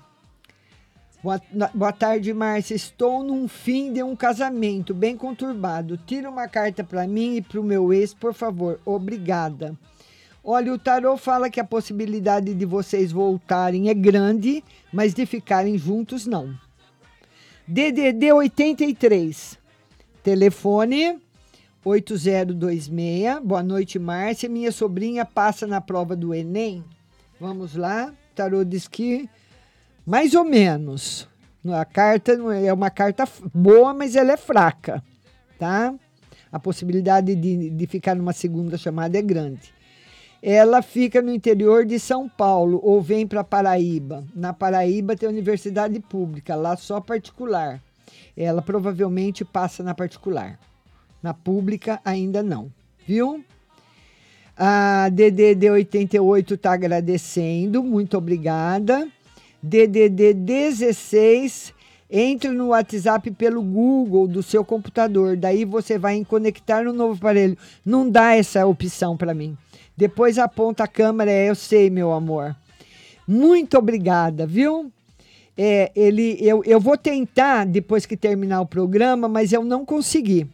Boa, 1.23 1.41
boa 1.73 1.93
tarde, 1.93 2.33
Márcia. 2.33 2.75
Estou 2.75 3.23
num 3.23 3.47
fim 3.47 3.93
de 3.93 4.03
um 4.03 4.13
casamento 4.13 4.93
bem 4.93 5.15
conturbado. 5.15 5.95
Tira 5.95 6.29
uma 6.29 6.49
carta 6.49 6.83
para 6.83 7.07
mim 7.07 7.37
e 7.37 7.41
para 7.41 7.61
o 7.61 7.63
meu 7.63 7.93
ex, 7.93 8.13
por 8.13 8.33
favor. 8.33 8.77
Obrigada. 8.83 9.73
Olha, 10.47 10.71
o 10.71 10.77
tarô 10.77 11.17
fala 11.17 11.49
que 11.49 11.59
a 11.59 11.63
possibilidade 11.63 12.53
de 12.53 12.65
vocês 12.65 13.11
voltarem 13.11 13.89
é 13.89 13.95
grande, 13.95 14.63
mas 14.93 15.11
de 15.11 15.25
ficarem 15.25 15.75
juntos, 15.75 16.27
não. 16.27 16.55
DDD 17.67 18.31
83. 18.31 19.57
Telefone 20.21 21.19
8026. 21.83 23.39
Boa 23.43 23.63
noite, 23.63 23.97
Márcia. 23.97 24.47
Minha 24.47 24.71
sobrinha 24.71 25.25
passa 25.25 25.65
na 25.65 25.81
prova 25.81 26.15
do 26.15 26.31
Enem. 26.31 26.83
Vamos 27.39 27.75
lá. 27.75 28.13
O 28.31 28.35
tarô 28.35 28.63
diz 28.63 28.87
que 28.87 29.27
mais 30.05 30.35
ou 30.35 30.43
menos. 30.45 31.27
A 31.73 31.85
carta 31.85 32.37
não 32.37 32.51
é 32.51 32.67
é 32.67 32.73
uma 32.73 32.91
carta 32.91 33.27
boa, 33.51 33.95
mas 33.95 34.15
ela 34.15 34.33
é 34.33 34.37
fraca, 34.37 35.03
tá? 35.57 35.91
A 36.51 36.59
possibilidade 36.59 37.33
de, 37.33 37.71
de 37.71 37.87
ficar 37.87 38.13
numa 38.13 38.31
segunda 38.31 38.77
chamada 38.77 39.17
é 39.17 39.23
grande. 39.23 39.74
Ela 40.47 40.83
fica 40.83 41.23
no 41.23 41.33
interior 41.33 41.83
de 41.83 41.99
São 41.99 42.29
Paulo 42.29 42.79
ou 42.83 43.01
vem 43.01 43.25
para 43.25 43.43
Paraíba. 43.43 44.23
Na 44.35 44.53
Paraíba 44.53 45.15
tem 45.15 45.27
universidade 45.27 45.99
pública, 45.99 46.53
lá 46.55 46.77
só 46.77 47.01
particular. 47.01 47.81
Ela 48.37 48.61
provavelmente 48.61 49.43
passa 49.43 49.81
na 49.81 49.95
particular. 49.95 50.59
Na 51.23 51.33
pública 51.33 51.99
ainda 52.05 52.43
não, 52.43 52.71
viu? 53.07 53.43
A 54.55 55.09
DDD 55.09 55.67
88 55.71 56.53
está 56.53 56.73
agradecendo, 56.73 57.83
muito 57.83 58.15
obrigada. 58.15 59.07
DDD 59.63 60.35
16, 60.35 61.73
entre 62.07 62.51
no 62.51 62.67
WhatsApp 62.67 63.31
pelo 63.31 63.63
Google 63.63 64.27
do 64.27 64.43
seu 64.43 64.63
computador, 64.63 65.35
daí 65.35 65.65
você 65.65 65.97
vai 65.97 66.17
em 66.17 66.23
conectar 66.23 66.83
no 66.83 66.93
novo 66.93 67.15
aparelho. 67.15 67.57
Não 67.83 68.07
dá 68.07 68.35
essa 68.35 68.63
opção 68.67 69.17
para 69.17 69.33
mim. 69.33 69.57
Depois 69.97 70.37
aponta 70.37 70.83
a 70.83 70.87
câmera, 70.87 71.31
é, 71.31 71.49
eu 71.49 71.55
sei, 71.55 71.89
meu 71.89 72.11
amor. 72.11 72.55
Muito 73.27 73.77
obrigada, 73.77 74.45
viu? 74.45 74.91
É, 75.57 75.91
ele, 75.95 76.37
eu, 76.41 76.63
eu 76.65 76.79
vou 76.79 76.97
tentar 76.97 77.65
depois 77.65 78.05
que 78.05 78.17
terminar 78.17 78.61
o 78.61 78.65
programa, 78.65 79.27
mas 79.27 79.53
eu 79.53 79.63
não 79.63 79.85
consegui 79.85 80.47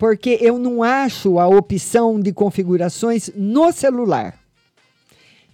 porque 0.00 0.38
eu 0.40 0.58
não 0.58 0.82
acho 0.82 1.38
a 1.38 1.46
opção 1.46 2.18
de 2.18 2.32
configurações 2.32 3.30
no 3.36 3.70
celular. 3.70 4.34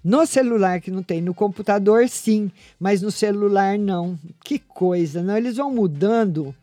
No 0.04 0.24
celular 0.24 0.80
que 0.80 0.88
não 0.88 1.02
tem, 1.02 1.20
no 1.20 1.34
computador 1.34 2.09
sim, 2.09 2.48
mas 2.78 3.02
no 3.02 3.11
celular 3.11 3.76
não. 3.76 4.16
Que 4.44 4.61
coisa, 4.61 5.20
não? 5.20 5.36
Eles 5.36 5.57
vão 5.57 5.74
mudando 5.74 6.54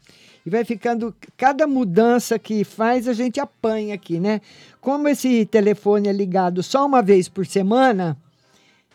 e 0.45 0.49
vai 0.49 0.63
ficando. 0.65 1.13
Cada 1.37 1.65
mudança 1.67 2.37
que 2.37 2.63
faz 2.63 3.07
a 3.07 3.13
gente 3.13 3.39
apanha 3.39 3.95
aqui, 3.95 4.19
né? 4.19 4.41
Como 4.81 5.07
esse 5.07 5.45
telefone 5.45 6.09
é 6.09 6.11
ligado 6.13 6.61
só 6.61 6.85
uma 6.85 7.01
vez 7.01 7.29
por 7.29 7.45
semana, 7.45 8.17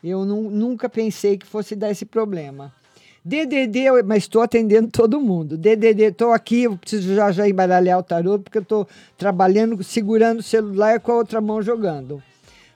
eu 0.03 0.25
nu- 0.25 0.51
nunca 0.51 0.89
pensei 0.89 1.37
que 1.39 1.47
fosse 1.47 1.75
dar 1.75 1.91
esse 1.91 2.05
problema. 2.05 2.73
DDD, 3.25 4.03
mas 4.07 4.23
estou 4.23 4.41
atendendo 4.41 4.89
todo 4.89 5.21
mundo. 5.21 5.59
DDD, 5.59 6.05
estou 6.05 6.33
aqui, 6.33 6.63
eu 6.63 6.79
preciso 6.79 7.15
já, 7.15 7.31
já 7.31 7.49
embaralhar 7.49 7.99
o 7.99 8.03
tarô, 8.03 8.39
porque 8.39 8.57
eu 8.59 8.63
estou 8.63 8.89
trabalhando, 9.19 9.83
segurando 9.83 10.39
o 10.41 10.43
celular 10.43 11.01
com 11.01 11.13
a 11.13 11.17
outra 11.17 11.41
mão 11.41 11.61
jogando. 11.61 12.23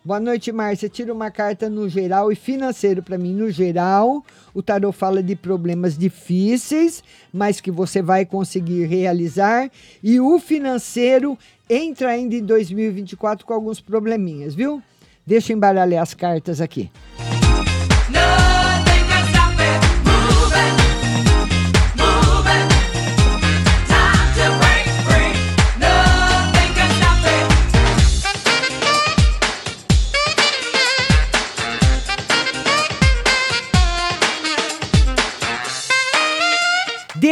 Boa 0.05 0.19
noite, 0.19 0.51
Márcia. 0.51 0.89
Tira 0.89 1.13
uma 1.13 1.31
carta 1.31 1.71
no 1.71 1.89
geral 1.89 2.33
e 2.33 2.35
financeiro 2.35 3.05
para 3.05 3.17
mim. 3.17 3.33
No 3.33 3.49
geral, 3.53 4.25
o 4.53 4.61
tarô 4.61 4.91
fala 4.91 5.23
de 5.23 5.37
problemas 5.37 5.97
difíceis, 5.97 7.05
mas 7.33 7.61
que 7.61 7.71
você 7.71 8.03
vai 8.03 8.27
conseguir 8.27 8.87
realizar. 8.87 9.71
E 10.03 10.19
o 10.19 10.41
financeiro 10.41 11.39
entra 11.71 12.11
ainda 12.11 12.35
em 12.35 12.45
2024 12.45 13.47
com 13.47 13.55
alguns 13.55 13.81
probleminhas, 13.81 14.57
viu? 14.57 14.83
Deixa 15.25 15.53
eu 15.53 15.57
embaralhar 15.57 16.03
as 16.03 16.15
cartas 16.15 16.61
aqui. 16.61 16.91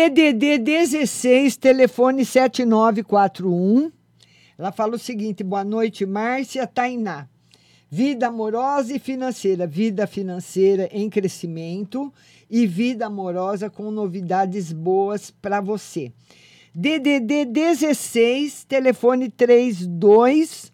DDD 0.09 0.57
16, 0.59 1.59
telefone 1.59 2.25
7941. 2.25 3.93
Ela 4.57 4.73
fala 4.73 4.97
o 4.97 4.99
seguinte: 4.99 5.45
boa 5.45 5.63
noite, 5.63 6.07
Márcia 6.07 6.67
Tainá. 6.67 7.29
Vida 7.91 8.29
amorosa 8.29 8.97
e 8.97 8.99
financeira. 8.99 9.67
Vida 9.67 10.07
financeira 10.07 10.89
em 10.91 11.11
crescimento 11.11 12.11
e 12.49 12.67
vida 12.67 13.05
amorosa 13.05 13.69
com 13.69 13.91
novidades 13.91 14.73
boas 14.73 15.31
para 15.31 15.61
você. 15.61 16.11
DDD 16.75 17.45
16, 17.45 18.65
telefone 18.65 19.29
3216. 19.29 20.73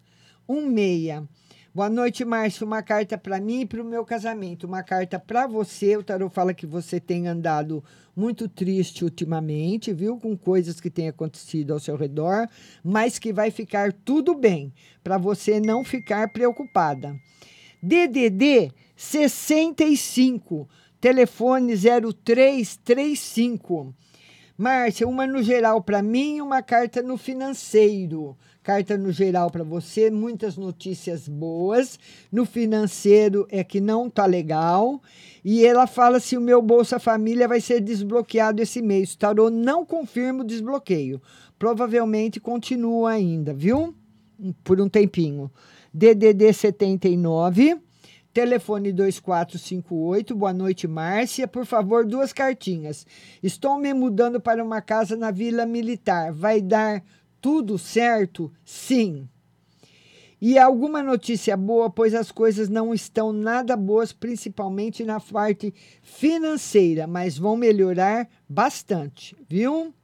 Boa 1.76 1.90
noite, 1.90 2.24
Márcio. 2.24 2.66
Uma 2.66 2.82
carta 2.82 3.18
para 3.18 3.38
mim 3.38 3.60
e 3.60 3.66
para 3.66 3.82
o 3.82 3.84
meu 3.84 4.02
casamento. 4.02 4.66
Uma 4.66 4.82
carta 4.82 5.18
para 5.18 5.46
você. 5.46 5.94
O 5.94 6.02
tarot 6.02 6.34
fala 6.34 6.54
que 6.54 6.64
você 6.64 6.98
tem 6.98 7.28
andado 7.28 7.84
muito 8.16 8.48
triste 8.48 9.04
ultimamente, 9.04 9.92
viu? 9.92 10.16
Com 10.16 10.34
coisas 10.34 10.80
que 10.80 10.88
têm 10.88 11.08
acontecido 11.08 11.74
ao 11.74 11.78
seu 11.78 11.94
redor, 11.94 12.48
mas 12.82 13.18
que 13.18 13.30
vai 13.30 13.50
ficar 13.50 13.92
tudo 13.92 14.34
bem, 14.34 14.72
para 15.04 15.18
você 15.18 15.60
não 15.60 15.84
ficar 15.84 16.32
preocupada. 16.32 17.14
DDD 17.82 18.72
65, 18.96 20.66
telefone 20.98 21.74
0335. 21.76 23.94
Márcia, 24.56 25.06
uma 25.06 25.26
no 25.26 25.42
geral 25.42 25.82
para 25.82 26.00
mim 26.00 26.36
e 26.36 26.40
uma 26.40 26.62
carta 26.62 27.02
no 27.02 27.18
financeiro. 27.18 28.34
Carta 28.66 28.98
no 28.98 29.12
geral 29.12 29.48
para 29.48 29.62
você, 29.62 30.10
muitas 30.10 30.56
notícias 30.56 31.28
boas. 31.28 32.00
No 32.32 32.44
financeiro 32.44 33.46
é 33.48 33.62
que 33.62 33.80
não 33.80 34.10
tá 34.10 34.26
legal. 34.26 35.00
E 35.44 35.64
ela 35.64 35.86
fala 35.86 36.18
se 36.18 36.36
o 36.36 36.40
meu 36.40 36.60
Bolsa 36.60 36.98
Família 36.98 37.46
vai 37.46 37.60
ser 37.60 37.80
desbloqueado 37.80 38.60
esse 38.60 38.82
mês. 38.82 39.12
O 39.12 39.18
tarô 39.18 39.50
não 39.50 39.86
confirma 39.86 40.42
o 40.42 40.44
desbloqueio. 40.44 41.22
Provavelmente 41.56 42.40
continua 42.40 43.12
ainda, 43.12 43.54
viu? 43.54 43.94
Por 44.64 44.80
um 44.80 44.88
tempinho. 44.88 45.48
DDD 45.94 46.52
79 46.52 47.80
Telefone 48.34 48.92
2458. 48.92 50.34
Boa 50.34 50.52
noite, 50.52 50.88
Márcia. 50.88 51.46
Por 51.46 51.64
favor, 51.64 52.04
duas 52.04 52.32
cartinhas. 52.32 53.06
Estou 53.40 53.78
me 53.78 53.94
mudando 53.94 54.40
para 54.40 54.62
uma 54.62 54.82
casa 54.82 55.16
na 55.16 55.30
Vila 55.30 55.64
Militar. 55.64 56.32
Vai 56.32 56.60
dar 56.60 57.02
tudo 57.40 57.78
certo? 57.78 58.52
Sim. 58.64 59.28
E 60.40 60.58
alguma 60.58 61.02
notícia 61.02 61.56
boa, 61.56 61.88
pois 61.88 62.14
as 62.14 62.30
coisas 62.30 62.68
não 62.68 62.92
estão 62.92 63.32
nada 63.32 63.74
boas, 63.76 64.12
principalmente 64.12 65.02
na 65.02 65.18
parte 65.18 65.72
financeira, 66.02 67.06
mas 67.06 67.38
vão 67.38 67.56
melhorar 67.56 68.28
bastante, 68.46 69.34
viu? 69.48 69.94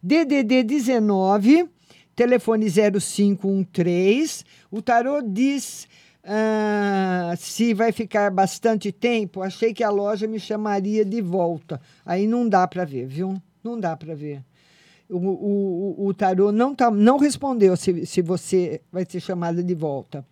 DDD 0.00 0.62
19, 0.62 1.68
telefone 2.14 2.66
0513. 2.70 4.44
O 4.70 4.80
tarô 4.80 5.20
diz 5.20 5.88
ah, 6.22 7.34
se 7.36 7.74
vai 7.74 7.90
ficar 7.90 8.30
bastante 8.30 8.92
tempo. 8.92 9.42
Achei 9.42 9.74
que 9.74 9.82
a 9.82 9.90
loja 9.90 10.28
me 10.28 10.38
chamaria 10.38 11.04
de 11.04 11.20
volta. 11.20 11.80
Aí 12.06 12.28
não 12.28 12.48
dá 12.48 12.68
para 12.68 12.84
ver, 12.84 13.08
viu? 13.08 13.42
Não 13.64 13.80
dá 13.80 13.96
para 13.96 14.14
ver. 14.14 14.44
O, 15.08 15.16
o, 15.16 16.06
o 16.06 16.14
tarô 16.14 16.52
não, 16.52 16.74
tá, 16.74 16.90
não 16.90 17.16
respondeu 17.16 17.74
se, 17.76 18.04
se 18.04 18.20
você 18.20 18.82
vai 18.92 19.06
ser 19.08 19.20
chamada 19.20 19.62
de 19.62 19.74
volta. 19.74 20.24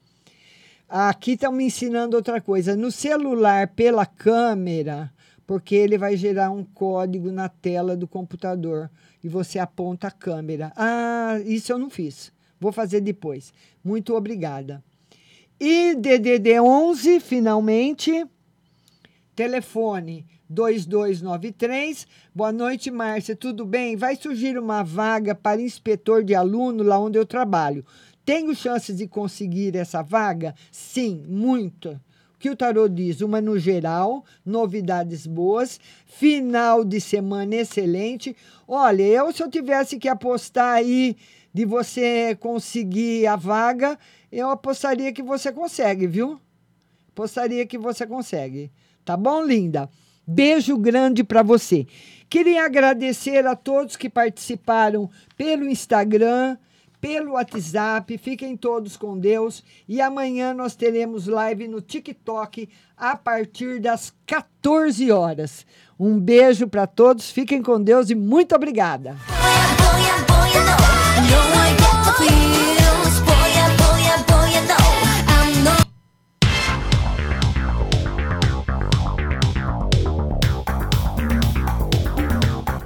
Aqui 0.87 1.33
estão 1.33 1.51
me 1.51 1.65
ensinando 1.65 2.17
outra 2.17 2.43
coisa. 2.43 2.77
No 2.77 2.93
celular, 2.93 3.69
pela 3.69 4.05
câmera, 4.05 5.11
porque 5.47 5.75
ele 5.75 5.97
vai 5.97 6.15
gerar 6.17 6.51
um 6.51 6.63
código 6.63 7.33
na 7.33 7.49
tela 7.49 7.97
do 7.97 8.07
computador 8.07 8.91
e 9.25 9.29
você 9.29 9.59
aponta 9.59 10.09
a 10.09 10.11
câmera. 10.11 10.71
Ah, 10.77 11.41
isso 11.47 11.73
eu 11.73 11.79
não 11.79 11.89
fiz. 11.89 12.31
Vou 12.61 12.73
fazer 12.73 13.01
depois. 13.01 13.55
Muito 13.83 14.15
obrigada. 14.15 14.85
E 15.59 15.95
DDD 15.95 16.61
11, 16.61 17.21
finalmente, 17.21 18.27
telefone 19.35 20.27
2293. 20.49 22.07
Boa 22.35 22.53
noite, 22.53 22.91
Márcia. 22.91 23.35
Tudo 23.35 23.65
bem? 23.65 23.97
Vai 23.97 24.17
surgir 24.17 24.59
uma 24.59 24.83
vaga 24.83 25.35
para 25.35 25.61
inspetor 25.61 26.23
de 26.23 26.35
aluno 26.35 26.83
lá 26.83 26.99
onde 26.99 27.19
eu 27.19 27.27
trabalho. 27.27 27.85
Tenho 28.25 28.55
chances 28.55 28.99
de 28.99 29.09
conseguir 29.09 29.77
essa 29.77 30.03
vaga? 30.03 30.55
Sim, 30.71 31.25
muito. 31.27 32.01
O 32.35 32.39
que 32.39 32.51
o 32.51 32.57
tarô 32.57 32.89
diz? 32.89 33.21
Uma 33.21 33.41
no 33.41 33.59
geral, 33.59 34.25
novidades 34.45 35.27
boas, 35.27 35.81
final 36.07 36.85
de 36.85 37.01
semana 37.01 37.57
excelente. 37.57 38.37
Olha, 38.67 39.03
eu 39.03 39.33
se 39.33 39.43
eu 39.43 39.51
tivesse 39.51 39.99
que 39.99 40.09
apostar 40.09 40.75
aí 40.75 41.17
de 41.53 41.65
você 41.65 42.37
conseguir 42.37 43.27
a 43.27 43.37
vaga, 43.37 43.99
eu 44.31 44.49
apostaria 44.51 45.13
que 45.13 45.23
você 45.23 45.53
consegue, 45.53 46.07
viu? 46.07 46.41
Apostaria 47.11 47.67
que 47.67 47.77
você 47.77 48.07
consegue. 48.07 48.71
Tá 49.05 49.17
bom, 49.17 49.45
linda? 49.45 49.91
Beijo 50.27 50.77
grande 50.77 51.25
para 51.25 51.43
você. 51.43 51.87
Queria 52.29 52.65
agradecer 52.65 53.47
a 53.47 53.55
todos 53.55 53.97
que 53.97 54.09
participaram 54.09 55.11
pelo 55.37 55.69
Instagram, 55.69 56.57
pelo 57.01 57.33
WhatsApp. 57.33 58.17
Fiquem 58.17 58.57
todos 58.57 58.97
com 58.97 59.19
Deus. 59.19 59.63
E 59.89 60.01
amanhã 60.01 60.55
nós 60.55 60.75
teremos 60.75 61.27
live 61.27 61.69
no 61.69 61.81
TikTok 61.81 62.69
a 62.97 63.17
partir 63.17 63.81
das 63.81 64.15
14 64.25 65.11
horas. 65.11 65.67
Um 65.99 66.19
beijo 66.19 66.67
para 66.69 66.87
todos. 66.87 67.31
Fiquem 67.31 67.61
com 67.61 67.83
Deus 67.83 68.09
e 68.09 68.15
muito 68.15 68.55
obrigada. 68.55 69.17